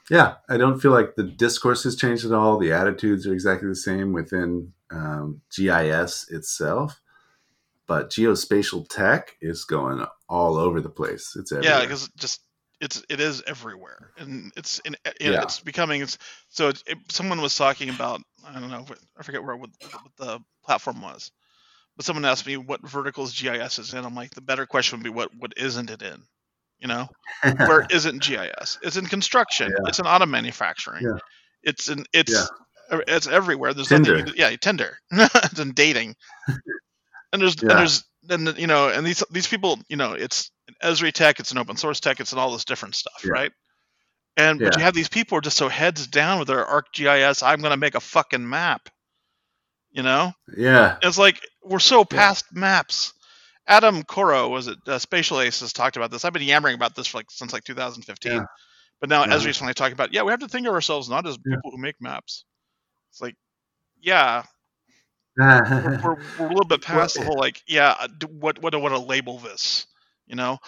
yeah, 0.09 0.34
I 0.49 0.59
don't 0.59 0.78
feel 0.78 0.93
like 0.93 1.16
the 1.16 1.24
discourse 1.24 1.82
has 1.82 1.97
changed 1.97 2.24
at 2.24 2.30
all. 2.30 2.57
The 2.57 2.72
attitudes 2.72 3.26
are 3.26 3.32
exactly 3.32 3.68
the 3.68 3.74
same 3.74 4.12
within 4.12 4.74
um, 4.93 5.41
GIS 5.53 6.28
itself, 6.30 7.01
but 7.91 8.09
geospatial 8.09 8.88
tech 8.88 9.36
is 9.41 9.64
going 9.64 10.07
all 10.28 10.57
over 10.57 10.80
the 10.80 10.88
place. 10.88 11.34
It's 11.34 11.51
everywhere. 11.51 11.78
Yeah, 11.78 11.84
because 11.84 12.09
just 12.16 12.41
it's 12.80 13.03
it 13.11 13.18
is 13.18 13.43
everywhere, 13.49 14.12
and 14.16 14.53
it's 14.57 14.78
in, 14.84 14.95
you 15.20 15.26
know, 15.26 15.32
Yeah. 15.32 15.43
it's 15.43 15.59
becoming. 15.59 16.01
It's, 16.01 16.16
so 16.51 16.68
it, 16.68 16.80
it, 16.86 16.99
someone 17.09 17.41
was 17.41 17.57
talking 17.57 17.88
about 17.88 18.20
I 18.47 18.61
don't 18.61 18.70
know 18.70 18.86
I 19.18 19.24
forget 19.24 19.43
where 19.43 19.57
what, 19.57 19.70
what 19.91 20.12
the 20.18 20.38
platform 20.64 21.03
was, 21.03 21.32
but 21.97 22.07
someone 22.07 22.24
asked 22.24 22.47
me 22.47 22.57
what 22.59 22.80
verticals 22.88 23.34
GIS 23.36 23.80
is 23.80 23.93
in. 23.93 24.05
I'm 24.05 24.14
like 24.14 24.30
the 24.36 24.41
better 24.41 24.66
question 24.66 24.97
would 25.01 25.03
be 25.05 25.11
what 25.11 25.34
what 25.36 25.53
isn't 25.57 25.91
it 25.91 26.01
in, 26.01 26.22
you 26.78 26.86
know? 26.86 27.09
where 27.57 27.88
isn't 27.91 28.22
GIS? 28.22 28.78
It's 28.84 28.99
in 28.99 29.07
construction. 29.07 29.68
Yeah. 29.68 29.88
It's 29.88 29.99
in 29.99 30.07
auto 30.07 30.26
manufacturing. 30.26 31.03
Yeah. 31.03 31.18
It's 31.64 31.88
in 31.88 32.05
it's 32.12 32.49
it's 33.09 33.26
everywhere. 33.26 33.74
There's 33.74 33.88
Tinder. 33.88 34.18
nothing. 34.18 34.34
Yeah, 34.36 34.55
Tinder. 34.61 34.97
it's 35.11 35.59
in 35.59 35.72
dating. 35.72 36.14
And 37.33 37.41
there's 37.43 37.57
Yeah. 37.62 37.70
and 37.70 37.78
there's 37.81 38.05
and 38.28 38.59
you 38.59 38.66
know 38.66 38.89
and 38.89 39.07
these 39.07 39.22
these 39.31 39.47
people 39.49 39.78
you 39.89 39.97
know 39.97 40.12
it's 40.12 40.51
Esri 40.83 41.12
tech, 41.12 41.41
it's 41.41 41.53
an 41.53 41.59
open 41.59 41.76
source 41.76 42.01
tech, 42.01 42.20
it's 42.20 42.33
in 42.33 42.39
all 42.39 42.53
this 42.53 42.64
different 42.64 42.95
stuff, 42.95 43.22
Yeah. 43.24 43.31
right? 43.33 43.53
And 44.37 44.61
but 44.61 44.76
you 44.76 44.83
have 44.83 44.95
these 44.95 45.09
people 45.09 45.35
who 45.35 45.39
are 45.39 45.43
just 45.43 45.57
so 45.57 45.68
heads 45.68 46.07
down 46.07 46.39
with 46.39 46.49
their 46.49 46.64
ArcGIS. 46.64 47.43
I'm 47.43 47.61
going 47.61 47.72
to 47.72 47.76
make 47.76 47.97
a 47.97 48.01
fucking 48.01 48.49
map. 48.49 48.89
You 49.91 50.05
know, 50.05 50.33
yeah, 50.57 50.99
it's 51.03 51.18
like 51.18 51.41
we're 51.64 51.81
so 51.81 51.99
Yeah. 52.01 52.05
past 52.16 52.45
maps. 52.53 53.12
Adam 53.66 54.05
Coro 54.05 54.49
was 54.49 54.68
it 54.68 54.78
uh, 54.87 54.99
Spatial 55.01 55.41
Ace 55.41 55.61
has 55.61 55.72
talked 55.72 55.97
about 55.97 56.11
this. 56.12 56.24
I've 56.24 56.33
been 56.33 56.43
yammering 56.43 56.76
about 56.76 56.95
this 56.95 57.09
for 57.09 57.18
like 57.18 57.31
since 57.31 57.53
like 57.53 57.64
2015. 57.64 58.33
Yeah. 58.33 58.45
But 59.01 59.09
now 59.11 59.22
Uh-huh. 59.24 59.37
Esri's 59.37 59.59
finally 59.59 59.74
talking 59.74 59.95
about 59.95 60.12
yeah, 60.14 60.22
we 60.22 60.31
have 60.31 60.41
to 60.41 60.49
think 60.49 60.66
of 60.68 60.74
ourselves 60.74 61.09
not 61.09 61.26
as 61.26 61.37
Yeah. 61.45 61.57
people 61.57 61.72
who 61.72 61.78
make 61.78 61.97
maps. 62.01 62.45
It's 63.11 63.20
like 63.20 63.35
yeah, 64.01 64.45
we're, 65.37 66.01
we're, 66.03 66.16
we're 66.39 66.47
a 66.47 66.49
little 66.49 66.64
bit 66.64 66.83
past 66.83 67.16
the 67.16 67.24
whole 67.24 67.39
like 67.39 67.62
yeah, 67.66 67.97
uh, 67.99 68.09
what 68.28 68.61
what 68.62 68.72
do 68.72 68.78
I 68.78 68.83
want 68.83 68.95
to 68.95 69.01
label 69.01 69.39
this? 69.39 69.87
You 70.26 70.37
know? 70.37 70.59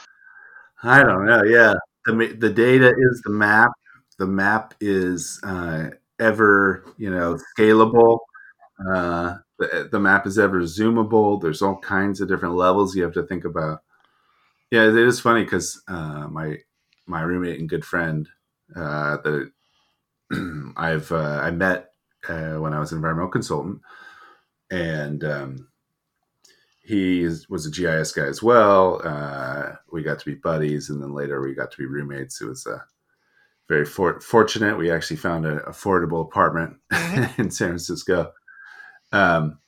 I 0.82 1.02
don't 1.02 1.26
know. 1.26 1.42
Yeah, 1.44 1.74
the 2.06 2.36
the 2.38 2.50
data 2.50 2.92
is 2.96 3.22
the 3.22 3.30
map. 3.30 3.72
The 4.18 4.26
map 4.26 4.74
is 4.80 5.40
uh, 5.42 5.90
ever 6.20 6.84
you 6.98 7.10
know 7.10 7.38
scalable. 7.56 8.18
Uh, 8.90 9.36
the, 9.58 9.88
the 9.92 10.00
map 10.00 10.26
is 10.26 10.38
ever 10.38 10.62
zoomable. 10.62 11.40
There's 11.40 11.62
all 11.62 11.78
kinds 11.78 12.20
of 12.20 12.28
different 12.28 12.56
levels 12.56 12.96
you 12.96 13.04
have 13.04 13.14
to 13.14 13.22
think 13.22 13.44
about. 13.44 13.82
Yeah, 14.70 14.88
it 14.88 14.96
is 14.96 15.20
funny 15.20 15.44
because 15.44 15.82
uh, 15.86 16.28
my 16.28 16.58
my 17.06 17.22
roommate 17.22 17.60
and 17.60 17.68
good 17.68 17.84
friend 17.84 18.28
uh, 18.76 19.16
the 19.18 19.52
I've 20.76 21.10
uh, 21.12 21.40
I 21.42 21.50
met 21.50 21.90
uh, 22.28 22.54
when 22.54 22.72
I 22.72 22.80
was 22.80 22.92
an 22.92 22.98
environmental 22.98 23.30
consultant, 23.30 23.80
and 24.72 25.22
um, 25.22 25.68
he 26.82 27.22
is, 27.22 27.48
was 27.48 27.66
a 27.66 27.70
GIS 27.70 28.12
guy 28.12 28.24
as 28.24 28.42
well. 28.42 29.00
Uh, 29.04 29.72
we 29.92 30.02
got 30.02 30.18
to 30.18 30.24
be 30.24 30.34
buddies, 30.34 30.90
and 30.90 31.00
then 31.02 31.12
later 31.14 31.40
we 31.40 31.54
got 31.54 31.70
to 31.72 31.78
be 31.78 31.86
roommates. 31.86 32.40
It 32.40 32.46
was 32.46 32.66
uh, 32.66 32.78
very 33.68 33.84
for- 33.84 34.20
fortunate. 34.20 34.78
We 34.78 34.90
actually 34.90 35.18
found 35.18 35.46
an 35.46 35.58
affordable 35.60 36.22
apartment 36.22 36.78
Mhm. 36.92 37.38
in 37.38 37.50
San 37.50 37.68
Francisco. 37.68 38.32
Um, 39.12 39.58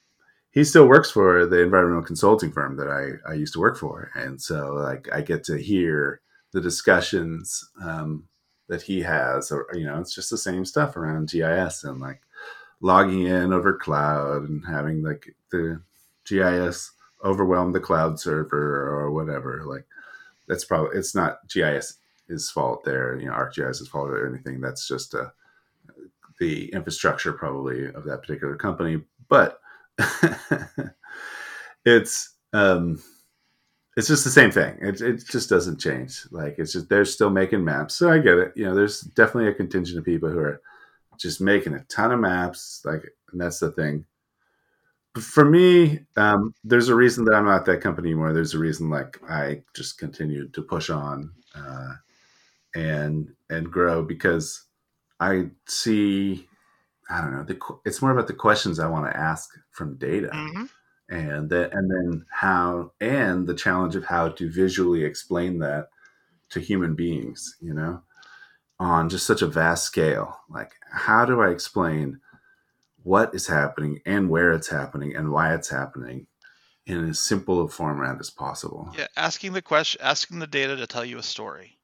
he 0.51 0.65
still 0.65 0.89
works 0.89 1.11
for 1.11 1.47
the 1.47 1.61
environmental 1.61 2.05
consulting 2.05 2.51
firm 2.53 2.77
that 2.77 2.89
I, 2.89 3.31
I 3.31 3.35
used 3.35 3.53
to 3.55 3.61
work 3.61 3.77
for, 3.77 4.11
and 4.15 4.41
so 4.41 4.73
like 4.73 5.09
I 5.13 5.21
get 5.21 5.45
to 5.45 5.59
hear 5.59 6.21
the 6.53 6.61
discussions 6.61 7.69
um, 7.83 8.29
that 8.69 8.83
he 8.83 9.03
has. 9.03 9.53
Or 9.53 9.67
you 9.75 9.85
know, 9.85 10.01
it's 10.01 10.15
just 10.15 10.31
the 10.31 10.39
same 10.39 10.65
stuff 10.65 10.97
around 10.97 11.29
GIS 11.31 11.85
and 11.85 12.01
like 12.01 12.23
logging 12.85 13.27
in 13.27 13.51
over 13.51 13.73
cloud 13.73 14.47
and 14.47 14.63
having 14.67 15.03
like 15.03 15.35
the 15.51 15.81
GIS 16.27 16.93
overwhelm 17.25 17.73
the 17.73 17.81
cloud 17.81 18.21
server 18.21 18.87
or 18.87 19.11
whatever. 19.11 19.63
Like 19.65 19.87
that's 20.47 20.67
probably 20.67 20.99
it's 20.99 21.15
not 21.15 21.49
GIS 21.49 21.97
is 22.29 22.51
fault 22.51 22.85
there, 22.85 23.19
you 23.19 23.27
know, 23.27 23.33
ArcGIS 23.33 23.81
is 23.81 23.89
fault 23.89 24.11
or 24.11 24.29
anything. 24.29 24.61
That's 24.61 24.87
just 24.87 25.15
uh, 25.15 25.31
the 26.39 26.71
infrastructure 26.75 27.33
probably 27.33 27.87
of 27.87 28.05
that 28.05 28.21
particular 28.21 28.55
company. 28.55 29.01
But 29.31 29.61
it's 31.87 32.35
um, 32.53 33.03
it's 33.97 34.09
just 34.09 34.25
the 34.25 34.31
same 34.31 34.51
thing. 34.51 34.77
It, 34.83 35.01
it 35.01 35.25
just 35.27 35.49
doesn't 35.49 35.81
change. 35.81 36.27
Like 36.31 36.57
it's 36.59 36.75
just 36.75 36.91
they're 36.91 37.07
still 37.07 37.31
making 37.31 37.65
maps. 37.65 37.95
So 37.95 38.11
I 38.11 38.19
get 38.19 38.37
it. 38.37 38.53
You 38.57 38.67
know, 38.67 38.75
there's 38.75 39.01
definitely 39.01 39.51
a 39.51 39.55
contingent 39.55 39.99
of 39.99 40.05
people 40.05 40.29
who 40.29 40.41
are 40.41 40.61
just 41.19 41.41
making 41.41 41.75
a 41.75 41.85
ton 41.85 42.13
of 42.13 42.21
maps. 42.21 42.83
Like, 42.85 43.03
and 43.33 43.41
that's 43.41 43.61
the 43.61 43.71
thing. 43.73 44.07
But 45.15 45.23
for 45.23 45.45
me, 45.45 46.01
um, 46.17 46.55
there's 46.65 46.89
a 46.89 46.95
reason 46.97 47.25
that 47.25 47.35
I'm 47.35 47.45
not 47.45 47.65
that 47.67 47.81
company 47.81 48.11
anymore. 48.11 48.33
There's 48.33 48.55
a 48.55 48.59
reason 48.59 48.91
like 48.91 49.21
I 49.29 49.63
just 49.75 49.99
continued 49.99 50.53
to 50.55 50.63
push 50.63 50.91
on 50.91 51.33
uh, 51.55 51.95
and 52.75 53.35
and 53.51 53.71
grow 53.73 54.03
because 54.05 54.65
I 55.21 55.51
see. 55.67 56.49
I 57.11 57.21
don't 57.23 57.33
know. 57.37 57.45
The, 57.45 57.61
it's 57.87 58.03
more 58.03 58.13
about 58.13 58.29
the 58.29 58.35
questions 58.35 58.79
I 58.81 58.89
want 58.89 59.11
to 59.13 59.19
ask 59.19 59.51
from 59.73 59.97
data 59.97 60.43
hmm 60.55 60.67
and 61.11 61.51
then 61.51 61.71
and 61.73 61.91
then 61.91 62.27
how 62.31 62.93
and 63.01 63.47
the 63.47 63.55
challenge 63.55 63.97
of 63.97 64.05
how 64.07 64.29
to 64.29 64.51
visually 64.51 65.05
explain 65.05 65.59
that 65.59 65.89
to 66.51 66.61
human 66.61 66.95
beings 66.95 67.57
you 67.61 67.75
know 67.75 68.03
on 68.79 69.09
just 69.09 69.27
such 69.27 69.43
a 69.43 69.47
vast 69.47 69.85
scale 69.85 70.41
like 70.49 70.73
how 70.91 71.25
do 71.25 71.41
i 71.41 71.49
explain 71.49 72.21
what 73.03 73.35
is 73.35 73.47
happening 73.47 74.01
and 74.07 74.29
where 74.29 74.53
it's 74.53 74.69
happening 74.69 75.15
and 75.15 75.31
why 75.31 75.55
it's 75.55 75.69
happening 75.69 76.27
in 76.87 77.09
as 77.09 77.19
simple 77.19 77.63
a 77.63 77.69
format 77.69 78.19
as 78.21 78.31
possible 78.31 78.91
Yeah, 78.97 79.07
asking 79.17 79.53
the 79.53 79.63
question, 79.63 80.01
asking 80.03 80.39
the 80.39 80.47
data 80.47 80.77
to 80.77 80.87
tell 80.87 81.05
you 81.05 81.19
a 81.19 81.23
story, 81.23 81.79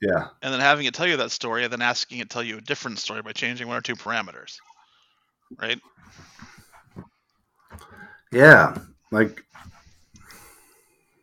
yeah 0.00 0.28
and 0.42 0.52
then 0.52 0.60
having 0.60 0.86
it 0.86 0.94
tell 0.94 1.06
you 1.06 1.16
that 1.16 1.30
story, 1.30 1.64
and 1.64 1.72
then 1.72 1.82
asking 1.82 2.18
it 2.18 2.30
tell 2.30 2.42
you 2.42 2.58
a 2.58 2.60
different 2.60 2.98
story 2.98 3.22
by 3.22 3.32
changing 3.32 3.66
one 3.68 3.76
or 3.76 3.80
two 3.80 3.96
parameters. 3.96 4.58
Right? 5.60 5.80
yeah 8.32 8.76
like 9.10 9.42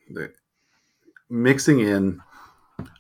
the, 0.10 0.32
mixing 1.30 1.80
in 1.80 2.22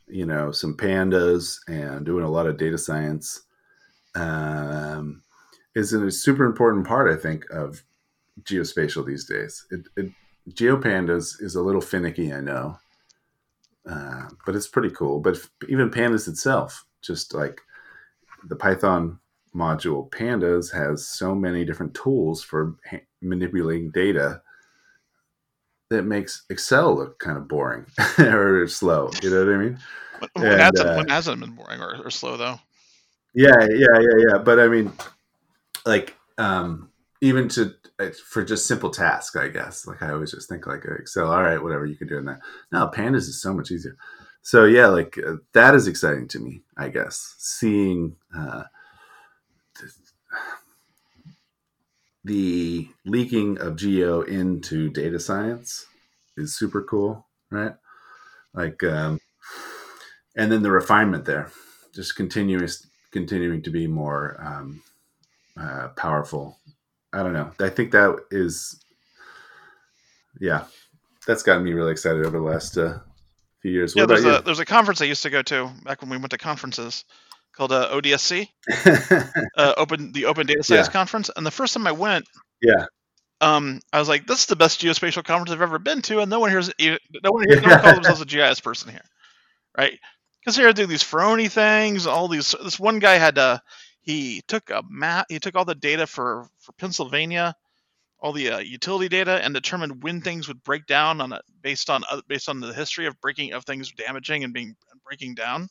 you 0.07 0.25
know 0.25 0.51
some 0.51 0.75
pandas 0.75 1.59
and 1.67 2.05
doing 2.05 2.23
a 2.23 2.29
lot 2.29 2.47
of 2.47 2.57
data 2.57 2.77
science 2.77 3.41
um, 4.15 5.21
is 5.75 5.93
a 5.93 6.09
super 6.11 6.45
important 6.45 6.87
part 6.87 7.11
i 7.11 7.15
think 7.15 7.45
of 7.51 7.83
geospatial 8.43 9.05
these 9.05 9.25
days. 9.25 9.65
It, 9.71 9.87
it, 9.95 10.11
geopandas 10.51 11.41
is 11.41 11.55
a 11.55 11.61
little 11.61 11.81
finicky 11.81 12.31
i 12.33 12.39
know 12.39 12.77
uh, 13.87 14.27
but 14.45 14.55
it's 14.55 14.67
pretty 14.67 14.89
cool. 14.89 15.19
But 15.19 15.37
even 15.69 15.89
pandas 15.89 16.27
itself 16.27 16.85
just 17.01 17.33
like 17.33 17.61
the 18.43 18.55
python 18.55 19.19
module 19.55 20.09
pandas 20.09 20.71
has 20.71 21.07
so 21.07 21.33
many 21.33 21.63
different 21.63 21.93
tools 21.93 22.43
for 22.43 22.75
ha- 22.89 23.05
manipulating 23.21 23.91
data 23.91 24.41
that 25.89 26.03
makes 26.03 26.45
excel 26.49 26.95
look 26.95 27.19
kind 27.19 27.37
of 27.37 27.47
boring 27.47 27.85
or 28.19 28.67
slow 28.67 29.11
you 29.21 29.29
know 29.29 29.45
what 29.45 29.53
i 29.53 29.57
mean? 29.57 29.79
When, 30.33 30.45
And, 30.45 30.61
hasn't, 30.61 30.89
uh, 30.89 30.95
when 30.95 31.07
hasn't 31.09 31.39
been 31.41 31.51
boring 31.51 31.79
or, 31.81 32.01
or 32.03 32.09
slow 32.09 32.37
though? 32.37 32.59
yeah 33.33 33.67
yeah 33.69 33.99
yeah 33.99 34.25
yeah 34.29 34.37
but 34.39 34.59
i 34.59 34.67
mean 34.67 34.91
like 35.85 36.15
um 36.37 36.89
even 37.21 37.47
to 37.49 37.73
uh, 37.99 38.09
for 38.25 38.43
just 38.43 38.67
simple 38.67 38.89
tasks 38.89 39.35
i 39.35 39.47
guess 39.47 39.85
like 39.87 40.01
i 40.01 40.11
always 40.11 40.31
just 40.31 40.49
think 40.49 40.67
like 40.67 40.83
excel 40.85 41.31
all 41.31 41.43
right 41.43 41.61
whatever 41.61 41.85
you 41.85 41.95
can 41.95 42.07
do 42.07 42.17
in 42.17 42.25
that 42.25 42.39
Now 42.71 42.89
pandas 42.89 43.27
is 43.27 43.41
so 43.41 43.53
much 43.53 43.71
easier. 43.71 43.95
So 44.41 44.65
yeah 44.65 44.87
like 44.87 45.17
uh, 45.25 45.35
that 45.53 45.75
is 45.75 45.87
exciting 45.87 46.27
to 46.29 46.39
me 46.39 46.63
i 46.77 46.89
guess 46.89 47.35
seeing 47.37 48.15
uh 48.37 48.63
the 52.27 52.87
leaking 53.05 53.57
of 53.59 53.77
geo 53.77 54.21
into 54.21 54.89
data 54.89 55.19
science 55.19 55.85
is 56.35 56.57
super 56.57 56.83
cool 56.83 57.25
right 57.51 57.73
like 58.53 58.83
um 58.83 59.19
and 60.35 60.51
then 60.51 60.61
the 60.61 60.71
refinement 60.71 61.25
there 61.25 61.51
just 61.93 62.15
continuous 62.15 62.85
continuing 63.11 63.61
to 63.63 63.69
be 63.69 63.87
more 63.87 64.39
um, 64.39 64.81
uh, 65.59 65.89
powerful. 65.89 66.57
I 67.13 67.23
don't 67.23 67.33
know. 67.33 67.51
I 67.59 67.69
think 67.69 67.91
that 67.91 68.15
is, 68.31 68.79
yeah, 70.39 70.65
that's 71.25 71.43
gotten 71.43 71.63
me 71.63 71.73
really 71.73 71.91
excited 71.91 72.25
over 72.25 72.37
the 72.37 72.43
last 72.43 72.77
uh, 72.77 72.99
few 73.61 73.71
years. 73.71 73.95
What 73.95 74.01
Yeah, 74.01 74.05
there's 74.05 74.25
a 74.25 74.41
there's 74.43 74.59
a 74.59 74.65
conference 74.65 75.01
I 75.01 75.05
used 75.05 75.23
to 75.23 75.29
go 75.29 75.41
to 75.41 75.71
back 75.83 76.01
when 76.01 76.09
we 76.09 76.17
went 76.17 76.31
to 76.31 76.37
conferences 76.37 77.05
called 77.57 77.71
uh, 77.71 77.89
ODSC, 77.91 78.47
uh, 79.57 79.73
Open 79.77 80.11
the 80.11 80.25
Open 80.25 80.45
Data 80.45 80.63
Science 80.63 80.87
Yeah. 80.87 80.93
Conference. 80.93 81.29
And 81.35 81.45
the 81.45 81.51
first 81.51 81.73
time 81.73 81.87
I 81.87 81.91
went, 81.91 82.25
yeah, 82.61 82.85
um, 83.41 83.81
I 83.91 83.99
was 83.99 84.07
like, 84.07 84.27
"This 84.27 84.41
is 84.41 84.45
the 84.45 84.55
best 84.55 84.79
geospatial 84.79 85.23
conference 85.23 85.51
I've 85.51 85.61
ever 85.61 85.79
been 85.79 86.01
to," 86.03 86.19
and 86.19 86.29
no 86.29 86.39
one 86.39 86.51
here's 86.51 86.71
no 86.79 87.31
one 87.31 87.45
here, 87.49 87.59
no 87.59 87.69
one 87.69 87.79
calls 87.79 87.95
themselves 87.95 88.21
a 88.21 88.25
GIS 88.25 88.61
person 88.61 88.91
here, 88.91 89.05
right? 89.77 89.99
Because 90.39 90.55
they're 90.55 90.71
doing 90.71 90.89
these 90.89 91.03
Voronoi 91.03 91.51
things, 91.51 92.07
all 92.07 92.27
these. 92.27 92.55
This 92.63 92.79
one 92.79 92.99
guy 92.99 93.15
had 93.15 93.37
uh, 93.37 93.59
he 94.01 94.41
took 94.47 94.69
a 94.69 94.83
map, 94.89 95.25
he 95.29 95.39
took 95.39 95.55
all 95.55 95.65
the 95.65 95.75
data 95.75 96.07
for 96.07 96.47
for 96.59 96.71
Pennsylvania, 96.73 97.55
all 98.19 98.33
the 98.33 98.51
uh, 98.51 98.59
utility 98.59 99.09
data, 99.09 99.43
and 99.43 99.53
determined 99.53 100.03
when 100.03 100.21
things 100.21 100.47
would 100.47 100.63
break 100.63 100.85
down 100.85 101.21
on 101.21 101.33
it 101.33 101.41
based 101.61 101.89
on 101.89 102.03
uh, 102.09 102.21
based 102.27 102.49
on 102.49 102.59
the 102.59 102.73
history 102.73 103.07
of 103.07 103.19
breaking 103.19 103.53
of 103.53 103.65
things 103.65 103.91
damaging 103.91 104.43
and 104.43 104.53
being 104.53 104.75
breaking 105.05 105.35
down. 105.35 105.67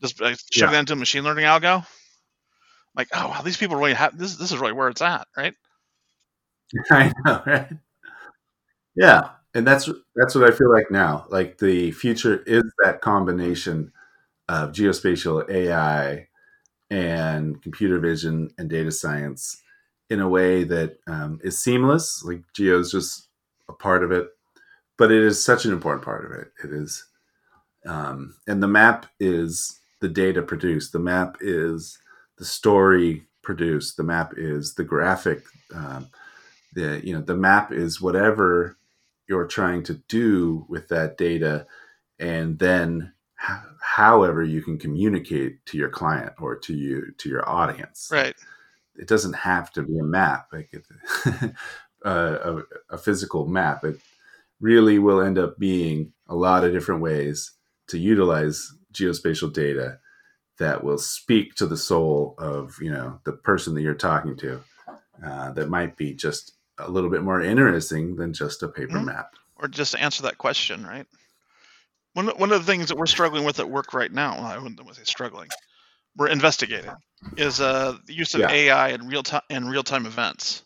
Just 0.00 0.18
shove 0.52 0.70
Yeah. 0.70 0.72
that 0.72 0.80
into 0.80 0.92
a 0.94 0.96
machine 0.96 1.24
learning 1.24 1.44
algo. 1.44 1.86
Like, 2.94 3.08
oh 3.12 3.28
wow, 3.28 3.42
these 3.42 3.56
people 3.56 3.76
really 3.76 3.94
have 3.94 4.16
this. 4.16 4.36
This 4.36 4.52
is 4.52 4.58
really 4.58 4.72
where 4.72 4.88
it's 4.88 5.02
at, 5.02 5.26
right? 5.36 5.54
I 6.90 7.12
know, 7.24 7.42
right? 7.46 7.68
Yeah, 8.94 9.30
and 9.54 9.66
that's 9.66 9.88
that's 10.16 10.34
what 10.34 10.44
I 10.52 10.56
feel 10.56 10.72
like 10.72 10.90
now. 10.90 11.26
Like 11.30 11.58
the 11.58 11.92
future 11.92 12.42
is 12.46 12.64
that 12.84 13.00
combination 13.00 13.92
of 14.48 14.72
geospatial 14.72 15.48
AI 15.50 16.28
and 16.90 17.62
computer 17.62 17.98
vision 18.00 18.50
and 18.58 18.68
data 18.70 18.90
science 18.90 19.62
in 20.10 20.20
a 20.20 20.28
way 20.28 20.64
that 20.64 20.98
um, 21.06 21.38
is 21.44 21.58
seamless. 21.58 22.22
Like 22.24 22.42
geo 22.54 22.78
is 22.80 22.90
just 22.90 23.28
a 23.68 23.72
part 23.72 24.02
of 24.02 24.10
it, 24.12 24.28
but 24.96 25.12
it 25.12 25.22
is 25.22 25.42
such 25.42 25.64
an 25.64 25.72
important 25.72 26.04
part 26.04 26.24
of 26.24 26.32
it. 26.32 26.48
It 26.64 26.72
is, 26.72 27.04
um, 27.86 28.34
and 28.46 28.62
the 28.62 28.68
map 28.68 29.06
is 29.20 29.77
the 30.00 30.08
data 30.08 30.42
produced. 30.42 30.92
The 30.92 30.98
map 30.98 31.36
is 31.40 31.98
the 32.38 32.44
story 32.44 33.24
produced. 33.42 33.96
The 33.96 34.04
map 34.04 34.34
is 34.36 34.74
the 34.74 34.84
graphic. 34.84 35.42
Um, 35.74 36.08
the 36.74 37.00
you 37.04 37.14
know 37.14 37.22
the 37.22 37.36
map 37.36 37.72
is 37.72 38.00
whatever 38.00 38.76
you're 39.28 39.46
trying 39.46 39.82
to 39.84 39.94
do 40.08 40.66
with 40.68 40.88
that 40.88 41.18
data, 41.18 41.66
and 42.18 42.58
then 42.58 43.12
h- 43.42 43.56
however 43.82 44.42
you 44.42 44.62
can 44.62 44.78
communicate 44.78 45.64
to 45.66 45.78
your 45.78 45.88
client 45.90 46.32
or 46.40 46.56
to 46.56 46.74
you 46.74 47.12
to 47.18 47.28
your 47.28 47.48
audience 47.48 48.10
Right. 48.12 48.34
it 48.96 49.08
doesn't 49.08 49.34
have 49.34 49.72
to 49.72 49.82
be 49.82 49.98
a 49.98 50.04
map 50.04 50.48
like 50.52 50.70
it, 50.72 50.84
uh, 52.04 52.38
a, 52.44 52.62
a 52.90 52.98
physical 52.98 53.46
map 53.46 53.84
it 53.84 53.98
really 54.60 54.98
will 54.98 55.20
end 55.20 55.38
up 55.38 55.58
being 55.58 56.12
a 56.28 56.34
lot 56.34 56.64
of 56.64 56.72
different 56.72 57.00
ways 57.00 57.52
to 57.88 57.98
utilize 57.98 58.72
geospatial 58.98 59.52
data 59.52 59.98
that 60.58 60.82
will 60.84 60.98
speak 60.98 61.54
to 61.56 61.66
the 61.66 61.76
soul 61.76 62.34
of 62.38 62.76
you 62.80 62.90
know 62.90 63.20
the 63.24 63.32
person 63.32 63.74
that 63.74 63.82
you're 63.82 63.94
talking 63.94 64.36
to 64.36 64.60
uh, 65.24 65.52
that 65.52 65.68
might 65.70 65.96
be 65.96 66.14
just 66.14 66.54
a 66.78 66.90
little 66.90 67.10
bit 67.10 67.22
more 67.22 67.40
interesting 67.40 68.16
than 68.16 68.32
just 68.32 68.62
a 68.62 68.68
paper 68.68 68.98
Mhm. 68.98 69.06
map 69.06 69.34
or 69.56 69.68
just 69.68 69.96
answer 69.96 70.22
that 70.24 70.38
question, 70.38 70.86
right? 70.86 71.06
One 72.14 72.28
one 72.28 72.52
of 72.52 72.64
the 72.64 72.70
things 72.70 72.88
that 72.88 72.98
we're 72.98 73.06
struggling 73.06 73.44
with 73.44 73.60
at 73.60 73.70
work 73.70 73.94
right 73.94 74.12
now, 74.12 74.36
well, 74.36 74.46
I 74.46 74.58
wouldn't 74.58 74.80
say 74.96 75.04
struggling, 75.04 75.48
we're 76.16 76.28
investigating, 76.28 76.92
is 77.36 77.60
uh, 77.60 77.98
the 78.06 78.14
use 78.14 78.34
of 78.34 78.40
Yeah. 78.40 78.50
AI 78.50 78.88
in 78.90 79.06
real 79.08 79.22
time 79.22 79.42
in 79.50 79.68
real 79.68 79.82
time 79.84 80.06
events. 80.06 80.62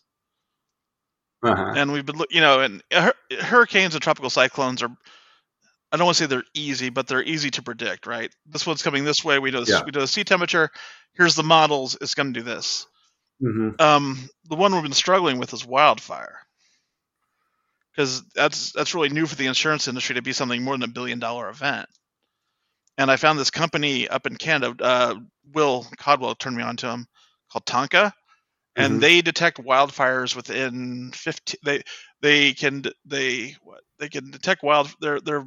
uh-huh. 1.43 1.73
And 1.75 1.91
we've 1.91 2.05
been, 2.05 2.21
you 2.29 2.41
know, 2.41 2.61
and 2.61 2.83
hur- 2.91 3.13
hurricanes 3.41 3.95
and 3.95 4.01
tropical 4.03 4.29
cyclones 4.29 4.81
are, 4.83 4.95
I 5.93 5.97
don't 5.97 6.05
want 6.07 6.17
to 6.17 6.23
say 6.23 6.27
they're 6.27 6.43
easy, 6.55 6.89
but 6.89 7.07
they're 7.07 7.23
easy 7.23 7.51
to 7.51 7.61
predict, 7.63 8.07
right? 8.07 8.31
This 8.47 8.65
one's 8.67 8.81
coming 8.81 9.05
this 9.05 9.23
way. 9.23 9.39
We 9.39 9.51
know 9.51 9.63
the, 9.63 9.71
Yeah. 9.71 9.83
we 9.85 9.91
know 9.91 10.01
the 10.01 10.07
sea 10.07 10.23
temperature. 10.25 10.71
Here's 11.13 11.35
the 11.35 11.43
models. 11.43 11.97
It's 12.01 12.15
going 12.15 12.33
to 12.33 12.39
do 12.39 12.43
this. 12.43 12.87
hmm 13.39 13.69
Um, 13.79 14.29
the 14.49 14.55
one 14.55 14.73
we've 14.73 14.83
been 14.83 14.93
struggling 14.93 15.37
with 15.37 15.53
is 15.53 15.65
wildfire, 15.65 16.39
because 17.91 18.23
that's 18.33 18.71
that's 18.71 18.95
really 18.95 19.09
new 19.09 19.27
for 19.27 19.35
the 19.35 19.45
insurance 19.47 19.87
industry 19.87 20.15
to 20.15 20.23
be 20.23 20.33
something 20.33 20.63
more 20.63 20.73
than 20.75 20.89
a 20.89 20.93
billion 20.93 21.19
dollar 21.19 21.49
event. 21.49 21.87
And 22.97 23.11
I 23.11 23.17
found 23.17 23.39
this 23.39 23.51
company 23.51 24.07
up 24.07 24.25
in 24.27 24.35
Canada. 24.35 24.75
Uh, 24.83 25.15
Will 25.53 25.85
Codwell 25.97 26.35
turned 26.35 26.57
me 26.57 26.63
on 26.63 26.77
to 26.77 26.89
him, 26.89 27.07
called 27.51 27.65
Tonka, 27.65 28.11
and 28.75 28.99
Mhm. 28.99 29.01
they 29.01 29.21
detect 29.21 29.57
wildfires 29.59 30.35
within 30.35 31.11
15. 31.13 31.59
They 31.63 31.83
they 32.21 32.53
can 32.53 32.83
they 33.05 33.55
what 33.61 33.81
they 33.99 34.09
can 34.09 34.31
detect 34.31 34.63
wild 34.63 34.93
their 35.01 35.21
their 35.21 35.45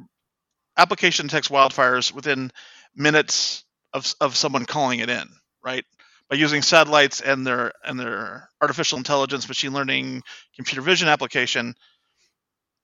application 0.77 1.27
detects 1.27 1.49
wildfires 1.49 2.11
within 2.13 2.51
minutes 2.95 3.65
of 3.93 4.13
of 4.21 4.35
someone 4.35 4.65
calling 4.65 4.99
it 4.99 5.09
in, 5.09 5.27
right? 5.63 5.85
By 6.29 6.35
using 6.37 6.61
satellites 6.61 7.21
and 7.21 7.45
their 7.45 7.71
and 7.83 7.99
their 7.99 8.49
artificial 8.61 8.97
intelligence, 8.97 9.47
machine 9.47 9.73
learning, 9.73 10.23
computer 10.55 10.81
vision 10.81 11.07
application, 11.07 11.75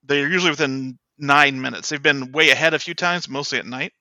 they're 0.03 0.27
usually 0.29 0.51
within 0.51 0.97
nine 1.17 1.59
minutes. 1.61 1.89
They've 1.89 2.01
been 2.01 2.31
way 2.31 2.49
ahead 2.49 2.73
a 2.73 2.79
few 2.79 2.93
times, 2.93 3.29
mostly 3.29 3.59
at 3.59 3.65
night, 3.65 3.93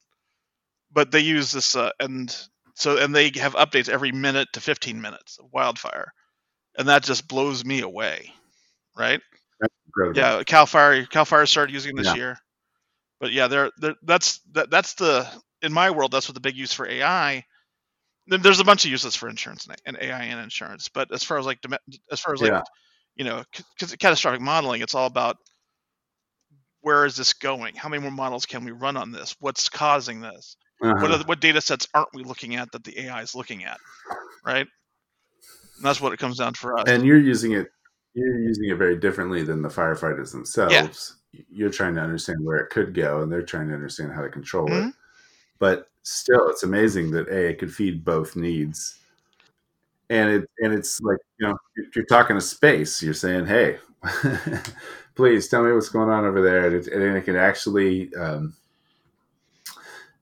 but 0.90 1.10
they 1.10 1.20
use 1.20 1.52
this 1.52 1.74
uh, 1.76 1.90
and 2.00 2.34
so 2.74 2.98
and 2.98 3.14
they 3.14 3.30
have 3.36 3.54
updates 3.54 3.88
every 3.88 4.12
minute 4.12 4.48
to 4.54 4.60
15 4.60 5.00
minutes 5.00 5.38
of 5.38 5.46
wildfire, 5.52 6.12
and 6.76 6.88
that 6.88 7.04
just 7.04 7.28
blows 7.28 7.64
me 7.64 7.80
away, 7.80 8.32
right? 8.96 9.20
Yeah, 10.14 10.42
Cal 10.44 10.66
Fire 10.66 11.06
Cal 11.06 11.24
Fire 11.26 11.46
started 11.46 11.72
using 11.72 11.96
this 11.96 12.06
Yeah. 12.06 12.14
year, 12.14 12.38
but 13.22 13.32
yeah, 13.32 13.46
they're 13.46 13.70
that's 14.02 14.40
that, 14.50 14.68
that's 14.68 14.94
the 14.94 15.26
in 15.62 15.72
my 15.72 15.90
world 15.92 16.10
that's 16.10 16.28
what 16.28 16.34
the 16.34 16.40
big 16.40 16.56
use 16.56 16.72
for 16.72 16.86
AI. 16.86 17.44
Then 18.26 18.42
There's 18.42 18.60
a 18.60 18.64
bunch 18.64 18.84
of 18.84 18.90
uses 18.90 19.16
for 19.16 19.28
insurance 19.28 19.66
and- 19.86 19.98
AI 20.00 20.24
and 20.24 20.40
insurance, 20.40 20.88
but 20.92 21.12
as 21.14 21.22
far 21.24 21.38
as 21.38 21.46
like 21.46 21.58
as 22.10 22.20
far 22.20 22.34
as 22.34 22.42
like 22.42 22.50
Yeah. 22.50 22.62
you 23.14 23.24
know, 23.24 23.44
because 23.78 23.94
catastrophic 23.96 24.40
modeling, 24.40 24.82
it's 24.82 24.96
all 24.96 25.06
about 25.06 25.36
where 26.80 27.06
is 27.06 27.14
this 27.14 27.32
going? 27.32 27.76
How 27.76 27.88
many 27.88 28.02
more 28.02 28.10
models 28.10 28.44
can 28.44 28.64
we 28.64 28.72
run 28.72 28.96
on 28.96 29.12
this? 29.12 29.36
What's 29.38 29.68
causing 29.68 30.20
this? 30.20 30.56
Uh-huh. 30.82 30.94
What 31.00 31.18
the, 31.18 31.24
what 31.26 31.40
data 31.40 31.60
sets 31.60 31.86
aren't 31.94 32.08
we 32.12 32.24
looking 32.24 32.56
at 32.56 32.72
that 32.72 32.82
the 32.82 33.02
AI 33.02 33.22
is 33.22 33.36
looking 33.36 33.62
at? 33.62 33.78
Right? 34.44 34.66
And 35.76 35.84
that's 35.84 36.00
what 36.00 36.12
it 36.12 36.18
comes 36.18 36.38
down 36.38 36.54
to 36.54 36.58
for 36.58 36.76
us. 36.76 36.84
and 36.88 37.04
you're 37.06 37.20
using 37.20 37.52
it 37.52 37.68
you're 38.14 38.38
using 38.40 38.68
it 38.70 38.76
very 38.76 38.96
differently 38.96 39.42
than 39.42 39.62
the 39.62 39.68
firefighters 39.68 40.32
themselves. 40.32 41.16
You're 41.50 41.70
trying 41.70 41.94
to 41.94 42.02
understand 42.02 42.44
where 42.44 42.58
it 42.58 42.70
could 42.70 42.92
go 42.94 43.22
and 43.22 43.32
they're 43.32 43.42
trying 43.42 43.68
to 43.68 43.74
understand 43.74 44.12
how 44.12 44.20
to 44.22 44.28
control 44.28 44.66
it. 44.68 44.72
Mhm. 44.72 44.94
but 45.58 45.88
still 46.02 46.48
it's 46.50 46.64
amazing 46.64 47.10
that 47.12 47.28
a 47.28 47.50
it 47.50 47.58
could 47.58 47.72
feed 47.72 48.04
both 48.04 48.34
needs. 48.36 48.98
And 50.10 50.28
it 50.30 50.50
and 50.58 50.74
it's 50.74 51.00
like 51.00 51.18
you 51.38 51.46
know 51.46 51.56
if 51.76 51.94
you're 51.96 52.04
talking 52.06 52.36
to 52.36 52.40
space. 52.42 53.02
You're 53.02 53.14
saying 53.14 53.46
hey 53.46 53.78
please 55.14 55.48
tell 55.48 55.62
me 55.62 55.72
what's 55.72 55.88
going 55.88 56.10
on 56.10 56.24
over 56.24 56.42
there. 56.42 56.66
And 56.66 56.74
it, 56.76 56.86
and 56.88 57.16
it 57.16 57.24
can 57.24 57.36
actually 57.36 58.12
um, 58.16 58.54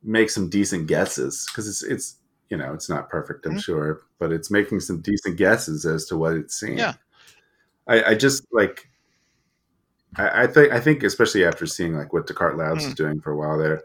make 0.02 0.30
some 0.30 0.48
decent 0.48 0.86
guesses 0.86 1.46
because 1.50 1.68
it's 1.68 1.82
it's 1.82 2.16
you 2.48 2.56
know 2.56 2.72
it's 2.74 2.88
not 2.88 3.08
perfect 3.10 3.46
i'm 3.46 3.54
Mhm. 3.54 3.62
sure 3.62 4.00
but 4.18 4.32
it's 4.32 4.50
making 4.50 4.80
some 4.80 5.00
decent 5.00 5.36
guesses 5.36 5.84
as 5.86 6.04
to 6.06 6.16
what 6.16 6.34
it's 6.34 6.58
seeing. 6.58 6.78
Yeah. 6.78 6.94
I, 7.90 8.10
I 8.10 8.14
just 8.14 8.46
like 8.52 8.88
I, 10.16 10.44
I 10.44 10.46
think 10.46 10.72
I 10.72 10.80
think 10.80 11.02
especially 11.02 11.44
after 11.44 11.66
seeing 11.66 11.96
like 11.96 12.12
what 12.12 12.26
Descartes 12.26 12.56
Labs 12.56 12.84
is 12.84 12.94
doing 12.94 13.20
for 13.20 13.32
a 13.32 13.36
while 13.36 13.58
there, 13.58 13.82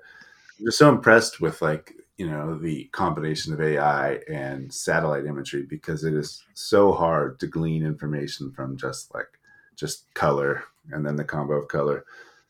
I'm 0.59 0.65
just 0.65 0.77
so 0.77 0.89
impressed 0.89 1.41
with 1.41 1.61
like 1.61 1.93
you 2.17 2.29
know 2.29 2.55
the 2.57 2.85
combination 2.85 3.51
of 3.51 3.61
AI 3.61 4.19
and 4.29 4.71
satellite 4.71 5.25
imagery 5.25 5.63
because 5.67 6.03
it 6.03 6.13
is 6.13 6.43
so 6.53 6.93
hard 6.93 7.39
to 7.39 7.47
glean 7.47 7.83
information 7.83 8.51
from 8.51 8.77
just 8.77 9.13
like 9.13 9.27
just 9.75 10.13
color 10.13 10.63
and 10.91 11.03
then 11.03 11.15
the 11.15 11.23
combo 11.23 11.55
of 11.55 11.67
color 11.67 12.05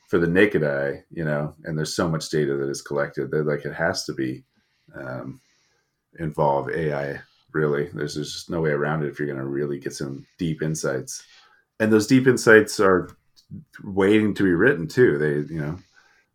for 0.07 0.19
the 0.19 0.27
naked 0.27 0.63
eye, 0.63 1.03
you 1.09 1.23
know. 1.23 1.55
And 1.63 1.77
there's 1.77 1.95
so 1.95 2.09
much 2.09 2.29
data 2.29 2.57
that 2.57 2.69
is 2.69 2.81
collected 2.81 3.31
that 3.31 3.47
like 3.47 3.63
it 3.63 3.73
has 3.73 4.03
to 4.05 4.13
be 4.13 4.43
um, 4.93 5.39
involve 6.19 6.69
AI. 6.69 7.21
Really, 7.53 7.87
there's, 7.93 8.15
there's 8.15 8.33
just 8.33 8.49
no 8.49 8.59
way 8.59 8.71
around 8.71 9.03
it 9.03 9.07
if 9.07 9.17
you're 9.17 9.29
going 9.29 9.39
to 9.39 9.45
really 9.45 9.79
get 9.79 9.93
some 9.93 10.25
deep 10.37 10.61
insights 10.61 11.23
and 11.79 11.91
those 11.91 12.07
deep 12.07 12.27
insights 12.27 12.79
are 12.79 13.15
waiting 13.83 14.33
to 14.35 14.43
be 14.43 14.51
written 14.51 14.87
too. 14.87 15.17
They, 15.17 15.53
you 15.53 15.59
know, 15.59 15.77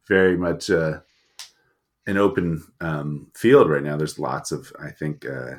very 0.08 0.36
much 0.36 0.70
uh, 0.70 1.00
an 2.06 2.16
open 2.16 2.64
um, 2.80 3.30
field 3.34 3.68
right 3.70 3.82
now. 3.82 3.96
There's 3.96 4.18
lots 4.18 4.52
of, 4.52 4.72
I 4.82 4.90
think, 4.90 5.26
uh, 5.26 5.56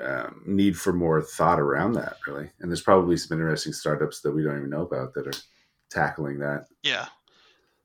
um, 0.00 0.42
need 0.46 0.78
for 0.78 0.92
more 0.92 1.22
thought 1.22 1.60
around 1.60 1.92
that, 1.94 2.16
really. 2.26 2.50
And 2.60 2.70
there's 2.70 2.82
probably 2.82 3.16
some 3.16 3.36
interesting 3.38 3.72
startups 3.72 4.20
that 4.20 4.32
we 4.32 4.42
don't 4.42 4.56
even 4.56 4.70
know 4.70 4.82
about 4.82 5.14
that 5.14 5.26
are 5.26 5.40
tackling 5.90 6.38
that. 6.38 6.66
yeah. 6.82 7.06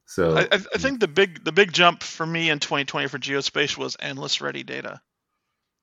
So 0.05 0.35
I, 0.35 0.41
I 0.41 0.47
I 0.51 0.77
think 0.77 0.99
the 0.99 1.07
big 1.07 1.41
the 1.45 1.53
big 1.53 1.71
jump 1.71 2.03
for 2.03 2.25
me 2.25 2.49
in 2.49 2.59
2020 2.59 3.07
for 3.07 3.17
geospatial 3.17 3.77
was 3.77 3.95
analyst 3.95 4.41
ready 4.41 4.61
data. 4.61 4.99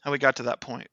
How 0.01 0.13
we 0.13 0.19
got 0.19 0.37
to 0.37 0.43
that 0.45 0.61
point. 0.61 0.89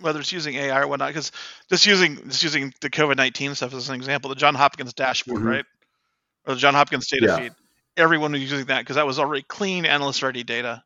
Whether 0.00 0.20
it's 0.20 0.32
using 0.32 0.54
AI 0.56 0.80
or 0.80 0.86
whatnot. 0.86 1.08
Because 1.08 1.32
just 1.70 1.86
using 1.86 2.16
just 2.28 2.42
using 2.42 2.72
the 2.80 2.90
COVID 2.90 3.16
nineteen 3.16 3.54
stuff 3.54 3.74
as 3.74 3.88
an 3.88 3.94
example, 3.94 4.30
the 4.30 4.36
John 4.36 4.54
Hopkins 4.54 4.94
dashboard, 4.94 5.42
Mhm. 5.42 5.46
right, 5.46 5.64
or 6.46 6.54
the 6.54 6.60
John 6.60 6.74
Hopkins 6.74 7.08
data 7.08 7.26
Yeah. 7.26 7.36
feed. 7.36 7.52
Everyone 7.96 8.32
was 8.32 8.42
using 8.42 8.66
that 8.66 8.80
because 8.80 8.96
that 8.96 9.06
was 9.06 9.18
already 9.18 9.42
clean 9.42 9.86
analyst 9.86 10.22
ready 10.22 10.44
data. 10.44 10.82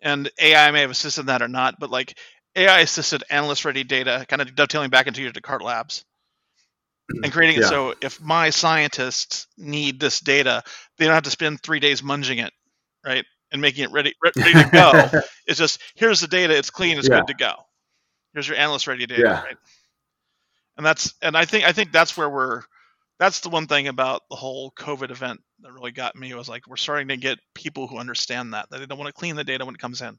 And 0.00 0.30
AI 0.40 0.70
may 0.70 0.82
have 0.82 0.90
assisted 0.90 1.26
that 1.26 1.42
or 1.42 1.48
not, 1.48 1.78
but 1.80 1.90
like 1.90 2.18
AI 2.56 2.80
assisted 2.80 3.24
analyst 3.30 3.64
ready 3.64 3.84
data, 3.84 4.26
kind 4.28 4.42
of 4.42 4.54
dovetailing 4.54 4.90
back 4.90 5.06
into 5.06 5.22
your 5.22 5.32
Descartes 5.32 5.64
labs 5.64 6.04
and 7.22 7.32
creating 7.32 7.56
it 7.56 7.64
so 7.64 7.94
if 8.00 8.20
my 8.20 8.50
scientists 8.50 9.46
need 9.56 9.98
this 10.00 10.20
data, 10.20 10.62
they 10.96 11.04
don't 11.04 11.14
have 11.14 11.24
to 11.24 11.30
spend 11.30 11.60
three 11.62 11.80
days 11.80 12.02
munging 12.02 12.44
it, 12.44 12.52
right, 13.04 13.24
and 13.50 13.60
making 13.60 13.84
it 13.84 13.90
ready 13.90 14.14
ready 14.22 14.54
to 14.54 14.70
go. 14.70 15.10
It's 15.46 15.58
just 15.58 15.80
here's 15.94 16.20
the 16.20 16.28
data, 16.28 16.56
it's 16.56 16.70
clean, 16.70 16.98
it's 16.98 17.08
Yeah. 17.08 17.16
good 17.16 17.26
to 17.28 17.34
go. 17.34 17.54
Here's 18.32 18.48
your 18.48 18.56
analyst 18.56 18.86
ready 18.86 19.06
data, 19.06 19.22
Yeah. 19.22 19.42
right? 19.42 19.56
And 20.76 20.86
that's 20.86 21.14
and 21.22 21.36
I 21.36 21.44
think 21.44 21.64
I 21.64 21.72
think 21.72 21.92
that's 21.92 22.16
where 22.16 22.30
we're 22.30 22.62
that's 23.18 23.40
the 23.40 23.48
one 23.48 23.66
thing 23.66 23.88
about 23.88 24.22
the 24.30 24.36
whole 24.36 24.70
COVID 24.72 25.10
event 25.10 25.40
that 25.60 25.72
really 25.72 25.90
got 25.90 26.14
me 26.14 26.32
was 26.34 26.48
like 26.48 26.66
we're 26.68 26.76
starting 26.76 27.08
to 27.08 27.16
get 27.16 27.38
people 27.54 27.88
who 27.88 27.98
understand 27.98 28.54
that 28.54 28.70
that 28.70 28.78
they 28.78 28.86
don't 28.86 28.98
want 28.98 29.08
to 29.08 29.18
clean 29.18 29.34
the 29.34 29.44
data 29.44 29.64
when 29.64 29.74
it 29.74 29.80
comes 29.80 30.02
in. 30.02 30.18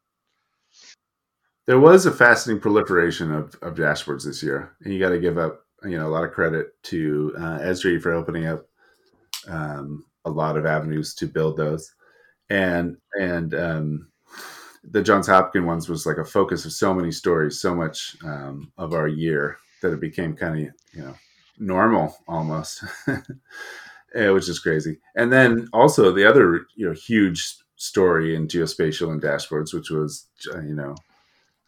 There 1.66 1.80
was 1.80 2.05
a 2.05 2.12
fascinating 2.12 2.62
proliferation 2.62 3.32
of, 3.32 3.55
of 3.62 3.76
dashboards 3.76 4.26
this 4.26 4.41
year, 4.43 4.76
and 4.84 4.93
you 4.93 4.99
got 4.99 5.10
to 5.10 5.20
give 5.20 5.38
up 5.38 5.62
you 5.84 5.97
know 5.97 6.07
a 6.07 6.12
lot 6.12 6.26
of 6.26 6.32
credit 6.32 6.72
to 6.84 7.34
uh, 7.38 7.60
Esri 7.60 8.01
for 8.01 8.14
opening 8.14 8.47
up 8.47 8.66
um, 9.47 10.05
a 10.26 10.30
lot 10.30 10.57
of 10.57 10.66
avenues 10.66 11.16
to 11.16 11.26
build 11.28 11.55
those, 11.57 11.93
and 12.49 12.97
and 13.14 13.53
um, 13.53 14.07
the 14.84 15.01
Johns 15.01 15.27
Hopkins 15.27 15.65
ones 15.65 15.89
was 15.89 16.05
like 16.05 16.17
a 16.17 16.25
focus 16.25 16.65
of 16.65 16.71
so 16.71 16.93
many 16.93 17.11
stories, 17.11 17.59
so 17.59 17.75
much 17.75 18.15
um, 18.23 18.71
of 18.77 18.93
our 18.93 19.07
year 19.07 19.57
that 19.82 19.93
it 19.93 19.99
became 19.99 20.36
kind 20.36 20.55
of 20.55 20.73
you 20.93 21.01
know 21.01 21.15
normal 21.57 22.15
almost, 22.27 22.84
eh, 24.15 24.30
which 24.30 24.49
is 24.49 24.59
crazy. 24.59 24.97
And 25.15 25.32
then 25.32 25.67
also 25.73 26.11
the 26.11 26.25
other 26.27 26.65
you 26.75 26.88
know 26.88 26.93
huge 26.93 27.57
story 27.75 28.36
in 28.36 28.47
geospatial 28.47 29.11
and 29.11 29.21
dashboards, 29.21 29.73
which 29.73 29.89
was 29.89 30.27
uh, 30.53 30.61
you 30.61 30.75
know 30.75 30.95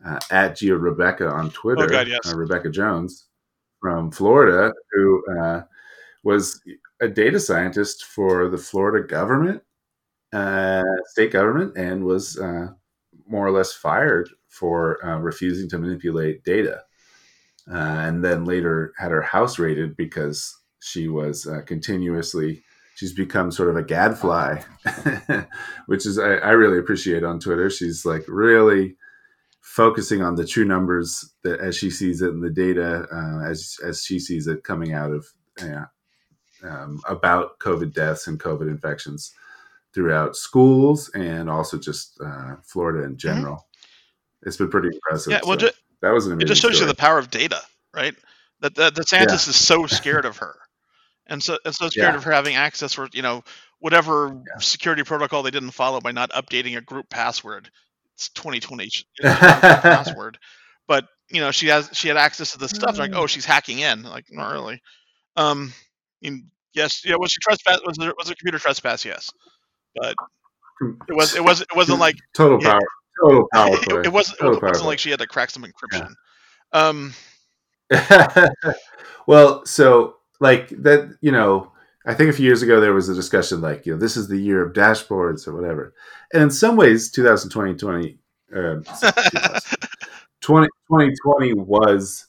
uh, 0.06 0.20
at 0.32 0.58
Geo 0.58 0.76
Rebekah 0.76 1.30
on 1.30 1.52
Twitter, 1.52 1.84
Oh, 1.86 1.88
God, 1.90 2.08
yes. 2.08 2.20
uh, 2.26 2.36
Rebekah 2.36 2.70
Jones 2.72 3.26
from 3.80 4.12
Florida, 4.12 4.74
who 4.92 5.24
uh, 5.40 5.62
was 6.24 6.62
a 7.02 7.08
data 7.08 7.40
scientist 7.40 8.06
for 8.06 8.48
the 8.50 8.58
Florida 8.58 9.08
government, 9.08 9.62
uh, 10.34 10.84
state 11.08 11.32
government, 11.32 11.76
and 11.78 12.04
was 12.04 12.38
uh, 12.38 12.68
more 13.32 13.48
or 13.48 13.52
less 13.52 13.74
fired 13.74 14.30
for 14.50 15.04
uh, 15.06 15.18
refusing 15.18 15.70
to 15.70 15.78
manipulate 15.78 16.44
data. 16.44 16.82
Uh, 17.72 17.76
and 17.78 18.24
then 18.24 18.44
later 18.44 18.94
had 18.98 19.12
her 19.12 19.22
house 19.22 19.58
raided 19.58 19.96
because 19.96 20.58
she 20.82 21.08
was 21.08 21.48
uh, 21.48 21.62
continuously 21.66 22.64
she's 22.96 23.14
become 23.14 23.52
sort 23.52 23.70
of 23.70 23.76
a 23.76 23.84
gadfly 23.84 24.60
which 25.86 26.06
is 26.06 26.20
I, 26.20 26.34
I 26.36 26.52
really 26.52 26.80
appreciate 26.80 27.24
on 27.24 27.40
twitter 27.40 27.70
she's 27.70 28.04
like 28.04 28.24
really 28.28 28.96
focusing 29.62 30.22
on 30.22 30.36
the 30.36 30.46
true 30.46 30.66
numbers 30.66 31.34
that 31.44 31.60
as 31.60 31.78
she 31.78 31.90
sees 31.92 32.22
it 32.22 32.30
in 32.30 32.42
the 32.42 32.50
data 32.50 33.08
uh, 33.12 33.50
as 33.50 33.78
as 33.84 34.04
she 34.04 34.20
sees 34.20 34.48
it 34.48 34.64
coming 34.64 34.94
out 34.94 35.12
of 35.12 35.26
uh, 35.62 35.86
um, 36.64 37.00
about 37.08 37.60
covid 37.60 37.94
deaths 37.94 38.28
and 38.28 38.40
covid 38.40 38.70
infections 38.70 39.34
throughout 39.94 40.36
schools 40.36 41.10
and 41.16 41.50
also 41.50 41.78
just 41.78 42.20
uh, 42.24 42.56
florida 42.64 43.04
in 43.06 43.18
general 43.18 43.68
it's 44.44 44.58
been 44.58 44.70
pretty 44.70 44.88
impressive 44.88 45.32
Yeah, 45.32 45.40
well, 45.46 45.60
so 45.60 45.68
ju- 45.68 45.74
that 46.02 46.12
was 46.12 46.28
an 46.28 46.42
it 46.42 46.46
just 46.46 46.62
shows 46.62 46.80
you 46.80 46.86
the 46.88 46.96
power 46.96 47.20
of 47.20 47.30
data, 47.30 47.62
right? 47.94 48.16
That 48.62 48.74
the, 48.76 48.90
the 48.90 49.04
scientist 49.04 49.48
is 49.48 49.56
so 49.56 49.86
scared 49.86 50.26
of 50.26 50.38
her, 50.38 50.56
and 51.28 51.44
so 51.44 51.60
and 51.64 51.76
so 51.76 51.90
scared 51.90 52.14
Yeah. 52.14 52.16
of 52.16 52.24
her 52.24 52.32
having 52.32 52.56
access 52.56 52.94
for 52.94 53.08
you 53.14 53.22
know 53.22 53.44
whatever 53.80 54.42
security 54.60 55.04
protocol 55.04 55.44
they 55.44 55.52
didn't 55.52 55.72
follow 55.72 56.00
by 56.02 56.12
not 56.12 56.32
updating 56.32 56.76
a 56.78 56.82
group 56.82 57.08
password. 57.10 57.70
It's 58.16 58.30
2020 58.30 58.90
sh- 58.90 59.04
password, 59.22 60.40
but 60.88 61.06
you 61.30 61.40
know 61.42 61.52
she 61.52 61.68
has 61.68 61.90
she 61.94 62.08
had 62.08 62.18
access 62.18 62.52
to 62.54 62.58
this 62.58 62.72
stuff. 62.72 62.98
Like, 62.98 63.12
oh, 63.14 63.28
she's 63.28 63.46
hacking 63.46 63.80
in. 63.80 64.02
Like, 64.04 64.26
not 64.32 64.52
really. 64.54 64.82
Um, 65.36 65.72
yes, 66.74 67.04
yeah. 67.06 67.16
Was 67.16 67.32
she 67.32 67.40
trespass? 67.42 67.80
Was 67.86 67.98
there 67.98 68.14
was 68.18 68.30
a 68.32 68.36
computer 68.36 68.58
trespass? 68.58 69.06
Yes, 69.06 69.30
but 69.96 70.16
it 70.82 71.16
was 71.16 71.36
it 71.36 71.44
was 71.44 71.62
it 71.62 71.76
wasn't 71.76 72.00
like 72.00 72.16
total 72.34 72.62
Yeah. 72.62 72.72
power 72.72 72.80
total 73.22 73.48
power 73.54 73.74
it, 73.74 73.82
play. 73.84 74.02
it 74.06 74.14
wasn't 74.14 74.40
it 74.42 74.62
wasn't 74.62 74.88
like 74.88 75.00
she 75.00 75.10
had 75.12 75.20
to 75.20 75.28
crack 75.28 75.50
some 75.50 75.64
encryption. 75.64 76.14
Um, 76.74 77.14
well, 79.28 79.66
so 79.66 80.16
like 80.40 80.70
that, 80.70 81.18
you 81.22 81.32
know, 81.32 81.72
I 82.06 82.14
think 82.14 82.30
a 82.30 82.34
few 82.34 82.46
years 82.46 82.62
ago 82.62 82.80
there 82.80 82.94
was 82.94 83.10
a 83.10 83.16
discussion 83.16 83.62
like, 83.62 83.86
you 83.86 83.94
know, 83.94 84.00
this 84.00 84.18
is 84.18 84.28
the 84.28 84.38
year 84.38 84.66
of 84.66 84.74
dashboards 84.74 85.48
or 85.48 85.54
whatever. 85.54 85.94
And 86.34 86.44
in 86.44 86.52
some 86.52 86.76
ways, 86.78 87.12
2020, 87.12 87.76
20, 87.76 88.18
uh, 88.56 88.76
2020 90.42 91.54
was 91.54 92.26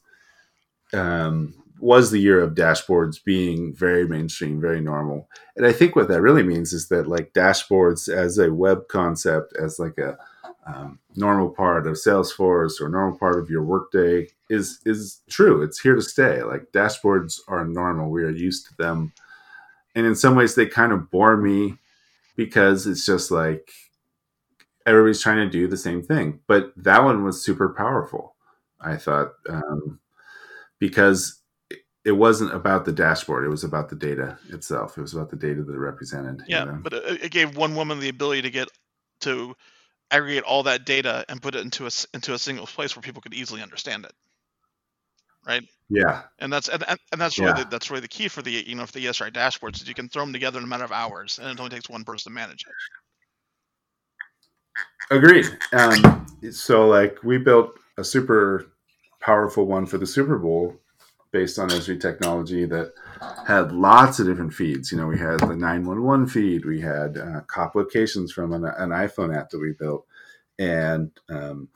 um, 0.93 1.55
was 1.83 2.13
the 2.13 2.21
year 2.21 2.41
of 2.41 2.55
dashboards 2.55 3.23
being 3.25 3.75
very 3.75 4.07
mainstream, 4.07 4.61
very 4.61 4.81
normal. 4.81 5.29
And 5.57 5.67
I 5.67 5.73
think 5.73 5.97
what 5.97 6.07
that 6.09 6.23
really 6.23 6.45
means 6.45 6.73
is 6.73 6.87
that 6.89 7.09
like 7.09 7.33
dashboards 7.33 8.09
as 8.09 8.39
a 8.39 8.55
web 8.55 8.87
concept, 8.87 9.57
as 9.57 9.81
like 9.81 9.99
a 9.99 10.17
um, 10.65 11.01
normal 11.17 11.51
part 11.51 11.89
of 11.89 11.95
Salesforce 11.95 12.81
or 12.81 12.89
normal 12.89 13.19
part 13.19 13.37
of 13.37 13.51
your 13.51 13.65
workday 13.65 14.29
is 14.49 14.79
is 14.87 15.23
true. 15.29 15.61
It's 15.61 15.81
here 15.81 15.97
to 15.97 16.03
stay. 16.03 16.45
Like 16.45 16.71
dashboards 16.71 17.41
are 17.49 17.67
normal. 17.67 18.11
We 18.11 18.23
are 18.23 18.31
used 18.31 18.69
to 18.69 18.77
them, 18.77 19.13
and 19.97 20.07
in 20.07 20.15
some 20.15 20.37
ways 20.37 20.55
they 20.55 20.67
kind 20.67 20.93
of 20.93 21.11
bore 21.11 21.37
me 21.37 21.79
because 22.37 22.87
it's 22.87 23.05
just 23.05 23.33
like 23.33 23.73
everybody's 24.87 25.21
trying 25.21 25.39
to 25.39 25.51
do 25.51 25.67
the 25.67 25.77
same 25.77 26.01
thing. 26.01 26.39
But 26.47 26.73
that 26.77 27.03
one 27.03 27.25
was 27.25 27.45
super 27.45 27.71
powerful. 27.71 28.37
I 28.81 28.97
thought 28.99 29.33
um, 29.49 29.99
because 30.79 31.42
it- 32.05 32.13
wasn't 32.13 32.55
about 32.55 32.85
the 32.85 32.93
dashboard; 32.93 33.45
it 33.45 33.49
was 33.51 33.65
about 33.65 33.89
the 33.91 33.97
data 33.97 34.39
itself. 34.51 34.99
It 34.99 35.03
was 35.03 35.15
about 35.15 35.31
the 35.31 35.37
data 35.37 35.63
that 35.63 35.73
it 35.75 35.79
represented. 35.79 36.43
you 36.49 36.49
Yeah, 36.49 36.65
know? 36.65 36.79
but 36.83 36.93
it, 36.95 37.25
it 37.25 37.33
gave 37.33 37.57
one 37.57 37.75
woman 37.77 38.01
the 38.01 38.09
ability 38.11 38.43
to 38.43 38.51
get 38.51 38.69
to 39.23 39.55
aggregate 40.11 40.45
all 40.45 40.63
that 40.65 40.87
data 40.87 41.25
and 41.29 41.43
put 41.43 41.55
it 41.55 41.63
into 41.63 41.87
a 41.87 41.91
into 42.15 42.35
a 42.35 42.39
single 42.39 42.67
place 42.67 42.97
where 42.97 43.03
people 43.03 43.23
could 43.23 43.35
easily 43.35 43.63
understand 43.63 44.05
it, 44.05 44.13
right? 45.47 45.63
yeah, 45.91 46.23
And 46.41 46.53
that's 46.53 46.69
and, 46.69 46.85
and 46.89 46.99
and 47.13 47.21
that's 47.21 47.39
really 47.41 47.53
Yeah. 47.53 47.65
the, 47.65 47.71
that's 47.71 47.91
really 47.91 48.03
the 48.03 48.09
key 48.09 48.29
for 48.29 48.43
the 48.43 48.51
you 48.53 48.75
know 48.75 48.87
for 48.87 48.93
the 48.93 49.07
ESRI 49.07 49.33
dashboards 49.33 49.83
is 49.83 49.89
you 49.89 49.95
can 49.95 50.09
throw 50.09 50.25
them 50.25 50.33
together 50.35 50.59
in 50.59 50.65
a 50.65 50.69
matter 50.69 50.85
of 50.85 50.93
hours, 50.93 51.39
and 51.41 51.49
it 51.51 51.61
only 51.61 51.71
takes 51.71 51.89
one 51.91 52.05
person 52.05 52.33
to 52.33 52.35
manage 52.35 52.67
it. 52.67 52.77
Agreed. 55.11 55.47
Um, 55.73 56.27
so, 56.53 56.87
like, 56.89 57.19
we 57.23 57.39
built 57.39 57.75
a 57.99 58.05
super 58.05 58.67
powerful 59.21 59.67
one 59.67 59.87
for 59.87 59.99
the 59.99 60.07
Super 60.07 60.39
Bowl 60.39 60.77
based 61.33 61.59
on 61.59 61.71
Esri 61.71 61.99
technology 61.99 62.67
that 62.67 62.93
had 63.47 63.73
lots 63.73 64.19
of 64.19 64.27
different 64.27 64.53
feeds. 64.53 64.93
You 64.93 64.99
know, 64.99 65.07
we 65.07 65.19
had 65.19 65.41
the 65.41 65.57
911 65.57 66.29
feed, 66.29 66.65
we 66.65 66.81
had 66.81 67.17
uh, 67.17 67.41
cop 67.47 67.75
locations 67.75 68.33
from 68.33 68.53
an, 68.53 68.65
an 68.65 68.91
iPhone 68.91 69.37
app 69.37 69.51
that 69.51 69.59
we 69.59 69.73
built, 69.73 70.07
and 70.59 71.11
um, 71.29 71.69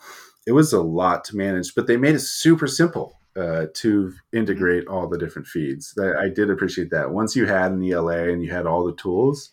it 0.47 0.53
was 0.53 0.73
a 0.73 0.83
lot 0.83 1.25
to 1.25 1.37
manage, 1.37 1.75
but 1.75 1.87
they 1.87 1.97
made 1.97 2.15
it 2.15 2.21
super 2.21 2.67
simple. 2.67 3.15
Uh, 3.37 3.67
to 3.75 4.15
integrate 4.33 4.87
all 4.89 5.07
the 5.07 5.19
different 5.19 5.47
feeds, 5.47 5.95
I 5.99 6.31
did 6.31 6.49
appreciate 6.49 6.89
that. 6.89 7.11
Once 7.11 7.37
you 7.37 7.45
had 7.45 7.71
an 7.71 7.85
ELA 7.85 8.31
and 8.31 8.43
you 8.43 8.51
had 8.51 8.65
all 8.65 8.87
the 8.87 8.95
tools, 8.95 9.53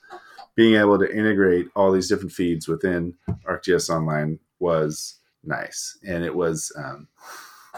being 0.56 0.76
able 0.80 0.98
to 1.00 1.14
integrate 1.14 1.68
all 1.76 1.92
these 1.92 2.08
different 2.08 2.32
feeds 2.32 2.66
within 2.66 3.16
ArcGIS 3.46 3.90
Online 3.90 4.40
was 4.60 5.20
nice, 5.44 5.98
and 6.08 6.24
it 6.24 6.34
was 6.34 6.72
um, 6.78 7.10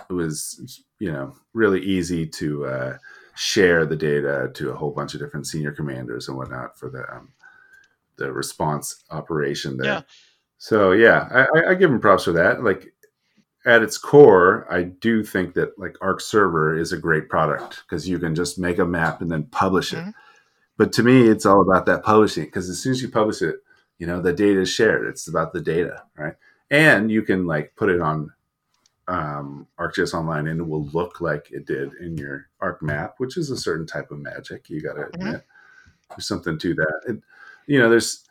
it 0.09 0.13
was 0.13 0.83
you 0.99 1.11
know 1.11 1.35
really 1.53 1.81
easy 1.81 2.25
to 2.27 2.65
uh, 2.65 2.97
share 3.35 3.85
the 3.85 3.95
data 3.95 4.51
to 4.55 4.71
a 4.71 4.75
whole 4.75 4.91
bunch 4.91 5.13
of 5.13 5.19
different 5.19 5.47
senior 5.47 5.71
commanders 5.71 6.27
and 6.27 6.37
whatnot 6.37 6.77
for 6.77 6.89
the 6.89 7.03
um, 7.13 7.29
the 8.17 8.31
response 8.31 9.03
operation 9.11 9.77
there. 9.77 9.85
Yeah. 9.93 10.01
So 10.57 10.91
yeah, 10.93 11.47
I, 11.55 11.71
I- 11.71 11.73
give 11.75 11.89
them 11.89 11.99
props 11.99 12.23
for 12.25 12.31
that. 12.33 12.63
Like 12.63 12.93
at 13.65 13.81
its 13.81 13.97
core, 13.97 14.67
I 14.71 14.83
do 14.83 15.23
think 15.23 15.53
that 15.55 15.77
like 15.77 15.95
Arc 16.01 16.21
Server 16.21 16.77
is 16.77 16.93
a 16.93 16.97
great 16.97 17.29
product 17.29 17.83
because 17.87 18.07
you 18.07 18.19
can 18.19 18.35
just 18.35 18.59
make 18.59 18.79
a 18.79 18.85
map 18.85 19.21
and 19.21 19.31
then 19.31 19.43
publish 19.45 19.91
it. 19.93 19.97
Mhm. 20.03 20.13
But 20.77 20.91
to 20.93 21.03
me, 21.03 21.27
it's 21.27 21.45
all 21.45 21.61
about 21.61 21.85
that 21.87 22.03
publishing 22.03 22.45
because 22.45 22.69
as 22.69 22.79
soon 22.79 22.91
as 22.91 23.01
you 23.01 23.09
publish 23.09 23.41
it, 23.41 23.55
you 23.97 24.05
know 24.07 24.21
the 24.21 24.33
data 24.33 24.61
is 24.61 24.69
shared. 24.69 25.07
It's 25.07 25.27
about 25.27 25.51
the 25.53 25.61
data, 25.61 26.03
right? 26.17 26.35
And 26.69 27.09
you 27.11 27.21
can 27.21 27.45
like 27.47 27.73
put 27.75 27.89
it 27.89 28.01
on 28.01 28.31
um, 29.08 29.68
ArcGIS 29.80 30.14
Online, 30.14 30.47
and 30.47 30.60
it 30.60 30.68
will 30.68 30.86
look 30.88 31.22
like 31.22 31.51
it 31.51 31.66
did 31.66 31.93
in 31.95 32.18
your 32.18 32.47
Arc 32.62 32.82
map, 32.82 33.16
which 33.18 33.38
is 33.38 33.51
a 33.51 33.58
certain 33.58 33.86
type 33.86 34.12
of 34.12 34.20
magic. 34.20 34.70
You 34.70 34.82
got 34.82 34.93
to 34.93 35.08
admit, 35.14 35.43
there's 36.10 36.28
something 36.28 36.58
to 36.60 36.74
that. 36.76 37.01
It, 37.08 37.22
you 37.68 37.80
know, 37.80 37.89
there's 37.89 38.26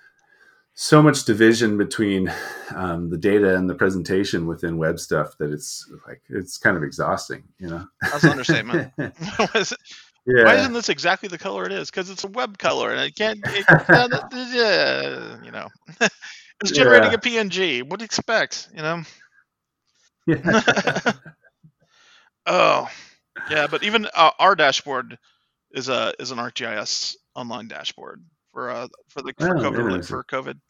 so 0.75 1.01
much 1.01 1.25
division 1.25 1.79
between 1.79 2.33
um, 2.75 3.09
the 3.09 3.17
data 3.17 3.57
and 3.57 3.71
the 3.71 3.75
presentation 3.77 4.47
within 4.47 4.77
web 4.77 4.99
stuff 4.99 5.39
that 5.39 5.53
it's 5.53 5.89
like 6.07 6.21
it's 6.29 6.59
kind 6.59 6.77
of 6.77 6.83
exhausting 6.83 7.45
you 7.61 7.69
know 7.69 7.87
That's 8.03 8.25
an 8.25 8.31
understatement. 8.31 8.93
Why 8.97 9.49
is 9.55 9.71
it- 9.71 9.79
yeah 10.27 10.45
Why 10.45 10.57
isn't 10.57 10.73
this 10.73 10.89
exactly 10.89 11.29
the 11.29 11.39
color 11.39 11.65
it 11.65 11.71
is? 11.71 11.91
Because 11.93 12.11
it's 12.11 12.25
a 12.25 12.29
web 12.29 12.59
color, 12.59 12.91
and 12.91 13.01
it 13.03 13.15
can't. 13.15 13.39
It, 13.45 13.65
uh, 13.69 15.37
you 15.45 15.51
know, 15.53 15.69
it's 16.61 16.73
generating 16.73 17.11
Yeah. 17.13 17.19
a 17.19 17.19
PNG. 17.19 17.83
What 17.89 17.99
do 18.01 18.03
you 18.03 18.07
expect? 18.07 18.69
You 18.75 18.83
know. 18.83 19.03
Yeah. 20.27 21.13
Oh, 22.47 22.89
yeah, 23.49 23.67
but 23.67 23.83
even 23.83 24.07
uh, 24.15 24.31
our 24.39 24.55
dashboard 24.55 25.19
is 25.73 25.89
a 25.89 26.13
is 26.19 26.31
an 26.31 26.39
ArcGIS 26.39 27.15
online 27.35 27.69
dashboard 27.69 28.23
for 28.53 28.71
uh 28.71 28.89
for 29.09 29.23
the 29.23 29.33
for 29.39 29.57
Oh, 29.57 29.61
COVID 29.73 30.07
for 30.07 30.25
COVID. 30.25 30.61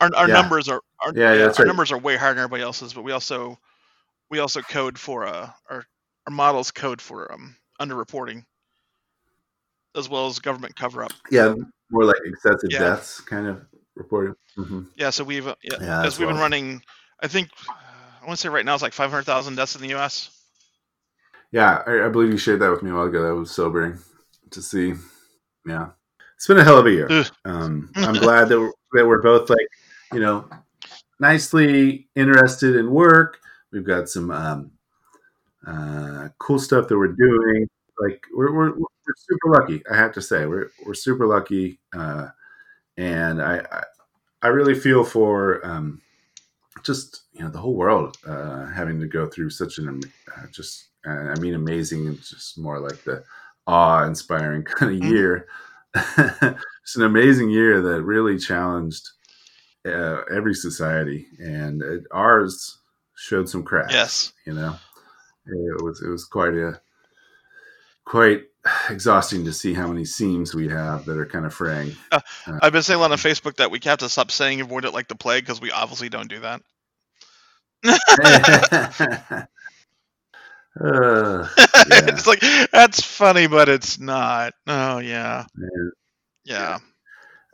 Our, 0.00 0.10
our 0.16 0.28
Yeah. 0.28 0.34
numbers 0.34 0.68
are 0.68 0.80
our, 1.04 1.12
Yeah, 1.14 1.34
yeah, 1.34 1.42
our 1.44 1.52
right. 1.58 1.66
numbers 1.66 1.92
are 1.92 1.98
way 1.98 2.16
higher 2.16 2.30
than 2.30 2.38
everybody 2.38 2.62
else's, 2.62 2.94
but 2.94 3.04
we 3.04 3.12
also 3.12 3.58
we 4.30 4.38
also 4.38 4.62
code 4.62 4.98
for 4.98 5.26
uh 5.26 5.50
our 5.70 5.84
our 6.26 6.32
models 6.32 6.70
code 6.70 7.00
for 7.00 7.30
um 7.32 7.56
underreporting 7.80 8.44
as 9.96 10.08
well 10.08 10.26
as 10.26 10.38
government 10.38 10.76
cover 10.76 11.04
up. 11.04 11.12
yeah 11.30 11.54
more 11.90 12.04
like 12.04 12.16
excessive 12.24 12.70
Yeah. 12.70 12.78
deaths 12.78 13.20
kind 13.20 13.46
of 13.46 13.62
reported 13.96 14.34
hmm 14.54 14.82
Yeah, 14.96 15.10
so 15.10 15.24
we've 15.24 15.46
uh, 15.46 15.54
yeah, 15.62 15.78
Yeah, 15.80 16.02
that's 16.02 16.18
we've 16.18 16.28
been 16.28 16.36
running. 16.38 16.82
I 17.22 17.28
think 17.28 17.48
want 18.28 18.38
to 18.38 18.42
say 18.42 18.48
right 18.50 18.64
now 18.64 18.74
it's 18.74 18.82
like 18.82 18.92
500,000 18.92 19.54
deaths 19.54 19.74
in 19.74 19.80
the 19.80 19.88
U.S. 19.88 20.30
yeah 21.50 21.82
I, 21.86 22.06
I 22.06 22.08
believe 22.08 22.30
you 22.30 22.36
shared 22.36 22.60
that 22.60 22.70
with 22.70 22.82
me 22.82 22.90
a 22.90 22.94
while 22.94 23.04
ago. 23.04 23.22
That 23.22 23.34
was 23.34 23.50
sobering 23.50 23.98
to 24.50 24.62
see. 24.62 24.94
Yeah. 25.66 25.88
It's 26.36 26.46
been 26.46 26.58
a 26.58 26.64
hell 26.64 26.78
of 26.78 26.86
a 26.86 26.90
year. 26.90 27.08
Um, 27.44 27.90
i'm 27.96 28.14
glad 28.14 28.48
that 28.48 28.60
we're, 28.60 28.72
that 28.92 29.06
we're 29.06 29.22
both 29.22 29.50
like 29.50 29.66
you 30.12 30.20
know 30.20 30.48
nicely 31.20 32.06
interested 32.14 32.76
in 32.76 32.90
work. 32.90 33.40
We've 33.72 33.84
got 33.84 34.08
some 34.08 34.30
um, 34.30 34.70
uh, 35.66 36.28
cool 36.38 36.58
stuff 36.58 36.86
that 36.88 36.96
we're 36.98 37.08
doing. 37.08 37.68
Like 37.98 38.22
we're, 38.34 38.54
we're, 38.54 38.78
we're 38.78 38.86
super 39.16 39.60
lucky 39.60 39.82
i 39.90 39.96
have 39.96 40.12
to 40.12 40.22
say. 40.22 40.44
We're, 40.46 40.70
we're 40.86 40.94
super 40.94 41.26
lucky 41.26 41.80
uh, 41.96 42.28
and 42.98 43.40
I, 43.42 43.64
I 43.72 43.82
i 44.42 44.48
really 44.48 44.74
feel 44.74 45.02
for 45.02 45.66
um, 45.66 46.00
just 46.88 47.22
you 47.32 47.42
know 47.44 47.50
the 47.50 47.58
whole 47.58 47.74
world 47.76 48.16
uh, 48.26 48.64
having 48.66 48.98
to 48.98 49.06
go 49.06 49.26
through 49.28 49.50
such 49.50 49.78
an 49.78 50.00
uh, 50.34 50.46
just 50.50 50.88
uh, 51.06 51.10
i 51.34 51.38
mean 51.38 51.54
amazing 51.54 52.16
just 52.16 52.58
more 52.58 52.80
like 52.80 53.04
the 53.04 53.22
awe-inspiring 53.66 54.62
kind 54.78 54.92
of 54.94 55.00
Mhm. 55.00 55.10
year 55.12 55.46
it's 55.94 56.96
an 56.96 57.02
amazing 57.04 57.50
year 57.50 57.80
that 57.82 58.02
really 58.02 58.38
challenged 58.38 59.04
uh, 59.86 60.22
every 60.38 60.54
society 60.54 61.26
and 61.38 61.82
it, 61.82 62.04
ours 62.10 62.78
showed 63.14 63.48
some 63.48 63.62
cracks 63.62 63.92
Yes. 63.92 64.32
you 64.46 64.54
know 64.54 64.74
it 65.46 65.82
was 65.84 66.02
it 66.02 66.08
was 66.08 66.24
quite 66.24 66.54
a 66.54 66.80
quite 68.04 68.44
exhausting 68.90 69.44
to 69.44 69.52
see 69.52 69.72
how 69.74 69.86
many 69.86 70.04
seams 70.04 70.54
we 70.54 70.68
have 70.68 71.04
that 71.06 71.16
are 71.18 71.26
kind 71.26 71.46
of 71.46 71.54
fraying 71.54 71.92
I've 72.62 72.72
been 72.72 72.82
saying 72.82 72.98
a 72.98 73.00
lot 73.00 73.12
on 73.12 73.18
Facebook 73.18 73.56
that 73.56 73.70
we 73.70 73.78
have 73.84 73.98
to 73.98 74.08
stop 74.08 74.30
saying 74.30 74.60
avoid 74.60 74.84
it 74.84 74.92
like 74.94 75.08
the 75.08 75.14
plague 75.14 75.44
because 75.44 75.60
we 75.60 75.70
obviously 75.70 76.08
don't 76.08 76.28
do 76.28 76.40
that. 76.40 76.62
Uh, 80.80 81.48
yeah. 81.90 82.06
it's 82.06 82.26
like 82.26 82.40
that's 82.70 83.02
funny, 83.02 83.46
but 83.48 83.68
it's 83.68 83.98
not. 83.98 84.54
Oh 84.66 84.98
yeah, 84.98 85.44
yeah. 86.44 86.78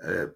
Uh, 0.07 0.27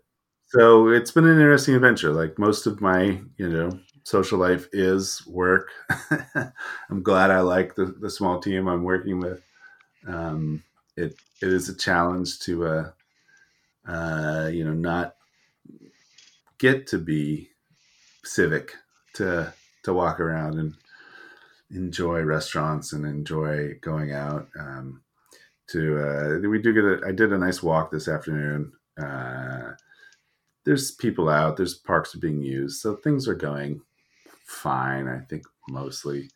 so 0.48 0.88
it's 0.88 1.10
been 1.10 1.26
an 1.26 1.32
interesting 1.38 1.74
adventure. 1.74 2.12
Like 2.12 2.38
most 2.38 2.66
of 2.66 2.80
my, 2.80 3.20
you 3.36 3.48
know, 3.48 3.70
social 4.04 4.38
life 4.38 4.68
is 4.72 5.26
work. 5.26 5.68
I'm 6.90 7.02
glad 7.02 7.30
I 7.30 7.40
like 7.40 7.74
the, 7.74 7.86
the 7.86 8.10
small 8.10 8.40
team 8.40 8.68
I'm 8.68 8.84
working 8.84 9.20
with. 9.20 9.42
Um, 10.06 10.64
it 10.96 11.14
it 11.42 11.48
is 11.52 11.68
a 11.68 11.76
challenge 11.76 12.40
to, 12.40 12.66
uh, 12.66 12.90
uh, 13.88 14.48
you 14.52 14.64
know, 14.64 14.74
not 14.74 15.16
get 16.58 16.86
to 16.88 16.98
be 16.98 17.50
civic 18.24 18.72
to 19.14 19.52
to 19.88 19.94
walk 19.94 20.20
around 20.20 20.58
and 20.58 20.74
enjoy 21.70 22.20
restaurants 22.20 22.92
and 22.92 23.06
enjoy 23.06 23.72
going 23.80 24.12
out. 24.12 24.48
Um, 24.58 25.02
to 25.70 25.98
uh, 25.98 26.48
we 26.48 26.60
do 26.60 26.72
get 26.72 26.84
a 26.84 27.00
I 27.06 27.12
did 27.12 27.32
a 27.32 27.38
nice 27.38 27.62
walk 27.62 27.90
this 27.90 28.08
afternoon. 28.08 28.72
Uh, 29.00 29.72
there's 30.64 30.92
people 30.92 31.28
out. 31.28 31.56
There's 31.56 31.74
parks 31.74 32.14
being 32.14 32.42
used, 32.42 32.80
so 32.80 32.96
things 32.96 33.26
are 33.28 33.34
going 33.34 33.80
fine. 34.44 35.08
I 35.08 35.20
think 35.28 35.44
mostly, 35.68 36.30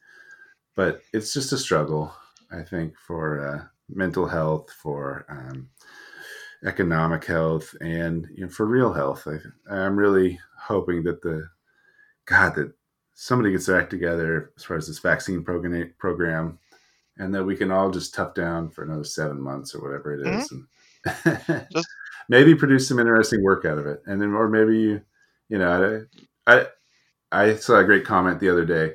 but 0.75 1.03
it's 1.13 1.33
just 1.33 1.53
a 1.53 1.59
struggle. 1.59 2.13
I 2.51 2.63
think 2.63 2.95
for 2.99 3.47
uh, 3.47 3.65
mental 3.89 4.27
health, 4.27 4.71
for 4.71 5.25
um, 5.29 5.69
economic 6.65 7.25
health, 7.25 7.75
and 7.81 8.27
you 8.35 8.45
know, 8.45 8.51
for 8.51 8.67
real 8.67 8.93
health. 8.93 9.27
I, 9.27 9.75
I'm 9.75 9.97
really 9.97 10.39
hoping 10.59 11.03
that 11.05 11.23
the 11.23 11.49
God 12.27 12.55
that 12.57 12.73
somebody 13.23 13.53
gets 13.53 13.66
their 13.66 13.81
act 13.81 13.89
together 13.89 14.51
as 14.57 14.64
far 14.64 14.77
as 14.77 14.89
this 14.89 14.99
vaccine 14.99 15.45
program 15.45 15.95
program, 15.97 16.59
and 17.18 17.33
that 17.33 17.45
we 17.45 17.57
can 17.57 17.70
all 17.70 17.89
just 17.89 18.12
tough 18.12 18.35
down 18.35 18.68
for 18.68 18.83
another 18.83 19.05
seven 19.05 19.41
months 19.41 19.77
or 19.77 19.81
whatever 19.81 20.14
it 20.14 20.27
mm-hmm. 20.27 20.41
is, 20.41 20.51
and 20.51 21.66
Just- 21.73 21.89
maybe 22.29 22.57
produce 22.57 22.89
some 22.89 22.99
interesting 22.99 23.45
work 23.45 23.64
out 23.64 23.79
of 23.79 23.87
it, 23.87 24.03
and 24.07 24.20
then 24.20 24.33
or 24.33 24.49
maybe 24.49 24.77
you, 24.77 25.01
you 25.49 25.59
know, 25.59 26.05
I, 26.47 26.53
I 26.53 26.66
I 27.31 27.55
saw 27.55 27.79
a 27.79 27.85
great 27.85 28.05
comment 28.05 28.41
the 28.41 28.51
other 28.51 28.64
day 28.64 28.95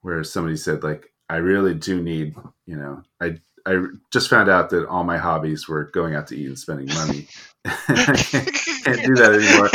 where 0.00 0.24
somebody 0.24 0.56
said 0.56 0.82
like 0.82 1.12
I 1.28 1.36
really 1.36 1.74
do 1.74 2.00
need, 2.00 2.36
you 2.64 2.76
know, 2.76 3.02
I 3.20 3.36
I 3.66 3.84
just 4.10 4.30
found 4.30 4.48
out 4.48 4.70
that 4.70 4.88
all 4.88 5.04
my 5.04 5.18
hobbies 5.18 5.68
were 5.68 5.84
going 5.84 6.14
out 6.14 6.26
to 6.28 6.36
eat 6.36 6.46
and 6.46 6.58
spending 6.58 6.88
money. 6.94 7.28
I 7.66 8.16
can't, 8.16 9.04
do 9.04 9.14
that 9.16 9.34
anymore. 9.34 9.68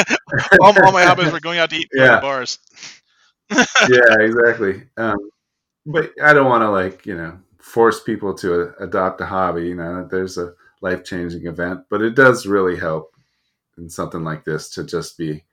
all, 0.61 0.73
all 0.83 0.91
my 0.91 1.03
hobbies 1.03 1.31
were 1.31 1.39
going 1.39 1.59
out 1.59 1.69
to 1.69 1.75
eat 1.75 1.89
and 1.91 1.99
go 1.99 2.05
to 2.07 2.11
Yeah. 2.13 2.19
bars. 2.19 2.57
Yeah, 3.89 4.19
exactly. 4.19 4.83
Um, 4.97 5.17
but 5.85 6.11
I 6.21 6.33
don't 6.33 6.49
want 6.49 6.61
to 6.61 6.69
like 6.69 7.05
you 7.05 7.15
know 7.15 7.39
force 7.59 8.01
people 8.01 8.33
to 8.35 8.61
a, 8.61 8.83
adopt 8.83 9.21
a 9.21 9.25
hobby. 9.25 9.67
You 9.67 9.75
know, 9.75 10.07
there's 10.09 10.37
a 10.37 10.53
life 10.81 11.03
changing 11.03 11.47
event, 11.47 11.81
but 11.89 12.01
it 12.01 12.15
does 12.15 12.45
really 12.45 12.75
help 12.75 13.15
in 13.77 13.89
something 13.89 14.23
like 14.23 14.43
this 14.43 14.69
to 14.69 14.83
just 14.83 15.17
be 15.17 15.43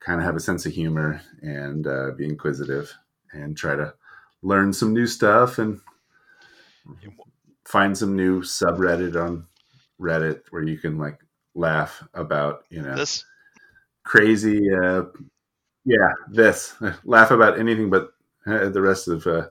kind 0.00 0.20
of 0.20 0.26
have 0.26 0.36
a 0.36 0.40
sense 0.40 0.66
of 0.66 0.72
humor 0.72 1.20
and 1.42 1.86
uh, 1.86 2.10
be 2.16 2.24
inquisitive 2.24 2.94
and 3.32 3.56
try 3.56 3.74
to 3.74 3.92
learn 4.42 4.72
some 4.72 4.92
new 4.92 5.06
stuff 5.06 5.58
and 5.58 5.80
find 7.64 7.96
some 7.96 8.14
new 8.14 8.42
subreddit 8.42 9.20
on 9.20 9.46
Reddit 10.00 10.42
where 10.50 10.62
you 10.62 10.78
can 10.78 10.98
like 10.98 11.18
laugh 11.54 12.06
about 12.14 12.64
you 12.68 12.82
know 12.82 12.94
This 12.94 13.24
crazy 14.04 14.70
uh 14.72 15.04
yeah 15.86 16.12
this 16.30 16.74
laugh 17.04 17.30
about 17.30 17.58
anything 17.58 17.88
but 17.88 18.10
uh, 18.46 18.68
the 18.68 18.80
rest 18.82 19.08
of 19.08 19.26
uh 19.26 19.46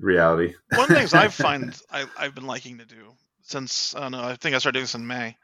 reality 0.00 0.52
one 0.74 0.82
of 0.82 0.88
the 0.88 0.94
things 0.96 1.14
I 1.14 1.28
find 1.46 1.80
I, 1.90 2.04
I've 2.18 2.34
been 2.34 2.46
liking 2.46 2.78
to 2.78 2.84
do 2.84 3.12
since 3.46 3.94
I 3.94 4.00
don't 4.00 4.12
know. 4.12 4.24
I 4.24 4.34
think 4.36 4.54
I 4.54 4.58
started 4.58 4.78
doing 4.78 4.82
this 4.84 4.94
in 4.96 5.06
May. 5.06 5.36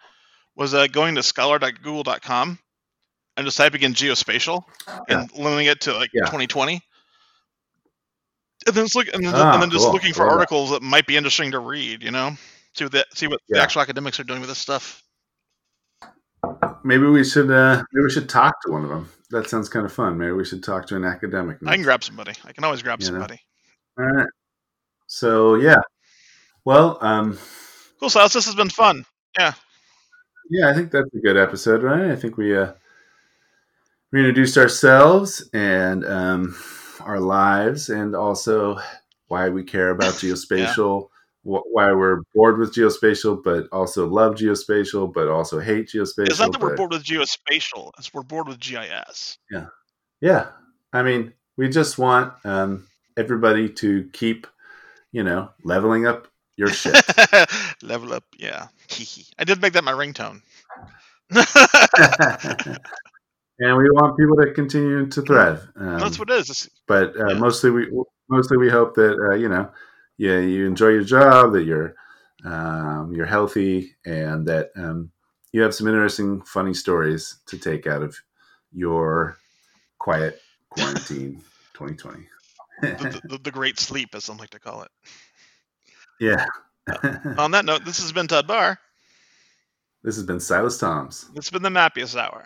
Was 0.56 0.74
uh, 0.74 0.88
going 0.88 1.14
to 1.14 1.22
scholar.google.com 1.22 2.58
and 3.36 3.44
just 3.46 3.56
typing 3.56 3.82
in 3.82 3.94
geospatial 3.94 4.64
and 5.08 5.30
limiting 5.34 5.66
it 5.66 5.80
to 5.82 5.94
like 5.94 6.10
Yeah. 6.12 6.22
2020. 6.26 6.80
And 8.66 8.74
then 8.76 8.84
just 8.84 8.94
look, 8.96 9.06
and 9.14 9.24
then, 9.24 9.32
Ah, 9.34 9.54
and 9.54 9.62
then 9.62 9.70
just 9.70 9.84
cool. 9.84 9.92
looking 9.92 10.12
for 10.12 10.26
that. 10.26 10.32
articles 10.32 10.70
that 10.70 10.82
might 10.82 11.06
be 11.06 11.16
interesting 11.16 11.50
to 11.52 11.58
read. 11.60 12.02
You 12.02 12.10
know, 12.10 12.36
see 12.74 12.84
what 12.84 12.92
the, 12.92 13.06
see 13.14 13.26
what 13.28 13.40
the 13.48 13.60
actual 13.60 13.80
academics 13.82 14.20
are 14.20 14.24
doing 14.24 14.40
with 14.40 14.48
this 14.48 14.58
stuff. 14.58 15.02
Maybe 16.84 17.06
we 17.06 17.24
should 17.24 17.50
uh 17.50 17.82
maybe 17.92 18.04
we 18.04 18.10
should 18.10 18.28
talk 18.28 18.54
to 18.62 18.70
one 18.72 18.82
of 18.84 18.88
them 18.90 19.08
that 19.30 19.48
sounds 19.48 19.68
kind 19.68 19.86
of 19.86 19.92
fun 19.92 20.18
maybe 20.18 20.32
we 20.32 20.44
should 20.44 20.62
talk 20.62 20.86
to 20.86 20.96
an 20.96 21.04
academic 21.04 21.58
I 21.66 21.74
can 21.74 21.82
grab 21.82 22.02
somebody. 22.04 22.32
I 22.44 22.52
can 22.52 22.64
always 22.64 22.82
grab 22.82 23.00
You 23.00 23.06
know. 23.06 23.12
somebody. 23.12 23.40
all 23.98 24.04
right 24.04 24.26
so 25.06 25.54
yeah 25.56 25.80
well 26.64 26.98
um 27.00 27.38
Cool, 28.00 28.10
Silas. 28.10 28.32
This 28.32 28.46
has 28.46 28.54
been 28.56 28.70
fun. 28.70 29.04
yeah 29.38 29.52
Yeah, 30.50 30.68
i 30.70 30.74
think 30.74 30.90
that's 30.90 31.12
a 31.14 31.18
good 31.20 31.36
episode 31.36 31.82
right 31.82 32.10
i 32.10 32.16
think 32.16 32.36
we 32.36 32.56
uh 32.56 32.72
we 34.12 34.20
introduced 34.20 34.56
ourselves 34.58 35.48
and 35.54 36.04
um 36.04 36.54
our 37.00 37.20
lives 37.20 37.88
and 37.88 38.14
also 38.14 38.78
why 39.28 39.48
we 39.48 39.62
care 39.64 39.90
about 39.90 40.14
geospatial 40.22 41.08
why 41.44 41.92
we're 41.92 42.20
bored 42.34 42.58
with 42.58 42.74
geospatial 42.74 43.42
but 43.42 43.66
also 43.72 44.06
love 44.06 44.34
geospatial 44.36 45.12
but 45.12 45.28
also 45.28 45.58
hate 45.58 45.88
geospatial 45.88 46.28
It's 46.28 46.38
not 46.38 46.52
that 46.52 46.60
we're 46.60 46.76
bored 46.76 46.92
with 46.92 47.04
geospatial. 47.04 47.90
It's 47.98 48.14
we're 48.14 48.22
bored 48.22 48.46
with 48.48 48.60
GIS. 48.60 49.38
Yeah, 49.50 49.66
yeah. 50.20 50.48
I 50.92 51.02
mean, 51.02 51.32
we 51.56 51.68
just 51.68 51.98
want 51.98 52.32
um, 52.44 52.86
everybody 53.16 53.68
to 53.68 54.08
keep, 54.12 54.46
you 55.10 55.24
know, 55.24 55.50
leveling 55.64 56.06
up 56.06 56.28
your 56.56 56.68
shit. 56.68 56.94
Level 57.82 58.12
up, 58.12 58.24
yeah. 58.38 58.68
I 59.38 59.44
did 59.44 59.60
make 59.60 59.72
that 59.72 59.84
my 59.84 59.92
ringtone. 59.92 60.42
and 63.58 63.76
we 63.76 63.90
want 63.90 64.18
people 64.18 64.36
to 64.36 64.52
continue 64.52 65.06
to 65.06 65.22
thrive. 65.22 65.66
Um, 65.76 65.98
That's 65.98 66.18
what 66.18 66.30
it 66.30 66.38
is. 66.38 66.50
It's- 66.50 66.70
but 66.86 67.16
uh, 67.18 67.28
Yeah. 67.28 67.38
mostly 67.38 67.70
we 67.70 67.88
mostly 68.28 68.58
we 68.58 68.68
hope 68.68 68.94
that 68.96 69.18
uh, 69.30 69.34
you 69.34 69.48
know 69.48 69.70
yeah 70.18 70.38
you 70.38 70.66
enjoy 70.66 70.88
your 70.88 71.04
job 71.04 71.52
that 71.52 71.64
you're 71.64 71.94
um, 72.44 73.12
you're 73.14 73.26
healthy 73.26 73.94
and 74.04 74.46
that 74.48 74.70
um, 74.76 75.10
you 75.52 75.62
have 75.62 75.74
some 75.74 75.86
interesting 75.86 76.42
funny 76.42 76.74
stories 76.74 77.38
to 77.46 77.56
take 77.58 77.86
out 77.86 78.02
of 78.02 78.16
your 78.72 79.36
quiet 79.98 80.40
quarantine 80.70 81.40
2020 81.74 82.26
the, 82.82 83.20
the, 83.28 83.38
the 83.38 83.50
great 83.52 83.78
sleep, 83.78 84.08
as 84.14 84.24
some 84.24 84.38
like 84.38 84.50
to 84.50 84.58
call 84.58 84.82
it. 84.82 84.90
yeah 86.18 86.44
On 87.38 87.52
that 87.52 87.64
note, 87.64 87.84
this 87.84 88.00
has 88.00 88.10
been 88.10 88.26
Todd 88.26 88.48
Barr. 88.48 88.76
this 90.02 90.16
has 90.16 90.24
been 90.24 90.40
silas 90.40 90.78
toms 90.78 91.28
This 91.34 91.46
has 91.46 91.50
been 91.50 91.62
the 91.62 91.68
Mappiest 91.68 92.16
Hour. 92.16 92.44